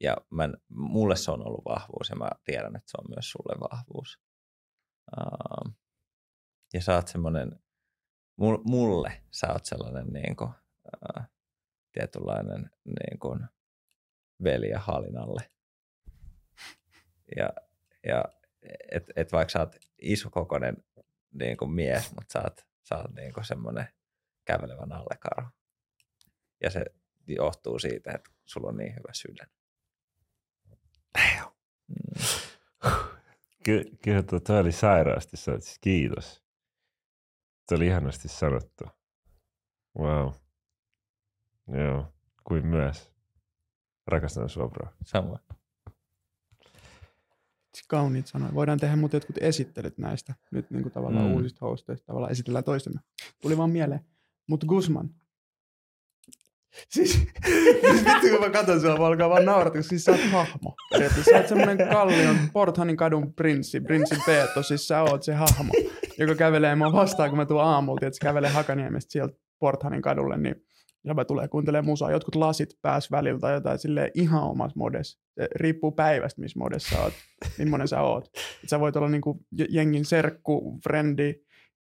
[0.00, 3.60] ja mä, mulle se on ollut vahvuus ja mä tiedän, että se on myös sulle
[3.70, 4.18] vahvuus.
[5.16, 5.74] Uh,
[6.72, 7.60] ja sä oot semmoinen,
[8.64, 11.22] mulle sä oot sellainen niin kuin, uh,
[11.92, 13.46] tietynlainen niin kuin
[14.44, 15.50] veli ja halinalle.
[17.36, 17.50] Ja,
[18.06, 18.24] ja
[18.90, 20.76] et, et vaikka sä oot isokokoinen
[21.32, 23.88] niin kuin mies, mutta sä oot, sä oot niin kuin semmoinen
[24.44, 25.48] kävelevä nallekaro.
[26.62, 26.84] Ja se
[27.26, 29.46] johtuu siitä, että sulla on niin hyvä sydän.
[31.88, 32.22] Mm.
[33.64, 36.39] Ky- kyllä tuo oli sairaasti, siis kiitos.
[37.70, 38.84] Se oli ihanasti sanottu.
[39.98, 40.32] Wow.
[41.68, 42.12] Joo,
[42.44, 43.10] kuin myös.
[44.06, 44.88] Rakastan sua, bro.
[45.04, 45.40] Samoin.
[47.88, 48.54] Kauniit sanoja.
[48.54, 51.32] Voidaan tehdä mutta jotkut esittelyt näistä nyt niin kuin tavallaan mm.
[51.32, 52.06] uusista hosteista.
[52.06, 53.00] Tavallaan esitellään toisemme.
[53.42, 54.00] Tuli vaan mieleen.
[54.46, 55.10] Mutta Guzman.
[56.88, 57.12] Siis,
[57.46, 60.74] siis vittu kun mä katson sua, mä alkaa vaan naurata, koska siis sä oot hahmo.
[61.30, 65.72] Sä oot semmonen kallion Porthanin kadun prinssi, prinssi Peetto, siis sä oot se hahmo
[66.18, 70.38] joka kävelee mua vastaan, kun mä tuun aamulta, että se kävelee Hakaniemestä sieltä Porthanin kadulle,
[70.38, 70.54] niin
[71.04, 72.10] ja mä tulee kuuntelemaan musaa.
[72.10, 75.20] Jotkut lasit pääs välillä tai jotain sille ihan omassa modessa.
[75.34, 77.12] Se riippuu päivästä, missä modessa oot,
[77.58, 78.26] millainen sä oot.
[78.64, 81.34] Et sä voit olla niinku jengin serkku, frendi,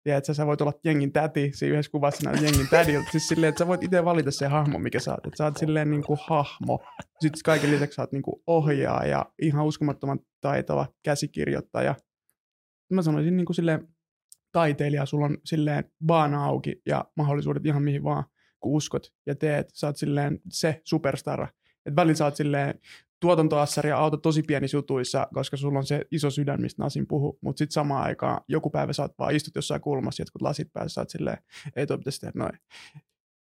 [0.10, 3.12] ja että sä voit olla jengin täti, siinä yhdessä kuvassa näin jengin tädiltä.
[3.12, 5.26] Siis silleen, että sä voit itse valita se hahmo, mikä sä oot.
[5.26, 6.80] Että sä oot silleen niin kuin hahmo.
[7.20, 11.96] Sitten kaiken lisäksi sä oot niin kuin ohjaaja, ihan uskomattoman taitava käsikirjoittaja.
[12.94, 13.88] Mä sanoisin niin kuin silleen,
[14.52, 18.24] taiteilija, sulla on silleen baana auki ja mahdollisuudet ihan mihin vaan,
[18.60, 19.70] kun uskot ja teet.
[19.74, 21.48] Sä oot silleen se superstara.
[21.86, 22.80] Et välillä sä oot silleen
[23.20, 27.40] tuotantoassari ja auto tosi pienissä jutuissa, koska sulla on se iso sydän, mistä Nasin puhu,
[27.42, 30.94] mutta sitten samaan aikaan joku päivä sä oot vaan istut jossain kulmassa, jotkut lasit päässä,
[30.94, 31.38] sä oot silleen,
[31.76, 32.60] ei toi pitäisi tehdä noin.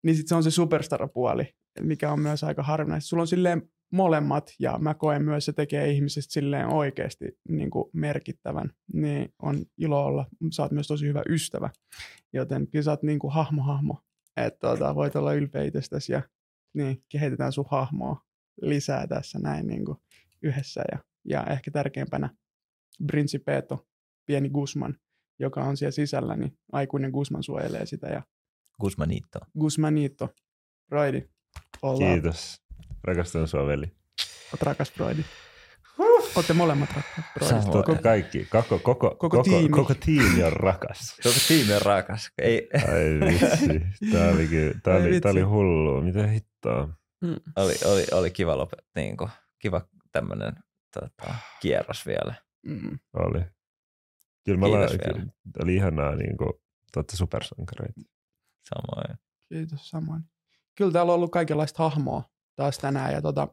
[0.04, 3.08] Niin sitten se on se superstara-puoli, mikä on myös aika harvinaista.
[3.08, 7.90] Sulla on silleen molemmat, ja mä koen myös, se tekee ihmisestä silleen oikeasti niin kuin
[7.94, 10.26] merkittävän, niin on ilo olla.
[10.52, 11.70] Sä oot myös tosi hyvä ystävä,
[12.34, 13.98] joten kyllä sä oot niin kuin hahmo-hahmo,
[14.38, 16.22] että tuota, voit olla ylpeä itsestäsi ja
[16.74, 18.29] niin, kehitetään sun hahmoa
[18.62, 19.98] lisää tässä näin niin kuin
[20.42, 20.82] yhdessä.
[20.92, 22.30] Ja, ja ehkä tärkeimpänä
[23.08, 23.88] Principeto,
[24.26, 24.96] pieni Guzman,
[25.40, 28.08] joka on siellä sisällä, niin aikuinen Guzman suojelee sitä.
[28.08, 28.24] Ja
[28.82, 29.40] Guzmanito.
[29.60, 30.30] Guzmanito.
[30.90, 31.30] Raidi.
[31.98, 32.62] Kiitos.
[33.04, 33.92] Rakastan sua, veli.
[34.54, 35.24] Oot rakas, Broidi.
[36.36, 37.66] Olette molemmat rakkaat.
[37.72, 39.70] Koko kaikki, koko, koko, koko, koko, tiimi.
[39.70, 41.16] koko tiimi on rakas.
[41.24, 42.32] Koko tiimi on rakas.
[42.38, 42.70] Ei.
[42.74, 43.82] Ai vitsi,
[44.12, 44.48] tää oli,
[44.84, 46.02] tää oli, tää oli hullu.
[46.02, 46.99] Mitä hittoa?
[47.22, 47.36] Mm.
[47.56, 49.30] Oli, oli, oli kiva lopet, niin kuin,
[49.60, 49.82] kiva
[50.12, 50.54] tämmönen
[50.94, 52.34] tota, kierros vielä.
[52.66, 53.00] Mm.
[53.14, 53.42] Oli.
[54.46, 55.26] Kyllä Kiitos la, vielä.
[55.64, 56.54] oli ihanaa niin kuin,
[56.94, 58.02] tuotte supersankareita.
[58.70, 59.20] Samoin.
[59.50, 60.22] Kiitos samoin.
[60.76, 62.24] Kyllä täällä on ollut kaikenlaista hahmoa
[62.56, 63.14] taas tänään.
[63.14, 63.48] Ja tota,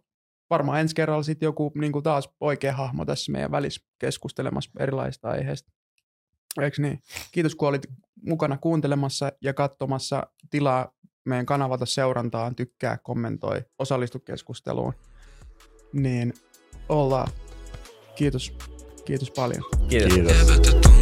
[0.51, 5.29] varmaan ensi kerralla sitten joku niin kuin taas oikea hahmo tässä meidän välissä keskustelemassa erilaisista
[5.29, 5.73] aiheista.
[6.61, 7.03] Eikö niin?
[7.33, 7.87] Kiitos kun olit
[8.23, 10.27] mukana kuuntelemassa ja katsomassa.
[10.51, 10.93] Tilaa
[11.27, 14.93] meidän kanavalta seurantaan, tykkää, kommentoi, osallistu keskusteluun.
[15.93, 16.35] Niin
[16.89, 17.29] ollaan.
[18.15, 18.53] Kiitos.
[19.05, 19.63] Kiitos paljon.
[19.89, 20.15] Kiitos.
[20.15, 20.96] Kiitos.